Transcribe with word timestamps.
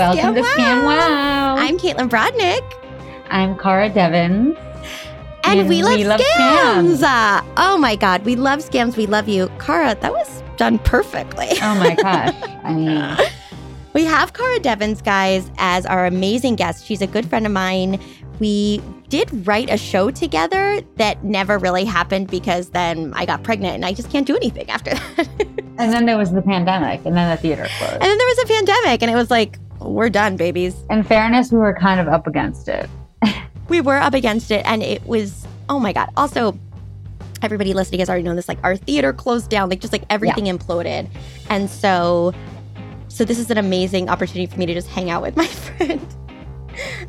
welcome 0.00 0.34
to 0.34 0.40
Scam 0.40 0.84
Wow. 0.86 1.56
I'm 1.58 1.76
Caitlin 1.78 2.08
Brodnick, 2.08 2.62
I'm 3.28 3.56
Cara 3.58 3.90
Devins. 3.90 4.56
and 5.44 5.60
And 5.60 5.68
we 5.68 5.82
love 5.82 5.96
we 5.98 6.04
love 6.04 6.20
scams. 6.20 6.96
scams. 6.98 7.02
Uh, 7.02 7.44
oh 7.58 7.76
my 7.76 7.96
God, 7.96 8.24
we 8.24 8.34
love 8.34 8.60
scams. 8.60 8.96
We 8.96 9.04
love 9.06 9.28
you, 9.28 9.50
Cara. 9.58 9.94
That 10.00 10.10
was 10.12 10.42
done 10.56 10.78
perfectly. 10.78 11.48
Oh 11.62 11.74
my 11.74 11.94
gosh. 12.02 12.34
I 12.64 12.72
mean, 12.72 13.16
We 13.92 14.04
have 14.06 14.32
Cara 14.32 14.58
Devins, 14.60 15.02
guys, 15.02 15.50
as 15.58 15.84
our 15.84 16.06
amazing 16.06 16.56
guest. 16.56 16.86
She's 16.86 17.02
a 17.02 17.06
good 17.06 17.28
friend 17.28 17.44
of 17.44 17.52
mine. 17.52 18.00
We 18.38 18.80
did 19.10 19.46
write 19.46 19.68
a 19.68 19.76
show 19.76 20.10
together 20.10 20.80
that 20.96 21.22
never 21.24 21.58
really 21.58 21.84
happened 21.84 22.28
because 22.30 22.70
then 22.70 23.12
I 23.14 23.26
got 23.26 23.42
pregnant 23.42 23.74
and 23.74 23.84
I 23.84 23.92
just 23.92 24.08
can't 24.10 24.26
do 24.26 24.34
anything 24.36 24.70
after 24.70 24.94
that. 25.16 25.28
and 25.76 25.92
then 25.92 26.06
there 26.06 26.16
was 26.16 26.32
the 26.32 26.40
pandemic, 26.40 27.04
and 27.04 27.14
then 27.14 27.28
the 27.30 27.36
theater 27.36 27.66
closed. 27.76 27.92
And 27.94 28.02
then 28.02 28.16
there 28.16 28.26
was 28.28 28.38
a 28.38 28.46
pandemic 28.46 29.02
and 29.02 29.10
it 29.10 29.14
was 29.14 29.30
like, 29.30 29.58
we're 29.80 30.10
done, 30.10 30.36
babies. 30.36 30.76
In 30.90 31.02
fairness, 31.02 31.52
we 31.52 31.58
were 31.58 31.74
kind 31.74 32.00
of 32.00 32.08
up 32.08 32.26
against 32.26 32.68
it. 32.68 32.88
we 33.68 33.80
were 33.80 33.96
up 33.96 34.14
against 34.14 34.50
it 34.50 34.64
and 34.66 34.82
it 34.82 35.04
was 35.06 35.46
oh 35.68 35.78
my 35.78 35.92
god. 35.92 36.10
Also 36.16 36.58
everybody 37.42 37.72
listening 37.72 38.00
has 38.00 38.10
already 38.10 38.22
known 38.24 38.36
this 38.36 38.48
like 38.48 38.58
our 38.62 38.76
theater 38.76 39.14
closed 39.14 39.48
down 39.48 39.70
like 39.70 39.80
just 39.80 39.92
like 39.92 40.04
everything 40.10 40.44
imploded. 40.44 41.08
And 41.48 41.70
so 41.70 42.34
so 43.08 43.24
this 43.24 43.38
is 43.38 43.50
an 43.50 43.58
amazing 43.58 44.08
opportunity 44.08 44.46
for 44.46 44.58
me 44.58 44.66
to 44.66 44.74
just 44.74 44.88
hang 44.88 45.10
out 45.10 45.22
with 45.22 45.36
my 45.42 45.46
friend. 45.46 46.06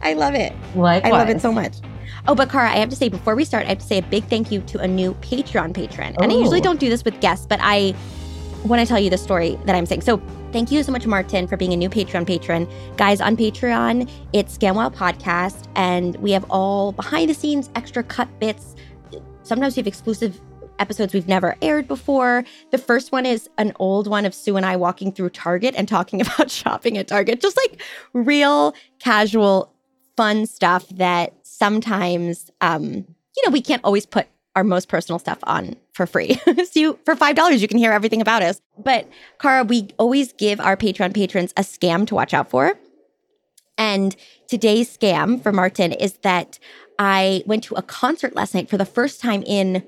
I 0.02 0.14
love 0.14 0.34
it. 0.34 0.54
Likewise. 0.76 1.12
i 1.14 1.16
love 1.16 1.30
it 1.30 1.42
so 1.42 1.52
much. 1.52 1.76
Oh 2.28 2.36
but 2.36 2.50
Cara, 2.50 2.70
i 2.70 2.76
have 2.76 2.90
to 2.90 2.96
say 2.96 3.10
before 3.10 3.36
we 3.36 3.44
start 3.44 3.66
i 3.66 3.70
have 3.70 3.80
to 3.80 3.86
say 3.86 3.98
a 3.98 4.04
big 4.04 4.24
thank 4.26 4.52
you 4.52 4.62
to 4.62 4.80
a 4.80 4.88
new 4.88 5.14
patreon 5.16 5.74
patron. 5.74 6.16
And 6.20 6.32
i 6.32 6.36
usually 6.36 6.62
don't 6.62 6.80
do 6.80 6.90
this 6.90 7.04
with 7.04 7.20
guests 7.20 7.46
but 7.46 7.60
i 7.62 7.94
want 8.64 8.80
to 8.80 8.86
tell 8.86 9.00
you 9.00 9.10
the 9.10 9.18
story 9.18 9.58
that 9.66 9.76
i'm 9.76 9.86
saying 9.86 10.02
so 10.02 10.22
Thank 10.52 10.70
you 10.70 10.84
so 10.84 10.92
much, 10.92 11.08
Martin, 11.08 11.48
for 11.48 11.56
being 11.56 11.72
a 11.72 11.78
new 11.78 11.90
Patreon 11.90 12.28
patron. 12.28 12.68
Guys, 12.98 13.22
on 13.22 13.38
Patreon, 13.38 14.12
it's 14.34 14.58
ScamWow 14.58 14.94
Podcast, 14.94 15.70
and 15.78 16.18
we 16.18 16.32
have 16.34 16.46
all 16.50 16.92
behind 16.92 17.30
the 17.30 17.34
scenes 17.34 17.70
extra 17.76 18.04
cut 18.04 18.28
bits. 18.42 18.76
Sometimes 19.44 19.78
we 19.78 19.80
have 19.80 19.88
exclusive 19.88 20.42
episodes 20.78 21.14
we've 21.14 21.30
never 21.30 21.56
aired 21.62 21.88
before. 21.88 22.44
The 22.72 22.78
first 22.78 23.14
one 23.14 23.26
is 23.26 23.50
an 23.58 23.72
old 23.80 24.08
one 24.08 24.26
of 24.26 24.34
Sue 24.34 24.58
and 24.58 24.66
I 24.66 24.76
walking 24.76 25.14
through 25.14 25.30
Target 25.30 25.74
and 25.78 25.88
talking 25.88 26.20
about 26.28 26.52
shopping 26.52 26.98
at 26.98 27.08
Target, 27.08 27.40
just 27.40 27.56
like 27.56 27.82
real, 28.12 28.76
casual, 29.00 29.72
fun 30.18 30.46
stuff 30.46 30.86
that 30.90 31.34
sometimes, 31.44 32.52
um, 32.60 33.06
you 33.38 33.44
know, 33.46 33.52
we 33.52 33.62
can't 33.62 33.86
always 33.86 34.06
put 34.06 34.28
our 34.56 34.64
most 34.64 34.90
personal 34.90 35.20
stuff 35.20 35.40
on 35.44 35.76
for 35.94 36.06
free. 36.06 36.34
so 36.46 36.80
you, 36.80 37.00
for 37.06 37.16
five 37.16 37.36
dollars, 37.36 37.62
you 37.62 37.68
can 37.68 37.78
hear 37.78 37.92
everything 37.92 38.22
about 38.22 38.42
us. 38.42 38.62
But 38.78 39.08
Cara, 39.40 39.64
we 39.64 39.90
always 39.98 40.34
give 40.34 40.60
our 40.60 40.76
Patreon 40.76 41.14
patrons 41.14 41.54
a 41.58 41.62
scam 41.62 42.06
to 42.08 42.16
watch 42.16 42.34
out 42.34 42.50
for. 42.50 42.78
And 43.78 44.16
today's 44.48 44.96
scam 44.96 45.42
for 45.42 45.52
Martin 45.52 45.92
is 45.92 46.14
that 46.22 46.60
I 47.00 47.44
went 47.46 47.64
to 47.66 47.76
a 47.76 47.82
concert 47.82 48.36
last 48.36 48.54
night 48.54 48.70
for 48.70 48.78
the 48.78 48.86
first 48.86 49.22
time 49.22 49.44
in 49.44 49.84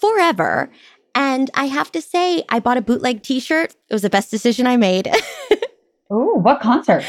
forever. 0.00 0.70
And 1.14 1.50
I 1.54 1.66
have 1.66 1.90
to 1.92 2.02
say, 2.02 2.44
I 2.48 2.60
bought 2.60 2.76
a 2.76 2.82
bootleg 2.82 3.22
t 3.22 3.40
shirt. 3.40 3.74
It 3.88 3.94
was 3.94 4.02
the 4.02 4.10
best 4.10 4.30
decision 4.30 4.66
I 4.66 4.76
made. 4.76 5.08
oh, 6.10 6.34
what 6.34 6.60
concert? 6.60 7.04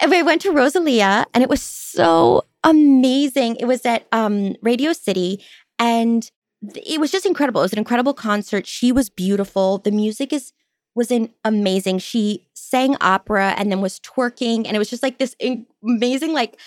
And 0.00 0.10
we 0.10 0.22
went 0.22 0.40
to 0.42 0.50
Rosalia 0.50 1.26
and 1.34 1.42
it 1.42 1.50
was 1.50 1.62
so 1.62 2.44
amazing. 2.64 3.56
It 3.56 3.66
was 3.66 3.84
at 3.84 4.06
um, 4.12 4.56
Radio 4.62 4.92
City 4.92 5.44
and 5.80 6.30
it 6.62 7.00
was 7.00 7.10
just 7.10 7.26
incredible. 7.26 7.62
It 7.62 7.64
was 7.64 7.72
an 7.72 7.78
incredible 7.78 8.14
concert. 8.14 8.66
She 8.66 8.92
was 8.92 9.08
beautiful. 9.10 9.78
The 9.78 9.90
music 9.90 10.32
is 10.32 10.52
was 10.94 11.10
in 11.10 11.30
amazing. 11.44 11.98
She 11.98 12.46
sang 12.54 12.96
opera 13.00 13.54
and 13.56 13.72
then 13.72 13.80
was 13.80 13.98
twerking 14.00 14.66
and 14.66 14.76
it 14.76 14.78
was 14.78 14.90
just 14.90 15.02
like 15.02 15.18
this 15.18 15.34
in- 15.40 15.66
amazing 15.82 16.32
like 16.32 16.58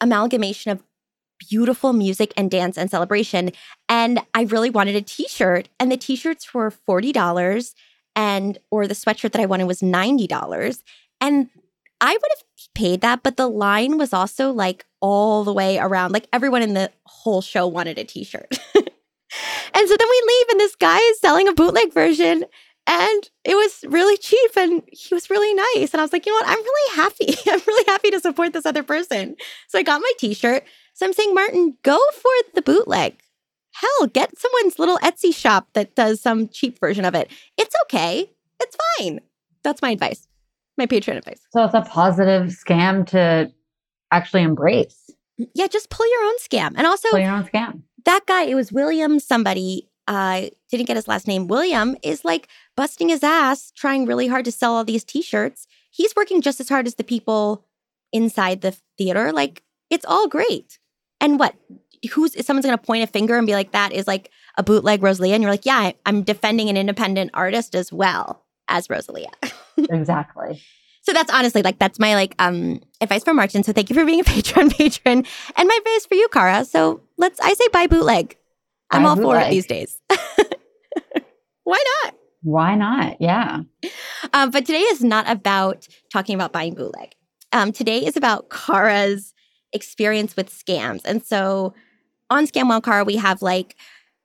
amalgamation 0.00 0.70
of 0.70 0.82
beautiful 1.48 1.92
music 1.92 2.32
and 2.36 2.50
dance 2.50 2.78
and 2.78 2.90
celebration. 2.90 3.50
And 3.88 4.20
I 4.34 4.42
really 4.42 4.70
wanted 4.70 4.94
a 4.94 5.02
t-shirt 5.02 5.68
and 5.80 5.90
the 5.90 5.96
t-shirts 5.96 6.54
were 6.54 6.70
$40 6.70 7.74
and 8.14 8.58
or 8.70 8.86
the 8.86 8.94
sweatshirt 8.94 9.32
that 9.32 9.40
I 9.40 9.46
wanted 9.46 9.64
was 9.64 9.80
$90. 9.80 10.82
And 11.20 11.48
I 12.00 12.12
would 12.12 12.30
have 12.36 12.44
paid 12.74 13.00
that, 13.00 13.22
but 13.22 13.36
the 13.36 13.48
line 13.48 13.98
was 13.98 14.12
also 14.12 14.52
like 14.52 14.84
all 15.00 15.44
the 15.44 15.52
way 15.52 15.78
around. 15.78 16.12
Like 16.12 16.28
everyone 16.32 16.62
in 16.62 16.74
the 16.74 16.90
whole 17.04 17.42
show 17.42 17.66
wanted 17.66 17.98
a 17.98 18.04
t-shirt. 18.04 18.48
and 18.74 19.88
so 19.88 19.96
then 19.96 20.08
we 20.10 20.22
leave 20.26 20.48
and 20.50 20.60
this 20.60 20.76
guy 20.76 20.98
is 20.98 21.20
selling 21.20 21.48
a 21.48 21.52
bootleg 21.52 21.92
version 21.92 22.44
and 22.86 23.30
it 23.44 23.54
was 23.54 23.84
really 23.88 24.16
cheap 24.16 24.50
and 24.56 24.82
he 24.90 25.14
was 25.14 25.30
really 25.30 25.54
nice. 25.54 25.92
And 25.92 26.00
I 26.00 26.04
was 26.04 26.12
like, 26.12 26.26
you 26.26 26.32
know 26.32 26.44
what? 26.44 26.48
I'm 26.48 26.64
really 26.64 26.96
happy. 26.96 27.50
I'm 27.50 27.60
really 27.66 27.84
happy 27.86 28.10
to 28.10 28.20
support 28.20 28.52
this 28.52 28.66
other 28.66 28.82
person. 28.82 29.36
So 29.68 29.78
I 29.78 29.82
got 29.82 30.00
my 30.00 30.12
t-shirt. 30.18 30.64
So 30.94 31.06
I'm 31.06 31.12
saying, 31.12 31.34
Martin, 31.34 31.76
go 31.82 31.98
for 32.14 32.30
the 32.54 32.62
bootleg. 32.62 33.16
Hell, 33.72 34.08
get 34.08 34.36
someone's 34.38 34.78
little 34.78 34.98
Etsy 34.98 35.34
shop 35.34 35.68
that 35.74 35.94
does 35.94 36.20
some 36.20 36.48
cheap 36.48 36.78
version 36.80 37.04
of 37.04 37.14
it. 37.14 37.30
It's 37.56 37.74
okay. 37.84 38.30
It's 38.58 38.76
fine. 38.98 39.20
That's 39.62 39.80
my 39.80 39.90
advice. 39.90 40.26
My 40.80 40.86
Patreon 40.86 41.16
advice. 41.18 41.40
So 41.52 41.62
it's 41.64 41.74
a 41.74 41.82
positive 41.82 42.46
scam 42.48 43.06
to 43.08 43.52
actually 44.10 44.42
embrace. 44.42 45.10
Yeah, 45.54 45.66
just 45.68 45.90
pull 45.90 46.08
your 46.10 46.24
own 46.24 46.38
scam. 46.38 46.72
And 46.76 46.86
also, 46.86 47.08
Pull 47.10 47.20
your 47.20 47.30
own 47.32 47.44
scam. 47.44 47.82
that 48.06 48.26
guy, 48.26 48.42
it 48.44 48.54
was 48.54 48.72
William 48.72 49.20
somebody, 49.20 49.88
uh, 50.08 50.46
didn't 50.70 50.86
get 50.86 50.96
his 50.96 51.06
last 51.06 51.26
name. 51.28 51.46
William 51.48 51.96
is 52.02 52.24
like 52.24 52.48
busting 52.76 53.08
his 53.10 53.22
ass, 53.22 53.70
trying 53.76 54.06
really 54.06 54.26
hard 54.26 54.44
to 54.46 54.52
sell 54.52 54.74
all 54.74 54.84
these 54.84 55.04
t-shirts. 55.04 55.66
He's 55.90 56.14
working 56.16 56.40
just 56.42 56.60
as 56.60 56.68
hard 56.68 56.86
as 56.86 56.94
the 56.96 57.04
people 57.04 57.64
inside 58.12 58.60
the 58.62 58.74
theater. 58.98 59.32
Like, 59.32 59.62
it's 59.90 60.04
all 60.06 60.28
great. 60.28 60.78
And 61.20 61.38
what? 61.38 61.54
Who's 62.12 62.32
someone's 62.46 62.64
gonna 62.64 62.78
point 62.78 63.04
a 63.04 63.06
finger 63.06 63.36
and 63.36 63.46
be 63.46 63.52
like, 63.54 63.72
that 63.72 63.92
is 63.92 64.06
like 64.06 64.30
a 64.56 64.62
bootleg 64.62 65.02
Rosalia? 65.02 65.34
And 65.34 65.42
you're 65.42 65.52
like, 65.52 65.66
yeah, 65.66 65.76
I- 65.78 65.94
I'm 66.06 66.22
defending 66.22 66.68
an 66.70 66.76
independent 66.78 67.30
artist 67.34 67.74
as 67.74 67.92
well 67.92 68.44
as 68.68 68.88
Rosalia. 68.88 69.30
exactly. 69.90 70.62
So 71.02 71.12
that's 71.12 71.32
honestly 71.32 71.62
like 71.62 71.78
that's 71.78 71.98
my 71.98 72.14
like 72.14 72.34
um 72.38 72.80
advice 73.00 73.24
for 73.24 73.34
Martin. 73.34 73.62
So 73.62 73.72
thank 73.72 73.90
you 73.90 73.94
for 73.94 74.04
being 74.04 74.20
a 74.20 74.24
Patreon 74.24 74.76
patron. 74.76 75.24
And 75.56 75.68
my 75.68 75.78
advice 75.78 76.06
for 76.06 76.14
you, 76.14 76.28
Cara. 76.28 76.64
So 76.64 77.00
let's 77.16 77.40
I 77.40 77.54
say 77.54 77.68
buy 77.72 77.86
bootleg. 77.86 78.36
I'm 78.90 79.02
Buy 79.02 79.08
all 79.08 79.16
for 79.16 79.38
it 79.38 79.50
these 79.50 79.66
days. 79.66 80.00
Why 81.64 81.84
not? 82.04 82.14
Why 82.42 82.74
not? 82.74 83.20
Yeah. 83.20 83.60
Um, 84.32 84.50
but 84.50 84.66
today 84.66 84.80
is 84.80 85.04
not 85.04 85.28
about 85.28 85.86
talking 86.12 86.34
about 86.34 86.52
buying 86.52 86.74
bootleg. 86.74 87.14
Um, 87.52 87.72
today 87.72 88.04
is 88.04 88.16
about 88.16 88.48
Cara's 88.50 89.34
experience 89.72 90.36
with 90.36 90.50
scams. 90.50 91.02
And 91.04 91.24
so 91.24 91.74
on 92.28 92.46
Scam 92.46 92.68
Wow 92.68 92.80
Cara, 92.80 93.04
we 93.04 93.16
have 93.16 93.42
like 93.42 93.76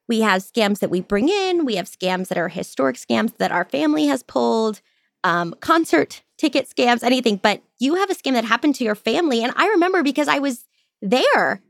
we 0.08 0.20
have 0.20 0.42
scams 0.42 0.78
that 0.78 0.90
we 0.90 1.00
bring 1.00 1.28
in, 1.28 1.64
we 1.64 1.76
have 1.76 1.86
scams 1.86 2.28
that 2.28 2.38
are 2.38 2.48
historic 2.48 2.96
scams 2.96 3.36
that 3.38 3.52
our 3.52 3.64
family 3.64 4.06
has 4.06 4.22
pulled, 4.22 4.80
um, 5.26 5.54
concert 5.60 6.22
ticket 6.38 6.68
scams, 6.68 7.02
anything. 7.02 7.36
But 7.36 7.62
you 7.78 7.96
have 7.96 8.10
a 8.10 8.14
scam 8.14 8.32
that 8.34 8.44
happened 8.44 8.76
to 8.76 8.84
your 8.84 8.94
family. 8.94 9.42
And 9.42 9.52
I 9.56 9.66
remember 9.68 10.02
because 10.02 10.28
I 10.28 10.38
was 10.38 10.64
there 11.02 11.62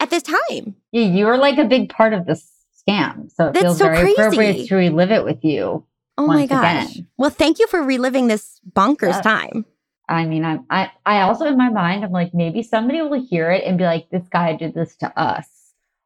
at 0.00 0.10
this 0.10 0.22
time. 0.22 0.76
Yeah, 0.92 1.06
you're 1.06 1.36
like 1.36 1.58
a 1.58 1.64
big 1.64 1.88
part 1.90 2.12
of 2.12 2.26
this 2.26 2.48
scam. 2.88 3.30
So 3.32 3.48
it 3.48 3.54
That's 3.54 3.64
feels 3.64 3.78
so 3.78 3.86
very 3.86 4.14
crazy. 4.14 4.20
appropriate 4.20 4.68
to 4.68 4.76
relive 4.76 5.10
it 5.10 5.24
with 5.24 5.44
you. 5.44 5.84
Oh 6.16 6.26
my 6.26 6.46
gosh. 6.46 6.96
again. 6.96 7.08
Well, 7.16 7.30
thank 7.30 7.58
you 7.58 7.66
for 7.66 7.82
reliving 7.82 8.28
this 8.28 8.60
bonkers 8.70 9.08
Yes. 9.14 9.24
time. 9.24 9.66
I 10.08 10.26
mean, 10.26 10.44
I, 10.44 10.58
I, 10.68 10.90
I 11.06 11.20
also 11.22 11.46
in 11.46 11.56
my 11.56 11.70
mind, 11.70 12.04
I'm 12.04 12.12
like, 12.12 12.34
maybe 12.34 12.62
somebody 12.62 13.00
will 13.00 13.24
hear 13.24 13.50
it 13.50 13.64
and 13.64 13.78
be 13.78 13.84
like, 13.84 14.10
this 14.10 14.28
guy 14.28 14.54
did 14.54 14.74
this 14.74 14.94
to 14.96 15.18
us. 15.18 15.48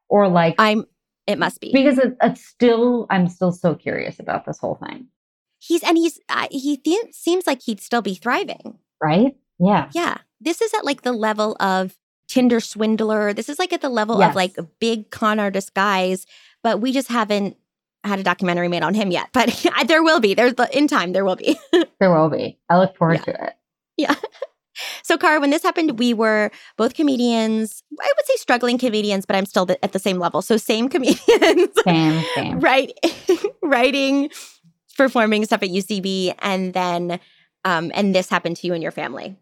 Or 0.07 0.27
like, 0.29 0.55
I'm 0.57 0.85
it 1.25 1.37
must 1.37 1.59
be. 1.59 1.73
because 1.73 1.97
it, 1.97 2.15
it's 2.21 2.43
still, 2.45 3.05
I'm 3.09 3.27
still 3.27 3.51
so 3.51 3.75
curious 3.75 4.19
about 4.19 4.45
this 4.45 4.59
whole 4.59 4.75
thing. 4.75 5.07
He's 5.67 5.83
and 5.83 5.97
he's 5.97 6.19
uh, 6.29 6.47
he 6.49 6.77
th- 6.77 7.13
seems 7.13 7.45
like 7.45 7.61
he'd 7.61 7.81
still 7.81 8.01
be 8.01 8.15
thriving. 8.15 8.77
Right? 9.03 9.35
Yeah. 9.59 9.89
Yeah, 9.93 10.17
this 10.39 10.61
is 10.61 10.73
at 10.73 10.85
like 10.85 11.01
the 11.01 11.11
level 11.11 11.57
of 11.59 11.97
Tinder 12.29 12.59
swindler. 12.59 13.33
This 13.33 13.49
is 13.49 13.59
like 13.59 13.73
at 13.73 13.81
the 13.81 13.89
level 13.89 14.19
Yes. 14.19 14.29
of 14.29 14.35
like 14.35 14.57
a 14.57 14.63
big 14.63 15.09
con 15.11 15.39
artist 15.39 15.73
guys. 15.73 16.25
But 16.63 16.79
we 16.81 16.91
just 16.91 17.07
haven't 17.09 17.57
had 18.03 18.19
a 18.19 18.23
documentary 18.23 18.67
made 18.69 18.83
on 18.83 18.93
him 18.93 19.11
yet. 19.11 19.29
But 19.33 19.65
there 19.87 20.03
will 20.03 20.19
be. 20.19 20.33
There's 20.33 20.53
in 20.71 20.87
time 20.87 21.11
there 21.13 21.25
will 21.25 21.35
be. 21.35 21.57
There 21.99 22.13
will 22.13 22.29
be. 22.29 22.57
I 22.69 22.77
look 22.77 22.95
forward 22.95 23.23
to 23.23 23.31
it. 23.47 23.53
yeah. 23.97 24.15
So, 25.01 25.17
Cara, 25.17 25.39
when 25.39 25.49
this 25.49 25.63
happened, 25.63 25.97
we 25.97 26.13
were 26.13 26.51
both 26.77 26.93
comedians. 26.93 27.81
I 27.99 28.13
would 28.15 28.25
say 28.27 28.35
struggling 28.35 28.77
comedians, 28.77 29.25
but 29.25 29.35
I'm 29.35 29.47
still 29.47 29.65
the, 29.65 29.83
at 29.83 29.91
the 29.91 29.97
same 29.97 30.19
level. 30.19 30.43
So, 30.43 30.55
same 30.55 30.87
comedians. 30.87 31.69
Same, 31.83 32.23
same. 32.35 32.59
right 32.59 32.91
writing 33.63 34.29
performing 34.97 35.45
stuff 35.45 35.61
at 35.63 35.69
ucb 35.69 36.33
and 36.39 36.73
then 36.73 37.19
um 37.65 37.91
and 37.93 38.13
this 38.15 38.29
happened 38.29 38.57
to 38.57 38.67
you 38.67 38.73
and 38.73 38.81
your 38.83 38.91
family 38.91 39.37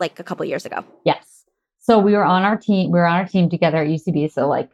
like 0.00 0.18
a 0.20 0.24
couple 0.24 0.44
years 0.46 0.64
ago 0.64 0.84
Yes. 1.04 1.44
So 1.80 1.98
we 1.98 2.12
were 2.12 2.24
on 2.24 2.42
our 2.42 2.58
team. 2.58 2.90
We 2.92 2.98
were 2.98 3.06
on 3.06 3.16
our 3.16 3.26
team 3.26 3.48
together 3.48 3.78
at 3.78 3.88
UCB. 3.88 4.30
So 4.30 4.46
like, 4.46 4.68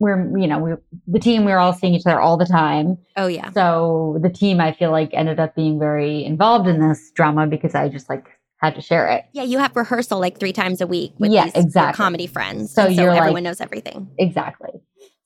we're 0.00 0.38
you 0.38 0.46
know 0.46 0.58
we 0.58 0.72
the 1.06 1.18
team 1.18 1.44
we 1.44 1.52
were 1.52 1.58
all 1.58 1.74
seeing 1.74 1.94
each 1.94 2.06
other 2.06 2.18
all 2.18 2.38
the 2.38 2.46
time. 2.46 2.96
oh 3.16 3.26
yeah 3.26 3.50
So 3.50 4.18
the 4.22 4.30
team 4.30 4.58
I 4.60 4.72
feel 4.72 4.90
like 4.90 5.10
ended 5.12 5.38
up 5.38 5.54
being 5.54 5.78
very 5.78 6.24
involved 6.24 6.66
in 6.66 6.80
this 6.80 7.10
drama 7.14 7.46
because 7.46 7.74
I 7.74 7.90
just 7.90 8.08
like 8.08 8.24
had 8.62 8.74
to 8.74 8.80
share 8.80 9.06
it. 9.08 9.24
yeah 9.34 9.42
you 9.42 9.58
have 9.58 9.76
rehearsal 9.76 10.18
like 10.18 10.38
three 10.40 10.52
times 10.54 10.80
a 10.80 10.86
week 10.86 11.12
with 11.18 11.30
Yeah, 11.30 11.44
these 11.44 11.64
exactly. 11.64 11.96
comedy 11.96 12.26
friends 12.26 12.72
So 12.72 12.84
so 12.84 12.88
you're, 12.88 13.08
like- 13.10 13.18
everyone 13.20 13.42
knows 13.42 13.60
everything 13.60 14.08
Exactly. 14.18 14.70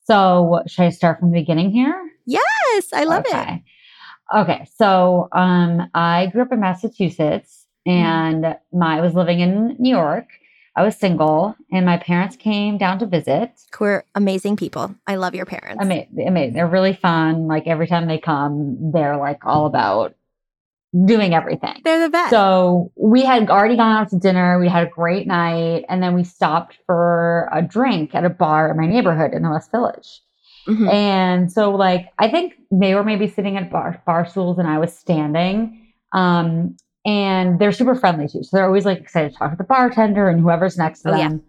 So 0.03 0.61
should 0.67 0.83
I 0.83 0.89
start 0.89 1.19
from 1.19 1.31
the 1.31 1.39
beginning 1.39 1.71
here? 1.71 1.95
yes 2.27 2.89
i 2.93 3.03
love 3.03 3.23
it 3.25 3.61
okay. 4.35 4.67
So 4.75 5.27
um 5.31 5.89
I 5.93 6.27
grew 6.27 6.41
up 6.43 6.51
in 6.51 6.59
Massachusetts 6.59 7.57
Mm-hmm. 7.87 8.05
and 8.45 8.57
my 8.71 8.99
I 8.99 9.01
was 9.01 9.15
living 9.15 9.39
in 9.39 9.75
New 9.79 9.89
York. 9.89 10.27
I 10.75 10.83
was 10.83 10.95
single 10.95 11.55
and 11.71 11.83
my 11.83 11.97
parents 11.97 12.35
came 12.35 12.77
down 12.77 12.99
to 12.99 13.07
visit. 13.07 13.51
we're 13.79 14.03
amazing 14.13 14.55
people 14.55 14.93
i 15.07 15.15
love 15.15 15.33
your 15.33 15.45
parents 15.47 15.83
Amazing, 15.83 16.27
amazing. 16.27 16.53
They're 16.53 16.67
really 16.67 16.93
fun. 16.93 17.47
Like 17.47 17.65
every 17.65 17.87
time 17.87 18.07
they 18.07 18.19
come, 18.19 18.91
they're 18.93 19.17
like 19.17 19.39
all 19.45 19.65
about 19.65 20.13
doing 21.05 21.33
everything. 21.33 21.81
they're 21.83 22.01
the 22.05 22.09
best 22.09 22.29
So 22.29 22.91
we 22.95 23.23
had 23.25 23.49
already 23.49 23.77
gone 23.77 23.95
out 23.97 24.09
to 24.09 24.19
dinner. 24.19 24.59
We 24.59 24.69
had 24.69 24.85
a 24.85 24.89
great 24.89 25.25
night, 25.25 25.85
and 25.89 26.03
then 26.03 26.13
we 26.13 26.23
stopped 26.23 26.77
for 26.85 27.49
a 27.51 27.61
drink 27.61 28.13
at 28.13 28.25
a 28.25 28.29
bar 28.29 28.69
in 28.69 28.77
my 28.77 28.85
neighborhood 28.85 29.33
in 29.33 29.41
the 29.41 29.49
West 29.49 29.71
Village. 29.71 30.21
Mhm. 30.67 30.91
And 30.93 31.51
so, 31.51 31.71
like, 31.71 32.09
I 32.19 32.29
think 32.29 32.53
they 32.71 32.93
were 32.95 33.03
maybe 33.03 33.27
sitting 33.27 33.57
at 33.57 33.71
bar 33.71 34.01
bar 34.05 34.25
stools, 34.25 34.57
and 34.59 34.67
I 34.67 34.77
was 34.79 34.95
standing. 34.97 35.87
Um, 36.13 36.75
and 37.05 37.57
they're 37.57 37.71
super 37.71 37.95
friendly 37.95 38.27
too, 38.27 38.43
so 38.43 38.55
they're 38.55 38.65
always 38.65 38.85
like 38.85 38.99
excited 38.99 39.31
to 39.31 39.37
talk 39.37 39.51
to 39.51 39.57
the 39.57 39.63
bartender 39.63 40.29
and 40.29 40.39
whoever's 40.39 40.77
next 40.77 41.01
to 41.01 41.11
Oh, 41.11 41.17
yeah. 41.17 41.29
them. 41.29 41.41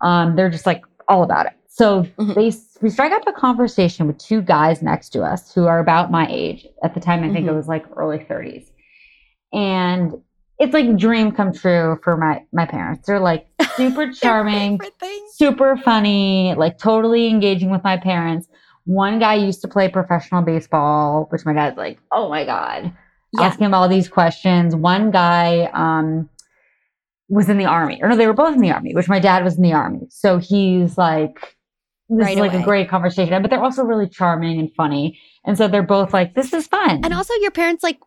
Um, 0.00 0.36
they're 0.36 0.50
just 0.50 0.66
like 0.66 0.84
all 1.08 1.22
about 1.24 1.46
it. 1.46 1.52
So 1.68 2.04
Mhm. 2.18 2.34
they 2.34 2.52
we 2.82 2.90
strike 2.90 3.12
up 3.12 3.26
a 3.26 3.32
conversation 3.32 4.06
with 4.06 4.18
two 4.18 4.42
guys 4.42 4.82
next 4.82 5.08
to 5.10 5.22
us 5.22 5.52
who 5.52 5.66
are 5.66 5.78
about 5.80 6.10
my 6.10 6.26
age 6.30 6.66
at 6.84 6.94
the 6.94 7.00
time. 7.00 7.24
I 7.24 7.30
think 7.32 7.46
it 7.46 7.50
Mhm. 7.50 7.56
was 7.56 7.66
like 7.68 7.84
early 7.96 8.18
30s, 8.18 8.70
and 9.52 10.12
it's 10.58 10.72
like 10.74 10.96
dream 10.96 11.32
come 11.32 11.52
true 11.52 11.98
for 12.04 12.16
my 12.16 12.44
my 12.52 12.66
parents. 12.66 13.06
They're 13.06 13.20
like 13.20 13.46
super 13.76 14.12
charming, 14.20 14.80
super 15.32 15.76
funny, 15.76 16.54
like 16.56 16.78
totally 16.78 17.28
engaging 17.28 17.70
with 17.70 17.82
my 17.82 17.96
parents. 17.96 18.48
One 18.84 19.18
guy 19.18 19.34
used 19.34 19.60
to 19.62 19.68
play 19.68 19.88
professional 19.88 20.42
baseball, 20.42 21.26
which 21.30 21.44
my 21.44 21.52
dad's 21.52 21.76
like, 21.76 21.98
oh 22.10 22.28
my 22.28 22.44
God, 22.44 22.92
yeah 23.32 23.42
asking 23.44 23.66
him 23.66 23.74
all 23.74 23.88
these 23.88 24.08
questions. 24.08 24.74
One 24.76 25.10
guy 25.10 25.70
um, 25.72 26.28
was 27.28 27.48
in 27.48 27.58
the 27.58 27.64
army, 27.66 27.98
or 28.02 28.08
no, 28.08 28.16
they 28.16 28.26
were 28.26 28.32
both 28.32 28.54
in 28.54 28.60
the 28.60 28.72
army, 28.72 28.94
which 28.94 29.08
my 29.08 29.18
dad 29.20 29.42
was 29.44 29.56
in 29.56 29.62
the 29.62 29.72
army. 29.72 30.06
So 30.10 30.38
he's 30.38 30.98
like, 30.98 31.56
this 32.08 32.24
Right 32.26 32.32
is 32.34 32.40
like 32.40 32.52
away. 32.52 32.60
a 32.62 32.64
great 32.64 32.88
conversation, 32.90 33.40
but 33.40 33.50
they're 33.50 33.62
also 33.62 33.84
really 33.84 34.08
charming 34.08 34.58
and 34.58 34.70
funny. 34.74 35.18
And 35.46 35.56
so 35.56 35.66
they're 35.66 35.82
both 35.82 36.12
like, 36.12 36.34
this 36.34 36.52
is 36.52 36.66
fun. 36.66 37.00
and 37.04 37.14
also 37.14 37.32
your 37.40 37.50
parents 37.52 37.82
like 37.82 37.98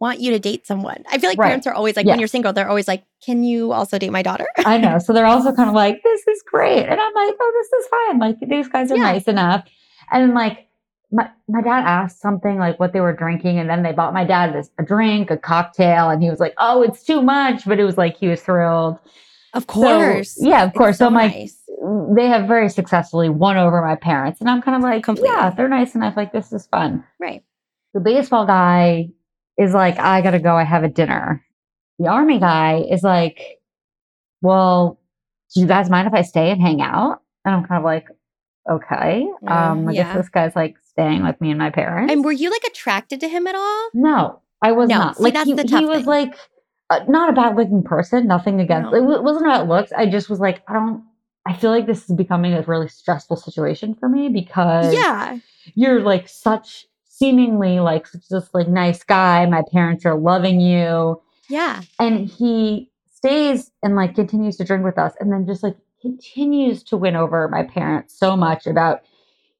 want 0.00 0.20
you 0.20 0.30
to 0.32 0.38
date 0.38 0.66
someone 0.66 1.02
i 1.10 1.18
feel 1.18 1.30
like 1.30 1.38
Right. 1.38 1.46
parents 1.48 1.66
are 1.66 1.72
always 1.74 1.96
like 1.96 2.04
Yeah. 2.06 2.12
when 2.12 2.18
you're 2.20 2.28
single 2.28 2.52
they're 2.52 2.68
always 2.68 2.88
like 2.88 3.04
can 3.24 3.44
you 3.44 3.72
also 3.72 3.98
date 3.98 4.10
my 4.10 4.22
daughter 4.22 4.46
I 4.64 4.76
know. 4.78 4.98
So 5.04 5.12
they're 5.12 5.26
also 5.26 5.52
kind 5.52 5.68
of 5.68 5.74
like, 5.74 6.02
this 6.02 6.26
is 6.26 6.42
great. 6.50 6.84
And 6.84 7.00
I'm 7.00 7.14
like, 7.14 7.34
oh, 7.40 7.52
this 7.58 7.80
is 7.80 7.86
fine. 7.88 8.18
Like, 8.18 8.36
these 8.40 8.68
guys 8.68 8.90
are 8.92 8.96
Yeah. 8.96 9.02
nice 9.12 9.24
enough. 9.24 9.64
And 10.12 10.34
like, 10.34 10.66
my, 11.10 11.30
my 11.48 11.62
dad 11.62 11.84
asked 11.86 12.20
something 12.20 12.58
like 12.58 12.78
what 12.78 12.92
they 12.92 13.00
were 13.00 13.14
drinking. 13.14 13.58
And 13.58 13.68
then 13.70 13.82
they 13.82 13.92
bought 13.92 14.12
my 14.12 14.24
dad 14.24 14.52
this 14.54 14.68
a 14.78 14.82
drink, 14.82 15.30
a 15.30 15.36
cocktail. 15.38 16.10
And 16.10 16.22
he 16.22 16.28
was 16.28 16.38
like, 16.40 16.54
oh, 16.58 16.82
it's 16.82 17.02
too 17.02 17.22
much. 17.22 17.64
But 17.64 17.78
it 17.80 17.84
was 17.84 17.96
like, 17.96 18.16
he 18.18 18.28
was 18.28 18.42
thrilled. 18.42 18.98
of 19.54 19.62
So, 19.62 19.66
course 19.72 20.36
yeah, 20.38 20.64
of 20.64 20.68
It's 20.70 20.78
course. 20.78 20.98
So, 20.98 21.06
I'm 21.06 21.14
like, 21.14 21.32
nice. 21.34 21.56
they 22.14 22.26
have 22.26 22.46
very 22.46 22.68
successfully 22.68 23.30
won 23.30 23.56
over 23.56 23.80
my 23.80 23.96
parents. 23.96 24.40
And 24.40 24.50
I'm 24.50 24.60
kind 24.60 24.76
of 24.76 24.82
like, 24.82 25.02
Completely. 25.04 25.30
yeah, 25.34 25.48
they're 25.50 25.68
nice 25.68 25.94
enough. 25.94 26.14
Like, 26.16 26.32
this 26.32 26.52
is 26.52 26.66
fun. 26.66 27.04
right 27.18 27.42
The 27.94 28.00
baseball 28.00 28.44
guy 28.46 29.08
is 29.58 29.72
like, 29.74 29.98
I 29.98 30.20
gotta 30.20 30.38
go, 30.40 30.56
I 30.56 30.64
have 30.64 30.84
a 30.84 30.88
dinner. 30.88 31.44
The 31.98 32.08
army 32.08 32.38
guy 32.40 32.84
is 32.90 33.02
like, 33.02 33.40
Well, 34.42 35.00
do 35.54 35.60
you 35.60 35.66
guys 35.66 35.90
mind 35.90 36.08
if 36.08 36.14
I 36.14 36.22
stay 36.22 36.50
and 36.50 36.60
hang 36.60 36.80
out? 36.80 37.20
And 37.44 37.54
I'm 37.54 37.64
kind 37.64 37.78
of 37.78 37.84
like, 37.84 38.06
Okay. 38.70 39.26
Um, 39.46 39.88
I 39.88 39.92
yeah. 39.92 40.04
guess 40.04 40.16
this 40.16 40.28
guy's 40.30 40.56
like 40.56 40.76
staying 40.88 41.22
with 41.24 41.38
me 41.40 41.50
and 41.50 41.58
my 41.58 41.70
parents. 41.70 42.10
And 42.12 42.24
were 42.24 42.32
you 42.32 42.50
like 42.50 42.64
attracted 42.64 43.20
to 43.20 43.28
him 43.28 43.46
at 43.46 43.54
all? 43.54 43.90
no, 43.92 44.40
I 44.62 44.72
was 44.72 44.88
No, 44.88 44.98
not. 44.98 45.16
see, 45.16 45.22
like 45.22 45.34
that's 45.34 45.46
he, 45.46 45.54
he 45.78 45.84
was 45.84 46.06
like 46.06 46.34
uh, 46.90 47.00
not 47.08 47.28
a 47.30 47.32
bad 47.32 47.56
looking 47.56 47.82
person, 47.82 48.26
nothing 48.26 48.60
against 48.60 48.90
No. 48.92 48.96
it 48.98 49.02
wa- 49.04 49.20
wasn't 49.20 49.46
about 49.46 49.68
looks. 49.68 49.92
I 49.92 50.06
just 50.06 50.28
was 50.30 50.40
like, 50.40 50.62
I 50.68 50.72
don't 50.72 51.04
I 51.46 51.54
feel 51.54 51.70
like 51.70 51.86
this 51.86 52.08
is 52.08 52.16
becoming 52.16 52.54
a 52.54 52.62
really 52.62 52.88
stressful 52.88 53.36
situation 53.36 53.94
for 53.94 54.08
me 54.08 54.30
because 54.30 54.94
Yeah. 54.94 55.38
you're 55.74 56.00
like 56.00 56.26
such 56.28 56.86
seemingly 57.24 57.80
like 57.80 58.06
just 58.30 58.54
like 58.54 58.68
nice 58.68 59.02
guy. 59.02 59.46
My 59.46 59.62
parents 59.72 60.04
are 60.04 60.16
loving 60.18 60.60
you. 60.60 61.20
Yeah. 61.48 61.82
And 61.98 62.28
he 62.28 62.90
stays 63.12 63.70
and 63.82 63.96
like 63.96 64.14
continues 64.14 64.56
to 64.58 64.64
drink 64.64 64.84
with 64.84 64.98
us 64.98 65.14
and 65.20 65.32
then 65.32 65.46
just 65.46 65.62
like 65.62 65.76
continues 66.02 66.82
to 66.84 66.96
win 66.96 67.16
over 67.16 67.48
my 67.48 67.62
parents 67.62 68.18
so 68.18 68.36
much 68.36 68.66
about 68.66 69.02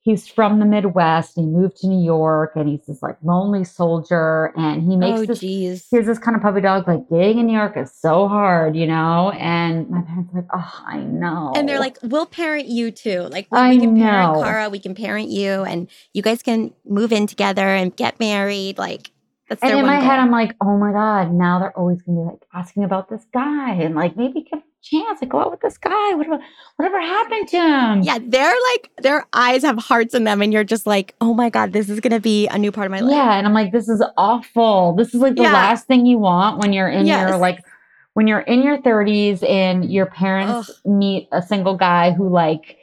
he's 0.04 0.28
from 0.28 0.60
the 0.60 0.66
Midwest. 0.66 1.36
And 1.36 1.46
he 1.46 1.52
moved 1.52 1.78
to 1.78 1.88
New 1.88 2.04
York, 2.04 2.52
and 2.54 2.68
he's 2.68 2.86
this 2.86 3.02
like 3.02 3.16
lonely 3.22 3.64
soldier, 3.64 4.52
and 4.56 4.82
he 4.82 4.96
makes 4.96 5.20
oh, 5.20 5.26
this. 5.26 5.40
jeez. 5.40 5.86
He 5.90 5.96
has 5.96 6.06
this 6.06 6.18
kind 6.18 6.36
of 6.36 6.42
puppy 6.42 6.60
dog. 6.60 6.86
Like 6.86 7.08
getting 7.10 7.38
in 7.38 7.46
New 7.46 7.56
York 7.56 7.76
is 7.76 7.92
so 7.92 8.28
hard, 8.28 8.76
you 8.76 8.86
know. 8.86 9.30
And 9.32 9.90
my 9.90 10.02
parents 10.02 10.32
are 10.32 10.42
like, 10.42 10.50
oh, 10.54 10.84
I 10.86 10.98
know. 10.98 11.52
And 11.56 11.68
they're 11.68 11.80
like, 11.80 11.98
we'll 12.02 12.26
parent 12.26 12.66
you 12.66 12.90
too. 12.90 13.22
Like, 13.22 13.48
we, 13.50 13.70
we 13.70 13.78
can 13.78 13.96
parent 13.96 14.36
know. 14.36 14.42
Cara, 14.42 14.68
we 14.68 14.78
can 14.78 14.94
parent 14.94 15.30
you, 15.30 15.64
and 15.64 15.90
you 16.12 16.22
guys 16.22 16.42
can 16.42 16.72
move 16.84 17.12
in 17.12 17.26
together 17.26 17.66
and 17.66 17.96
get 17.96 18.20
married. 18.20 18.78
Like, 18.78 19.10
that's 19.48 19.62
and 19.62 19.78
in 19.78 19.86
my 19.86 19.96
head. 19.96 20.18
I'm 20.18 20.30
like, 20.30 20.54
oh 20.60 20.76
my 20.78 20.92
god, 20.92 21.32
now 21.32 21.58
they're 21.58 21.76
always 21.78 22.00
gonna 22.02 22.18
be 22.18 22.24
like 22.24 22.42
asking 22.52 22.84
about 22.84 23.08
this 23.08 23.24
guy, 23.32 23.72
and 23.74 23.94
like 23.94 24.16
maybe 24.16 24.42
give 24.42 24.58
him 24.58 24.62
a 24.62 24.73
chance, 24.84 25.20
like 25.20 25.30
go 25.30 25.40
out 25.40 25.50
with 25.50 25.60
this 25.60 25.78
guy. 25.78 26.14
Whatever, 26.14 26.38
whatever 26.76 27.00
happened 27.00 27.48
to 27.48 27.56
him? 27.56 28.02
yeah, 28.02 28.18
they're 28.22 28.54
like, 28.72 28.90
their 28.98 29.26
eyes 29.32 29.62
have 29.62 29.78
hearts 29.78 30.14
in 30.14 30.24
them, 30.24 30.42
and 30.42 30.52
you're 30.52 30.64
just 30.64 30.86
like, 30.86 31.14
oh 31.20 31.34
my 31.34 31.50
God, 31.50 31.72
this 31.72 31.88
is 31.88 32.00
going 32.00 32.12
to 32.12 32.20
be 32.20 32.46
a 32.48 32.58
new 32.58 32.70
part 32.70 32.86
of 32.86 32.90
my 32.92 33.00
life. 33.00 33.12
Yeah, 33.14 33.34
and 33.38 33.46
I'm 33.46 33.54
like, 33.54 33.72
this 33.72 33.88
is 33.88 34.02
awful. 34.16 34.94
This 34.94 35.14
is 35.14 35.20
like 35.20 35.36
the 35.36 35.42
Yeah. 35.44 35.52
last 35.52 35.86
thing 35.86 36.06
you 36.06 36.18
want 36.18 36.58
when 36.58 36.72
you're 36.72 36.88
in 36.88 37.06
your 37.06 37.36
like 37.38 37.64
when 38.14 38.26
you're 38.28 38.40
in 38.40 38.62
your 38.62 38.78
30s 38.78 39.42
and 39.48 39.90
your 39.90 40.06
parents 40.06 40.70
meet 40.84 41.28
a 41.32 41.42
single 41.42 41.76
guy 41.76 42.12
who 42.12 42.28
like 42.28 42.76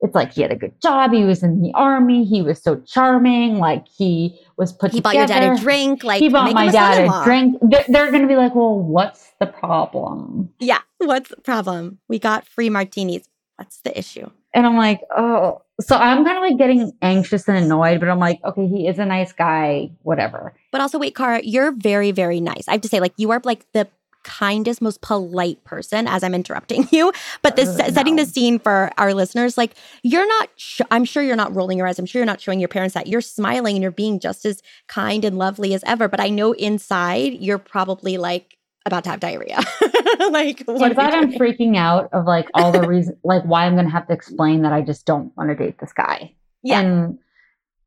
it's 0.00 0.14
like 0.14 0.32
he 0.32 0.42
had 0.42 0.52
a 0.52 0.56
good 0.56 0.80
job, 0.80 1.12
he 1.12 1.24
was 1.24 1.42
in 1.42 1.60
the 1.60 1.72
army, 1.74 2.24
he 2.24 2.42
was 2.42 2.62
so 2.62 2.76
charming, 2.86 3.58
like 3.58 3.86
he 3.88 4.38
was 4.56 4.72
put 4.72 4.92
He 4.92 5.00
bought 5.00 5.14
your 5.14 5.26
dad 5.26 5.56
a 5.56 5.60
drink. 5.60 6.04
Like, 6.04 6.20
he 6.20 6.28
bought 6.28 6.52
my 6.52 6.70
dad 6.70 7.08
a 7.08 7.24
drink. 7.24 7.56
They're, 7.62 7.84
they're 7.88 8.10
going 8.10 8.22
to 8.22 8.28
be 8.28 8.36
like, 8.36 8.54
well, 8.54 8.78
what's 8.78 9.32
the 9.40 9.46
problem? 9.46 10.50
Yeah. 10.58 10.80
What's 10.98 11.30
the 11.30 11.36
problem? 11.36 11.98
We 12.08 12.18
got 12.18 12.44
free 12.44 12.70
martinis. 12.70 13.28
What's 13.54 13.78
the 13.82 13.96
issue? 13.96 14.28
And 14.52 14.66
I'm 14.66 14.76
like, 14.76 15.00
oh. 15.16 15.62
So 15.80 15.94
I'm 15.94 16.24
kind 16.24 16.36
of 16.36 16.42
like 16.42 16.58
getting 16.58 16.92
anxious 17.02 17.46
and 17.46 17.56
annoyed, 17.56 18.00
but 18.00 18.08
I'm 18.08 18.18
like, 18.18 18.40
okay, 18.44 18.66
he 18.66 18.88
is 18.88 18.98
a 18.98 19.06
nice 19.06 19.32
guy, 19.32 19.92
whatever. 20.02 20.54
But 20.72 20.80
also, 20.80 20.98
wait, 20.98 21.14
Cara, 21.14 21.40
you're 21.44 21.70
very, 21.70 22.10
very 22.10 22.40
nice. 22.40 22.66
I 22.66 22.72
have 22.72 22.80
to 22.80 22.88
say, 22.88 22.98
like, 22.98 23.12
you 23.16 23.30
are 23.30 23.40
like 23.44 23.64
the 23.72 23.86
kindest, 24.28 24.82
most 24.82 25.00
polite 25.00 25.62
person 25.64 26.06
as 26.06 26.22
I'm 26.22 26.34
interrupting 26.34 26.86
you. 26.92 27.12
But 27.42 27.56
this 27.56 27.68
Uh, 27.80 27.90
setting 27.90 28.16
no. 28.16 28.24
the 28.24 28.30
scene 28.30 28.58
for 28.58 28.90
our 28.98 29.14
listeners, 29.14 29.56
like, 29.56 29.74
you're 30.02 30.26
not, 30.26 30.50
sh- 30.56 30.82
I'm 30.90 31.04
sure 31.04 31.22
you're 31.22 31.36
not 31.44 31.54
rolling 31.56 31.78
your 31.78 31.86
eyes. 31.86 31.98
I'm 31.98 32.06
sure 32.06 32.20
you're 32.20 32.26
not 32.26 32.40
showing 32.40 32.60
your 32.60 32.68
parents 32.68 32.94
that 32.94 33.06
you're 33.06 33.20
smiling 33.22 33.74
and 33.76 33.82
you're 33.82 33.90
being 33.90 34.20
just 34.20 34.44
as 34.44 34.62
kind 34.88 35.24
and 35.24 35.38
lovely 35.38 35.72
as 35.74 35.82
ever. 35.86 36.08
But 36.08 36.20
I 36.20 36.28
know 36.28 36.52
inside 36.52 37.34
you're 37.40 37.58
probably 37.58 38.18
like 38.18 38.56
about 38.86 39.04
to 39.04 39.10
have 39.10 39.20
diarrhea. 39.20 39.60
like, 40.30 40.62
what 40.66 40.90
Inside, 40.92 41.14
I'm 41.14 41.32
freaking 41.32 41.76
out 41.76 42.08
of 42.12 42.26
like 42.26 42.48
all 42.54 42.70
the 42.72 42.86
reason, 42.88 43.16
like 43.24 43.42
why 43.44 43.64
I'm 43.66 43.74
going 43.74 43.86
to 43.86 43.92
have 43.92 44.06
to 44.08 44.12
explain 44.14 44.62
that 44.62 44.72
I 44.72 44.82
just 44.82 45.06
don't 45.06 45.32
want 45.36 45.50
to 45.50 45.56
date 45.56 45.78
this 45.78 45.92
guy. 45.92 46.34
Yeah. 46.62 46.80
And 46.80 47.18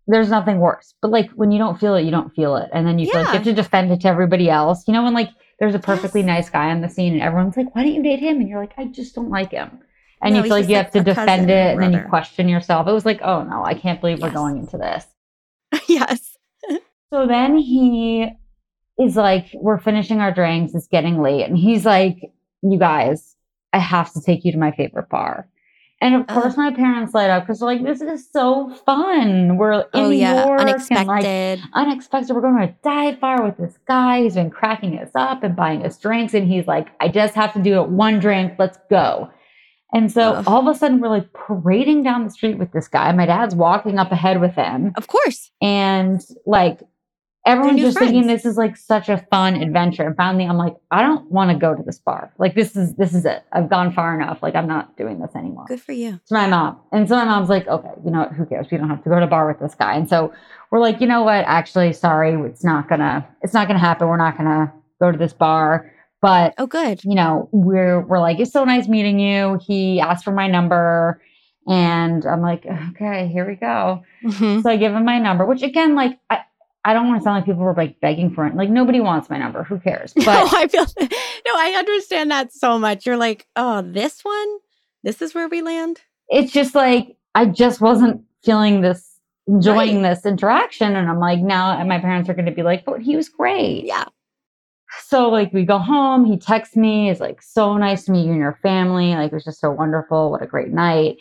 there's 0.07 0.29
nothing 0.29 0.59
worse. 0.59 0.93
But 1.01 1.11
like 1.11 1.29
when 1.31 1.51
you 1.51 1.59
don't 1.59 1.79
feel 1.79 1.95
it, 1.95 2.03
you 2.03 2.11
don't 2.11 2.33
feel 2.35 2.55
it. 2.57 2.69
And 2.73 2.85
then 2.87 2.99
you 2.99 3.05
feel 3.09 3.21
like 3.21 3.27
you 3.29 3.33
have 3.39 3.43
to 3.43 3.53
defend 3.53 3.91
it 3.91 4.01
to 4.01 4.07
everybody 4.09 4.49
else. 4.49 4.83
You 4.87 4.93
know, 4.93 5.03
when 5.03 5.13
like 5.13 5.29
there's 5.61 5.75
a 5.75 5.79
perfectly 5.79 6.21
Yes. 6.21 6.27
nice 6.27 6.49
guy 6.49 6.71
on 6.71 6.81
the 6.81 6.89
scene 6.89 7.13
and 7.13 7.21
everyone's 7.21 7.55
like, 7.55 7.73
why 7.75 7.83
don't 7.83 7.93
you 7.93 8.01
date 8.01 8.19
him? 8.19 8.41
And 8.41 8.49
you're 8.49 8.59
like, 8.59 8.73
I 8.77 8.85
just 8.85 9.13
don't 9.13 9.29
like 9.29 9.51
him. 9.51 9.79
And 10.23 10.33
No, 10.33 10.39
you 10.39 10.43
feel 10.45 10.57
like 10.57 10.67
you 10.67 10.75
like 10.75 10.85
have 10.85 10.93
to 10.93 11.03
defend 11.03 11.51
it 11.51 11.73
and 11.73 11.81
then 11.81 11.93
you 11.93 12.01
question 12.09 12.49
yourself. 12.49 12.87
It 12.87 12.91
was 12.91 13.05
like, 13.05 13.21
oh 13.21 13.43
no, 13.43 13.63
I 13.63 13.75
can't 13.75 14.01
believe 14.01 14.21
we're 14.23 14.31
going 14.31 14.57
into 14.57 14.79
this. 14.79 15.05
yes. 15.87 16.35
So 17.13 17.27
then 17.27 17.57
he 17.57 18.27
is 18.99 19.15
like, 19.15 19.51
we're 19.53 19.79
finishing 19.79 20.19
our 20.19 20.31
drinks, 20.33 20.73
it's 20.73 20.87
getting 20.87 21.21
late. 21.21 21.45
And 21.45 21.55
he's 21.55 21.85
like, 21.85 22.17
you 22.63 22.79
guys, 22.79 23.35
I 23.71 23.77
have 23.77 24.11
to 24.13 24.21
take 24.21 24.43
you 24.43 24.51
to 24.53 24.57
my 24.57 24.71
favorite 24.71 25.09
bar. 25.09 25.47
And 26.01 26.15
of 26.15 26.25
course, 26.25 26.57
my 26.57 26.71
parents 26.73 27.13
light 27.13 27.29
up 27.29 27.43
because 27.43 27.59
they're 27.59 27.67
like, 27.67 27.83
this 27.83 28.01
is 28.01 28.27
so 28.27 28.73
fun. 28.87 29.57
We're 29.57 29.73
oh, 29.73 29.79
in 29.81 29.87
oh, 29.93 30.09
New 30.09 30.15
yeah. 30.15 30.47
York 30.47 30.59
and 30.61 30.67
like 30.67 30.89
Unexpected. 30.89 31.59
unexpected. 31.73 32.33
We're 32.33 32.41
going 32.41 32.57
to 32.57 32.63
a 32.63 32.75
dive 32.83 33.21
bar 33.21 33.43
with 33.43 33.57
this 33.57 33.77
guy. 33.87 34.23
He's 34.23 34.33
been 34.33 34.49
cracking 34.49 34.97
us 34.97 35.11
up 35.13 35.43
and 35.43 35.55
buying 35.55 35.85
us 35.85 35.99
drinks. 35.99 36.33
And 36.33 36.47
he's 36.47 36.65
like, 36.65 36.87
I 36.99 37.07
just 37.07 37.35
have 37.35 37.53
to 37.53 37.61
do 37.61 37.79
it 37.81 37.89
one 37.89 38.19
drink. 38.19 38.53
Let's 38.57 38.79
go. 38.89 39.29
And 39.93 40.11
so 40.11 40.41
all 40.47 40.67
of 40.67 40.73
a 40.73 40.77
sudden, 40.77 41.01
we're 41.01 41.09
like 41.09 41.31
parading 41.33 42.03
down 42.03 42.23
the 42.23 42.29
street 42.31 42.57
with 42.57 42.71
this 42.71 42.87
guy. 42.87 43.11
My 43.11 43.25
dad's 43.25 43.53
walking 43.53 43.99
up 43.99 44.11
ahead 44.11 44.39
with 44.39 44.55
him 44.55 44.93
of 44.95 45.07
course. 45.07 45.51
and 45.61 46.21
like 46.45 46.79
everyone's 47.45 47.81
just 47.81 47.97
thinking 47.97 48.27
this 48.27 48.45
is 48.45 48.55
like 48.57 48.77
such 48.77 49.09
a 49.09 49.17
fun 49.31 49.55
adventure. 49.55 50.03
And 50.05 50.15
finally 50.15 50.45
i'm 50.45 50.57
like 50.57 50.75
i 50.91 51.01
don't 51.01 51.29
want 51.31 51.49
to 51.51 51.57
go 51.57 51.73
to 51.75 51.81
this 51.83 51.97
bar. 51.99 52.31
Like 52.37 52.53
this 52.55 52.75
is 52.75 52.95
this 52.95 53.13
is 53.13 53.25
it. 53.25 53.43
I've 53.51 53.69
gone 53.69 53.91
far 53.93 54.13
enough. 54.19 54.43
Like 54.43 54.55
i'm 54.55 54.67
not 54.67 54.95
doing 54.97 55.19
this 55.19 55.35
anymore. 55.35 55.65
Good 55.67 55.81
for 55.81 55.91
you. 55.93 56.19
to 56.27 56.33
my 56.33 56.47
mom 56.47 56.79
and 56.91 57.07
so 57.09 57.15
my 57.15 57.25
mom's 57.25 57.49
like 57.49 57.67
okay 57.67 57.89
you 58.05 58.11
know 58.11 58.19
what? 58.19 58.33
Who 58.33 58.45
cares? 58.45 58.67
We 58.71 58.77
don't 58.77 58.89
have 58.89 59.03
to 59.03 59.09
go 59.09 59.17
to 59.19 59.25
a 59.25 59.27
bar 59.27 59.47
with 59.47 59.59
this 59.59 59.75
guy. 59.75 59.95
And 59.95 60.07
so 60.07 60.33
we're 60.69 60.79
like 60.79 61.01
you 61.01 61.07
know 61.07 61.23
what? 61.23 61.43
Actually 61.47 61.93
sorry 61.93 62.33
it's 62.49 62.63
not 62.63 62.87
gonna 62.89 63.27
it's 63.41 63.53
not 63.53 63.67
gonna 63.67 63.79
happen. 63.79 64.07
We're 64.07 64.17
not 64.17 64.37
gonna 64.37 64.71
go 65.01 65.11
to 65.11 65.17
this 65.17 65.33
bar. 65.33 65.91
But 66.21 66.53
Oh, 66.59 66.67
good. 66.67 67.03
you 67.03 67.15
know, 67.15 67.49
we're 67.51 68.01
we're 68.01 68.19
like, 68.19 68.39
it's 68.39 68.51
so 68.53 68.63
nice 68.63 68.87
meeting 68.87 69.17
you. 69.17 69.57
He 69.65 69.99
asked 69.99 70.23
for 70.23 70.29
my 70.31 70.45
number, 70.45 71.19
and 71.67 72.23
I'm 72.27 72.41
like, 72.43 72.63
okay, 72.91 73.27
here 73.27 73.47
we 73.47 73.55
go. 73.55 74.03
Mhm. 74.23 74.61
So 74.61 74.69
I 74.69 74.77
give 74.77 74.93
him 74.93 75.03
my 75.03 75.17
number, 75.17 75.47
which 75.47 75.63
again, 75.63 75.95
like, 75.95 76.19
I, 76.29 76.41
I 76.83 76.93
don't 76.93 77.07
want 77.07 77.19
to 77.19 77.23
sound 77.23 77.35
like 77.37 77.45
people 77.45 77.61
were 77.61 77.75
like 77.75 77.99
begging 78.01 78.33
for 78.33 78.45
it. 78.47 78.55
Like 78.55 78.69
nobody 78.69 78.99
wants 79.01 79.29
my 79.29 79.37
number. 79.37 79.63
Who 79.63 79.79
cares? 79.79 80.13
no, 80.17 80.25
But 80.25 80.53
I 80.53 80.67
feel 80.67 80.85
no, 81.01 81.07
I 81.55 81.75
understand 81.77 82.31
that 82.31 82.51
so 82.53 82.79
much. 82.79 83.05
You're 83.05 83.17
like, 83.17 83.45
oh, 83.55 83.81
this 83.83 84.21
one, 84.23 84.57
this 85.03 85.21
is 85.21 85.35
where 85.35 85.47
we 85.47 85.61
land. 85.61 86.01
it's 86.29 86.51
just 86.51 86.73
like 86.75 87.15
I 87.35 87.45
just 87.45 87.81
wasn't 87.81 88.21
feeling 88.43 88.81
this, 88.81 89.19
enjoying 89.47 90.01
Right. 90.01 90.09
this 90.15 90.25
interaction, 90.25 90.95
and 90.95 91.09
I'm 91.09 91.19
like, 91.19 91.39
now 91.39 91.81
my 91.85 91.99
parents 91.99 92.29
are 92.29 92.33
going 92.33 92.45
to 92.47 92.51
be 92.51 92.63
like, 92.63 92.83
but 92.85 93.01
he 93.01 93.15
was 93.15 93.29
great. 93.29 93.85
Yeah. 93.85 94.05
So 95.05 95.29
like 95.29 95.53
we 95.53 95.63
go 95.63 95.77
home, 95.77 96.25
he 96.25 96.37
texts 96.37 96.75
me, 96.75 97.09
is 97.09 97.19
like 97.19 97.41
so 97.41 97.77
nice 97.77 98.05
to 98.05 98.11
meet 98.11 98.25
you 98.25 98.31
and 98.31 98.39
your 98.39 98.59
family. 98.61 99.15
Like 99.15 99.31
it 99.31 99.35
was 99.35 99.45
just 99.45 99.59
so 99.61 99.71
wonderful. 99.71 100.31
What 100.31 100.41
a 100.41 100.47
great 100.47 100.69
night. 100.71 101.17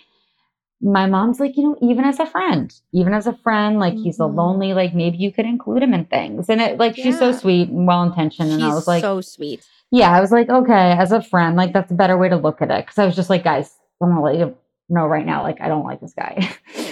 My 0.82 1.06
mom's 1.06 1.40
like, 1.40 1.56
you 1.56 1.62
know, 1.64 1.76
even 1.82 2.04
as 2.04 2.18
a 2.20 2.26
friend, 2.26 2.72
even 2.92 3.12
as 3.12 3.26
a 3.26 3.34
friend, 3.34 3.78
like 3.78 3.94
he's 3.98 4.18
a 4.18 4.22
Mhm. 4.22 4.34
lonely, 4.36 4.72
like 4.74 4.94
maybe 4.94 5.18
you 5.18 5.30
could 5.30 5.44
include 5.44 5.82
him 5.82 5.92
in 5.92 6.06
things. 6.06 6.48
And 6.48 6.60
it 6.60 6.78
like 6.78 6.96
she's 6.96 7.18
so 7.18 7.32
sweet 7.32 7.68
and 7.68 7.86
well 7.86 8.02
intentioned. 8.02 8.50
And 8.50 8.62
I 8.64 8.74
was 8.74 8.86
like, 8.88 9.02
so 9.02 9.20
sweet. 9.20 9.66
yeah, 9.90 10.10
I 10.10 10.20
was 10.20 10.32
like, 10.32 10.48
okay, 10.48 10.92
as 10.92 11.12
a 11.12 11.20
friend, 11.22 11.56
like 11.56 11.72
that's 11.74 11.90
a 11.92 11.94
better 11.94 12.16
way 12.16 12.28
to 12.30 12.36
look 12.36 12.62
at 12.62 12.70
it. 12.70 12.86
Cause 12.86 12.98
I 12.98 13.04
was 13.04 13.14
just 13.14 13.28
like, 13.30 13.44
guys, 13.44 13.76
I'm 14.00 14.08
gonna 14.08 14.22
let 14.22 14.36
you 14.38 14.56
know 14.88 15.06
right 15.06 15.26
now, 15.26 15.42
like 15.42 15.60
I 15.60 15.68
don't 15.68 15.84
like 15.84 16.00
this 16.00 16.14
guy. 16.14 16.48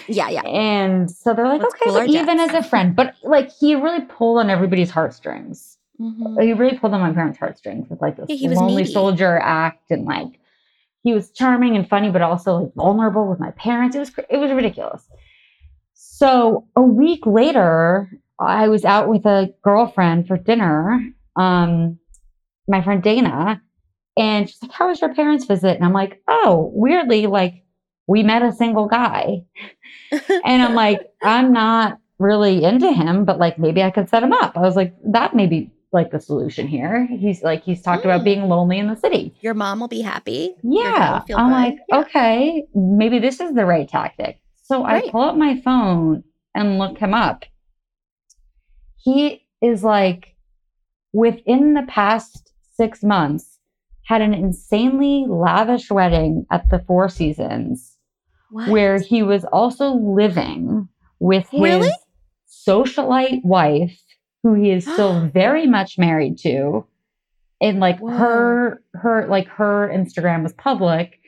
Yeah, 0.06 0.28
yeah. 0.28 0.42
and 0.46 1.10
so 1.10 1.32
they're 1.34 1.48
like, 1.48 1.62
Let's 1.62 1.74
okay, 1.74 1.90
so 1.90 2.04
even 2.04 2.40
as 2.40 2.52
a 2.52 2.62
friend, 2.62 2.94
but 2.94 3.14
like 3.22 3.50
he 3.50 3.74
really 3.74 4.02
pulled 4.02 4.38
on 4.38 4.50
everybody's 4.50 4.90
heartstrings 4.90 5.76
Mhm. 6.00 6.40
he 6.40 6.52
really 6.52 6.78
pulled 6.78 6.94
on 6.94 7.00
my 7.00 7.12
parents' 7.12 7.38
heartstrings 7.40 7.88
with 7.90 8.00
like 8.00 8.16
this 8.16 8.26
Yeah, 8.30 8.50
lonely 8.50 8.82
needy. 8.82 8.92
soldier 8.92 9.38
act 9.42 9.90
and 9.90 10.04
like 10.04 10.37
he 11.08 11.14
was 11.14 11.30
charming 11.30 11.74
and 11.74 11.88
funny, 11.88 12.10
but 12.10 12.20
also 12.20 12.58
like 12.58 12.74
vulnerable 12.74 13.26
with 13.26 13.40
my 13.40 13.50
parents. 13.52 13.96
It 13.96 14.00
was 14.00 14.12
it 14.28 14.36
was 14.36 14.50
ridiculous. 14.52 15.08
So 15.94 16.66
a 16.76 16.82
week 16.82 17.24
later, 17.24 18.10
I 18.38 18.68
was 18.68 18.84
out 18.84 19.08
with 19.08 19.24
a 19.24 19.48
girlfriend 19.64 20.28
for 20.28 20.36
dinner, 20.36 21.00
um, 21.36 21.98
my 22.68 22.82
friend 22.82 23.02
Dana, 23.02 23.62
and 24.18 24.50
she's 24.50 24.62
like, 24.62 24.72
"How 24.72 24.88
was 24.88 25.00
your 25.00 25.14
parents' 25.14 25.46
visit?" 25.46 25.76
And 25.76 25.84
I'm 25.84 25.94
like, 25.94 26.20
"Oh, 26.28 26.70
weirdly, 26.74 27.26
like 27.26 27.64
we 28.06 28.22
met 28.22 28.42
a 28.42 28.52
single 28.52 28.86
guy." 28.86 29.44
and 30.12 30.62
I'm 30.62 30.74
like, 30.74 31.00
I'm 31.22 31.54
not 31.54 31.98
really 32.18 32.64
into 32.64 32.92
him, 32.92 33.24
but 33.24 33.38
like 33.38 33.58
maybe 33.58 33.82
I 33.82 33.90
could 33.90 34.10
set 34.10 34.22
him 34.22 34.34
up. 34.34 34.58
I 34.58 34.60
was 34.60 34.76
like, 34.76 34.94
that 35.06 35.34
may 35.34 35.46
be 35.46 35.70
like 35.92 36.10
the 36.10 36.20
solution 36.20 36.66
here. 36.66 37.06
He's 37.06 37.42
like, 37.42 37.62
he's 37.62 37.80
talked 37.82 38.04
about 38.04 38.20
Mm. 38.20 38.24
being 38.24 38.42
lonely 38.48 38.78
in 38.78 38.88
the 38.88 38.96
city. 38.96 39.34
Your 39.40 39.54
mom 39.54 39.80
will 39.80 39.88
be 39.88 40.02
happy. 40.02 40.54
Yeah. 40.62 41.22
I'm 41.34 41.48
good. 41.48 41.52
like, 41.52 41.76
Yeah. 41.88 41.98
okay, 42.00 42.66
maybe 42.74 43.18
this 43.18 43.40
is 43.40 43.54
the 43.54 43.64
right 43.64 43.88
tactic. 43.88 44.40
So 44.62 44.84
I 44.84 45.08
pull 45.10 45.22
up 45.22 45.36
my 45.36 45.60
phone 45.62 46.24
and 46.54 46.78
look 46.78 46.98
him 46.98 47.14
up. 47.14 47.44
He 48.96 49.46
is 49.62 49.82
like, 49.82 50.34
within 51.12 51.74
the 51.74 51.84
past 51.88 52.52
six 52.76 53.02
months, 53.02 53.58
had 54.04 54.20
an 54.20 54.34
insanely 54.34 55.24
lavish 55.28 55.90
wedding 55.90 56.46
at 56.50 56.68
the 56.70 56.80
Four 56.80 57.08
Seasons 57.08 57.96
What? 58.50 58.68
where 58.68 58.98
he 59.00 59.22
was 59.22 59.44
also 59.44 59.90
living 59.94 60.88
with 61.18 61.48
his 61.50 61.60
Really? 61.60 61.90
socialite 62.66 63.44
wife, 63.44 63.98
who 64.42 64.54
he 64.54 64.70
is 64.70 64.84
still 64.84 65.28
very 65.34 65.66
much 65.66 65.98
married 65.98 66.38
to. 66.38 66.86
And 67.60 67.80
like 67.80 67.98
Whoa. 67.98 68.10
her, 68.16 68.82
her, 68.94 69.26
like 69.28 69.48
her 69.48 69.90
Instagram 69.92 70.42
was 70.44 70.52
public, 70.52 71.18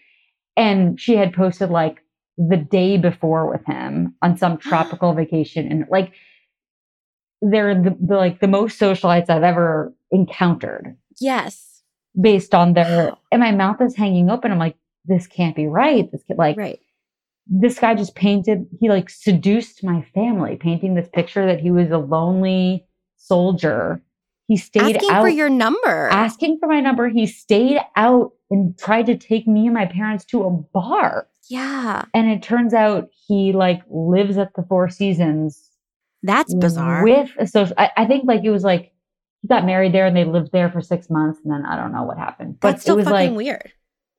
and 0.57 1.01
she 1.01 1.17
had 1.17 1.33
posted 1.35 1.71
like 1.71 2.05
the 2.39 2.57
day 2.57 2.97
before 2.97 3.51
with 3.51 3.65
him 3.67 4.15
on 4.23 4.37
some 4.37 4.57
tropical 4.59 5.13
vacation, 5.13 5.67
and 5.71 5.87
like 5.91 6.13
they're 7.43 7.75
the, 7.75 7.97
the 8.01 8.17
like 8.17 8.41
the 8.41 8.49
most 8.49 8.79
socialites 8.81 9.31
I've 9.31 9.43
ever 9.43 9.93
encountered 10.13 10.97
Yes. 11.21 11.83
based 12.21 12.55
on 12.55 12.75
their. 12.75 13.13
And 13.33 13.41
my 13.41 13.51
mouth 13.53 13.81
is 13.81 13.97
hanging 13.97 14.31
open. 14.31 14.53
I'm 14.53 14.59
like, 14.59 14.77
this 15.07 15.27
can't 15.27 15.57
be 15.57 15.67
right. 15.67 16.11
This 16.13 16.23
could 16.25 16.39
like 16.39 16.57
Right. 16.57 16.79
this 17.47 17.79
guy 17.79 17.95
just 17.95 18.15
painted, 18.15 18.67
he 18.79 18.89
like 18.89 19.11
seduced 19.11 19.83
my 19.83 20.03
family, 20.15 20.57
painting 20.57 20.95
this 20.95 21.09
picture 21.13 21.47
that 21.47 21.61
he 21.61 21.71
was 21.71 21.91
a 21.91 21.99
lonely 21.99 22.87
soldier. 23.21 24.03
He 24.49 24.57
stayed 24.57 24.97
Asking 24.97 25.11
out 25.11 25.23
for 25.23 25.29
your 25.29 25.49
number. 25.49 26.09
asking 26.11 26.59
for 26.59 26.69
my 26.69 26.81
number. 26.81 27.09
He 27.09 27.27
stayed 27.27 27.79
out 27.97 28.33
and 28.51 28.77
tried 28.79 29.07
to 29.07 29.17
take 29.17 29.47
me 29.47 29.67
and 29.67 29.75
my 29.75 29.87
parents 29.87 30.25
to 30.27 30.43
a 30.43 30.51
bar. 30.51 31.29
yeah. 31.49 32.05
And 32.15 32.29
it 32.29 32.43
turns 32.43 32.75
out 32.75 33.09
he 33.29 33.53
like 33.53 33.81
lives 33.89 34.39
at 34.39 34.55
the 34.55 34.65
Four 34.65 34.89
Seasons 34.89 35.71
That's 36.25 36.53
bizarre. 36.55 37.05
with 37.05 37.31
a 37.39 37.47
social. 37.47 37.75
I, 37.79 37.91
I 37.97 38.07
think 38.07 38.25
like 38.27 38.43
it 38.43 38.51
was 38.51 38.65
like 38.65 38.93
he 39.43 39.49
got 39.49 39.65
married 39.65 39.95
there 39.95 40.07
and 40.07 40.17
they 40.17 40.25
lived 40.25 40.51
there 40.53 40.71
for 40.71 40.81
six 40.83 41.09
months 41.09 41.39
and 41.45 41.53
then 41.53 41.65
I 41.65 41.77
don't 41.77 41.93
know 41.93 42.03
what 42.03 42.19
happened. 42.19 42.59
But 42.59 42.73
That's 42.73 42.83
still 42.83 42.97
it 42.97 42.99
was 42.99 43.07
fucking 43.07 43.31
like, 43.31 43.37
weird. 43.37 43.73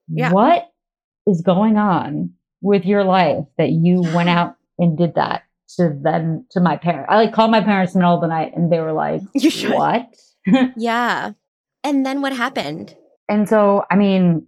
yeah. 0.07 0.31
what 0.31 0.71
is 1.27 1.41
going 1.41 1.77
on 1.77 2.31
with 2.61 2.85
your 2.85 3.03
life 3.03 3.45
that 3.57 3.69
you 3.71 4.01
went 4.01 4.29
out 4.29 4.55
and 4.79 4.97
did 4.97 5.15
that 5.15 5.43
to 5.75 5.97
them 6.01 6.45
to 6.51 6.59
my 6.59 6.77
parents? 6.77 7.07
I 7.09 7.15
like 7.17 7.33
called 7.33 7.51
my 7.51 7.61
parents 7.61 7.93
in 7.93 7.99
the 7.99 8.03
middle 8.03 8.15
of 8.15 8.21
the 8.21 8.27
night 8.27 8.53
and 8.55 8.71
they 8.71 8.79
were 8.79 8.93
like, 8.93 9.21
You 9.33 9.49
should. 9.49 9.73
what? 9.73 10.07
Yeah. 10.75 11.31
And 11.83 12.05
then 12.05 12.21
what 12.21 12.33
happened? 12.33 12.95
And 13.29 13.47
so, 13.47 13.85
I 13.91 13.95
mean, 13.95 14.45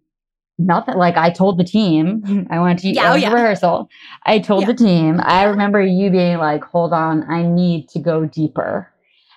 not 0.59 0.85
that 0.87 0.97
like 0.97 1.17
I 1.17 1.29
told 1.29 1.57
the 1.57 1.63
team, 1.63 2.21
mm-hmm. 2.21 2.51
I 2.51 2.59
went 2.59 2.79
to, 2.79 2.89
Yeah, 2.89 3.11
I 3.11 3.13
oh, 3.13 3.15
yeah. 3.15 3.31
rehearsal. 3.33 3.89
I 4.25 4.39
told 4.39 4.61
Yeah. 4.61 4.67
the 4.67 4.75
team, 4.75 5.19
I 5.23 5.43
remember 5.43 5.81
you 5.81 6.09
being 6.11 6.37
like, 6.37 6.63
hold 6.63 6.93
on, 6.93 7.23
I 7.29 7.43
need 7.43 7.89
to 7.89 7.99
go 7.99 8.25
deeper. 8.25 8.89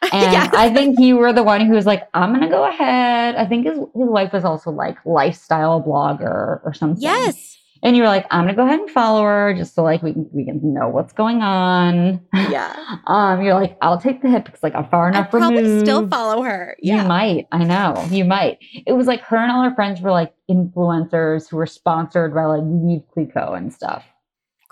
And 0.13 0.33
Yes. 0.33 0.53
I 0.55 0.73
think 0.73 0.99
you 1.01 1.17
were 1.17 1.33
the 1.33 1.43
one 1.43 1.63
who 1.63 1.73
was 1.73 1.87
like, 1.87 2.09
I'm 2.15 2.31
going 2.31 2.43
to 2.43 2.49
go 2.49 2.69
ahead. 2.69 3.35
I 3.37 3.47
think 3.47 3.67
his, 3.67 3.79
his 3.79 4.09
wife 4.09 4.33
was 4.33 4.45
also 4.45 4.71
like 4.71 4.99
lifestyle 5.07 5.83
blogger 5.83 6.61
or 6.65 6.73
something. 6.75 7.03
Yes. 7.03 7.56
And 7.87 7.97
you 7.97 8.03
were 8.03 8.09
like, 8.09 8.27
I'm 8.33 8.49
to 8.49 8.53
go 8.53 8.67
ahead 8.67 8.81
and 8.81 8.91
follow 8.91 9.23
her 9.23 9.55
just 9.57 9.77
so 9.77 9.85
like 9.85 10.03
we 10.03 10.13
can, 10.13 10.29
we 10.33 10.45
can 10.45 10.59
know 10.75 10.89
what's 10.89 11.13
going 11.13 11.41
on. 11.41 12.21
Yeah. 12.35 12.75
um, 13.07 13.41
you're 13.43 13.55
like, 13.55 13.79
I'll 13.81 14.01
take 14.01 14.23
the 14.23 14.29
hip 14.29 14.45
because 14.45 14.61
like 14.61 14.75
I'm 14.75 14.89
far 14.89 15.09
enough 15.09 15.33
I 15.33 15.39
enough 15.39 15.53
probably 15.53 15.79
still 15.79 16.09
follow 16.09 16.43
her. 16.43 16.77
Yeah. 16.81 17.03
You 17.03 17.09
might. 17.09 17.47
I 17.53 17.63
know. 17.63 18.05
You 18.11 18.25
might. 18.25 18.59
It 18.89 18.95
was 18.95 19.07
like 19.07 19.21
her 19.21 19.37
and 19.37 19.53
all 19.53 19.63
her 19.63 19.73
friends 19.77 20.01
were 20.01 20.11
like 20.11 20.35
influencers 20.51 21.49
who 21.49 21.59
were 21.59 21.67
sponsored 21.67 22.35
by 22.35 22.47
like 22.47 22.65
Veuve 22.65 23.05
Clicquot 23.15 23.55
and 23.57 23.73
stuff. 23.73 24.05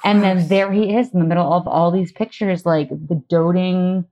And 0.05 0.21
then 0.21 0.49
there 0.49 0.73
he 0.73 0.97
is 0.97 1.15
in 1.15 1.21
the 1.21 1.25
middle 1.25 1.53
of 1.53 1.69
all 1.69 1.93
these 1.93 2.11
pictures, 2.11 2.67
like 2.67 2.89
the 2.89 3.23
doting 3.29 4.07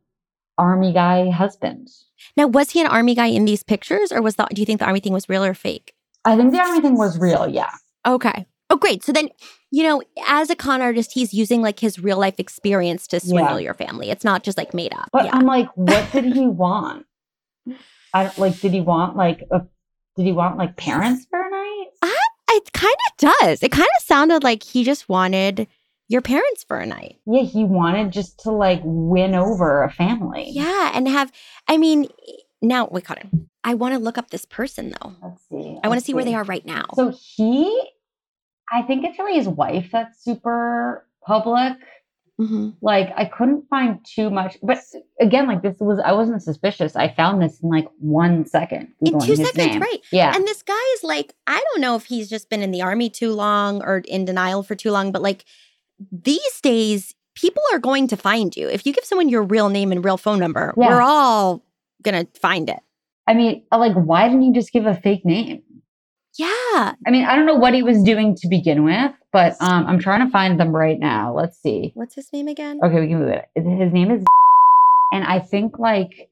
army 0.59 0.92
guy 0.92 1.28
husband. 1.28 1.88
Now, 2.37 2.47
was 2.47 2.71
he 2.71 2.80
an 2.80 2.87
army 2.87 3.16
guy 3.16 3.26
in 3.26 3.47
these 3.47 3.64
pictures, 3.64 4.12
or 4.12 4.23
was 4.23 4.37
the? 4.37 4.47
Do 4.54 4.62
you 4.62 4.66
think 4.66 4.78
the 4.78 4.87
army 4.87 5.00
thing 5.00 5.12
was 5.12 5.28
real 5.28 5.42
or 5.42 5.54
fake? 5.54 5.92
I 6.25 6.37
think 6.37 6.52
the 6.52 6.61
army 6.61 6.80
thing 6.80 6.97
was 6.97 7.18
real. 7.18 7.49
Yeah. 7.49 7.73
Okay. 8.06 8.47
Oh, 8.73 8.76
great. 8.76 9.05
So 9.05 9.12
then, 9.12 9.29
you 9.71 9.83
know, 9.83 10.02
as 10.26 10.49
a 10.49 10.57
con 10.57 10.81
artist, 10.81 11.12
he's 11.12 11.35
using 11.35 11.61
like 11.61 11.79
his 11.79 11.99
real 11.99 12.19
life 12.19 12.41
experience 12.41 13.07
to 13.09 13.21
swindle 13.21 13.61
your 13.61 13.75
family. 13.75 14.11
It's 14.11 14.25
not 14.25 14.43
just 14.43 14.57
like 14.57 14.73
made 14.73 14.95
up. 14.95 15.11
But 15.12 15.26
yeah. 15.26 15.37
I'm 15.37 15.45
like, 15.45 15.69
what 15.75 16.11
did 16.11 16.25
he 16.25 16.47
want? 16.47 17.05
I 18.14 18.25
don't 18.25 18.38
like. 18.38 18.59
Did 18.61 18.73
he 18.73 18.81
want 18.81 19.14
like 19.14 19.45
a? 19.50 19.61
Did 20.17 20.25
he 20.25 20.33
want 20.33 20.57
like 20.57 20.76
parents 20.76 21.26
for 21.29 21.38
a 21.38 21.50
night? 21.50 21.87
it 22.49 22.73
kind 22.73 22.95
of 23.11 23.38
does. 23.41 23.62
It 23.62 23.73
kind 23.73 23.88
of 23.99 24.05
sounded 24.05 24.43
like 24.43 24.62
he 24.62 24.85
just 24.85 25.09
wanted 25.09 25.67
your 26.09 26.21
parents 26.21 26.64
for 26.64 26.79
a 26.79 26.87
night. 26.87 27.17
Yeah, 27.26 27.43
he 27.43 27.64
wanted 27.64 28.11
just 28.11 28.41
to 28.41 28.50
like 28.50 28.81
win 28.85 29.35
over 29.35 29.83
a 29.83 29.91
family. 29.91 30.50
Yeah, 30.50 30.93
and 30.95 31.09
have. 31.09 31.33
I 31.69 31.79
mean, 31.79 32.09
now 32.61 32.88
wait, 32.91 33.05
cut 33.05 33.19
it. 33.19 33.26
I 33.64 33.75
want 33.75 33.95
to 33.95 33.99
look 33.99 34.19
up 34.19 34.31
this 34.31 34.45
person 34.45 34.95
though. 35.00 35.14
Let's 35.23 35.43
see. 35.49 35.57
I 35.57 35.61
want 35.61 35.83
to 35.83 35.91
let's 35.91 36.07
see 36.07 36.14
where 36.14 36.25
they 36.25 36.35
are 36.35 36.45
right 36.45 36.64
now. 36.64 36.85
So 36.95 37.14
he, 37.37 37.91
I 38.73 38.83
think 38.83 39.05
it's 39.05 39.19
really 39.19 39.35
his 39.37 39.49
wife 39.49 39.91
that's 39.93 40.23
super 40.25 41.07
public. 41.26 41.75
Mhm. 42.41 42.75
Like 42.81 43.12
I 43.17 43.26
couldn't 43.26 43.69
find 43.69 43.99
too 44.05 44.31
much, 44.31 44.57
but 44.62 44.79
again, 45.21 45.47
like 45.47 45.62
this 45.62 45.76
was 45.81 46.00
I 46.05 46.12
wasn't 46.12 46.43
suspicious. 46.43 46.97
I 46.97 47.12
found 47.14 47.43
this 47.43 47.61
in 47.62 47.69
like 47.69 47.87
one 47.99 48.47
second. 48.47 48.88
in 49.05 49.21
two 49.21 49.37
seconds, 49.37 49.57
name. 49.57 49.81
right? 49.81 49.99
Yeah, 50.11 50.35
And 50.35 50.47
this 50.47 50.62
guy 50.62 50.83
is 50.95 51.05
like, 51.05 51.35
I 51.47 51.62
don't 51.73 51.81
know 51.83 51.95
if 51.95 52.07
he's 52.07 52.31
just 52.31 52.49
been 52.49 52.62
in 52.62 52.71
the 52.71 52.83
army 52.83 53.11
too 53.11 53.33
long 53.33 53.83
or 53.83 53.99
in 54.09 54.25
denial 54.25 54.62
for 54.62 54.75
too 54.75 54.91
long, 54.91 55.12
but 55.12 55.21
like 55.23 55.45
these 56.11 56.61
days, 56.62 57.14
people 57.35 57.62
are 57.73 57.79
going 57.79 58.09
to 58.09 58.16
find 58.16 58.57
you. 58.57 58.68
If 58.68 58.87
you 58.87 58.92
give 58.94 59.05
someone 59.05 59.29
your 59.29 59.42
real 59.42 59.68
name 59.68 59.92
and 59.92 60.05
real 60.05 60.16
phone 60.16 60.38
number, 60.40 60.73
Yeah. 60.77 60.88
we're 60.88 61.03
all 61.03 61.62
gonna 62.03 62.27
find 62.40 62.68
it. 62.70 62.81
I 63.29 63.35
mean, 63.35 63.62
uh, 63.70 63.79
like, 63.79 63.94
why 63.94 64.27
didn't 64.29 64.42
he 64.42 64.53
just 64.53 64.73
give 64.73 64.87
a 64.87 64.94
fake 64.96 65.25
name? 65.25 65.62
Yeah. 66.38 66.95
I 67.07 67.11
mean, 67.11 67.25
I 67.25 67.37
don't 67.37 67.47
know 67.47 67.55
what 67.55 67.75
he 67.75 67.83
was 67.83 68.03
doing 68.03 68.35
to 68.37 68.49
begin 68.49 68.85
with, 68.85 69.12
but 69.33 69.57
um, 69.61 69.87
I'm 69.87 69.99
trying 69.99 70.25
to 70.25 70.31
find 70.31 70.59
them 70.59 70.75
right 70.75 70.99
now. 70.99 71.35
Let's 71.35 71.61
see. 71.61 71.92
What's 71.95 72.14
his 72.14 72.33
name 72.33 72.49
again? 72.49 72.81
Okay, 72.83 73.01
we 73.01 73.09
can 73.09 73.18
move 73.18 73.29
it. 73.29 73.47
His 73.55 73.92
name 73.92 74.11
is, 74.11 74.25
and 75.12 75.25
I 75.25 75.40
think 75.40 75.79
like 75.79 76.31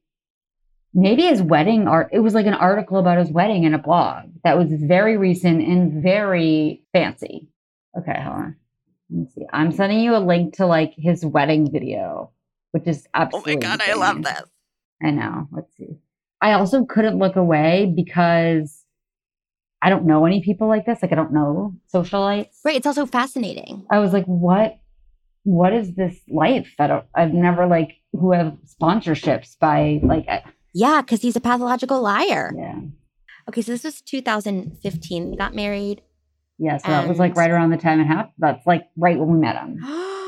maybe 0.94 1.22
his 1.22 1.42
wedding 1.42 1.86
art. 1.86 2.10
It 2.12 2.20
was 2.20 2.34
like 2.34 2.46
an 2.46 2.54
article 2.54 2.98
about 2.98 3.18
his 3.18 3.30
wedding 3.30 3.64
in 3.64 3.74
a 3.74 3.78
blog 3.78 4.30
that 4.42 4.56
was 4.56 4.68
very 4.72 5.16
recent 5.16 5.62
and 5.66 6.02
very 6.02 6.82
fancy. 6.92 7.48
Okay, 7.98 8.18
hold 8.20 8.36
on. 8.36 8.56
Let 9.10 9.20
me 9.20 9.26
see. 9.34 9.46
I'm 9.52 9.72
sending 9.72 10.00
you 10.00 10.16
a 10.16 10.18
link 10.18 10.56
to 10.56 10.66
like 10.66 10.94
his 10.96 11.26
wedding 11.26 11.70
video, 11.70 12.30
which 12.70 12.86
is 12.86 13.06
absolutely. 13.14 13.56
Oh 13.56 13.72
absolutely. 13.72 13.92
insane. 13.92 14.02
I 14.02 14.06
love 14.06 14.22
this. 14.22 14.50
I 15.02 15.10
know. 15.10 15.48
Let's 15.52 15.76
see. 15.76 15.98
I 16.40 16.52
also 16.52 16.84
couldn't 16.84 17.18
look 17.18 17.36
away 17.36 17.92
because 17.94 18.79
I 19.82 19.90
don't 19.90 20.04
know 20.04 20.26
any 20.26 20.42
people 20.42 20.68
like 20.68 20.86
this. 20.86 21.00
Like 21.02 21.12
I 21.12 21.14
don't 21.14 21.32
know 21.32 21.74
socialites. 21.92 22.56
Right. 22.64 22.76
It's 22.76 22.86
also 22.86 23.06
fascinating. 23.06 23.86
I 23.90 23.98
was 23.98 24.12
like, 24.12 24.26
what 24.26 24.78
what 25.44 25.72
is 25.72 25.94
this 25.94 26.20
life? 26.28 26.74
I 26.78 26.86
don't 26.86 27.04
I've 27.14 27.32
never 27.32 27.66
like 27.66 27.96
who 28.12 28.32
have 28.32 28.56
sponsorships 28.80 29.58
by 29.58 30.00
like 30.02 30.28
I, 30.28 30.42
Yeah, 30.74 31.00
because 31.00 31.22
he's 31.22 31.36
a 31.36 31.40
pathological 31.40 32.00
liar. 32.02 32.52
yeah. 32.56 32.80
Okay, 33.48 33.62
so 33.62 33.72
this 33.72 33.84
was 33.84 34.00
2015. 34.02 35.30
He 35.30 35.36
got 35.36 35.54
married. 35.54 36.02
Yeah, 36.58 36.76
so 36.76 36.88
that 36.88 37.08
was 37.08 37.18
like 37.18 37.34
right 37.36 37.50
around 37.50 37.70
the 37.70 37.78
time 37.78 37.98
and 38.00 38.06
half. 38.08 38.30
That's 38.38 38.64
like 38.66 38.84
right 38.96 39.18
when 39.18 39.28
we 39.30 39.38
met 39.38 39.56
him. 39.56 39.78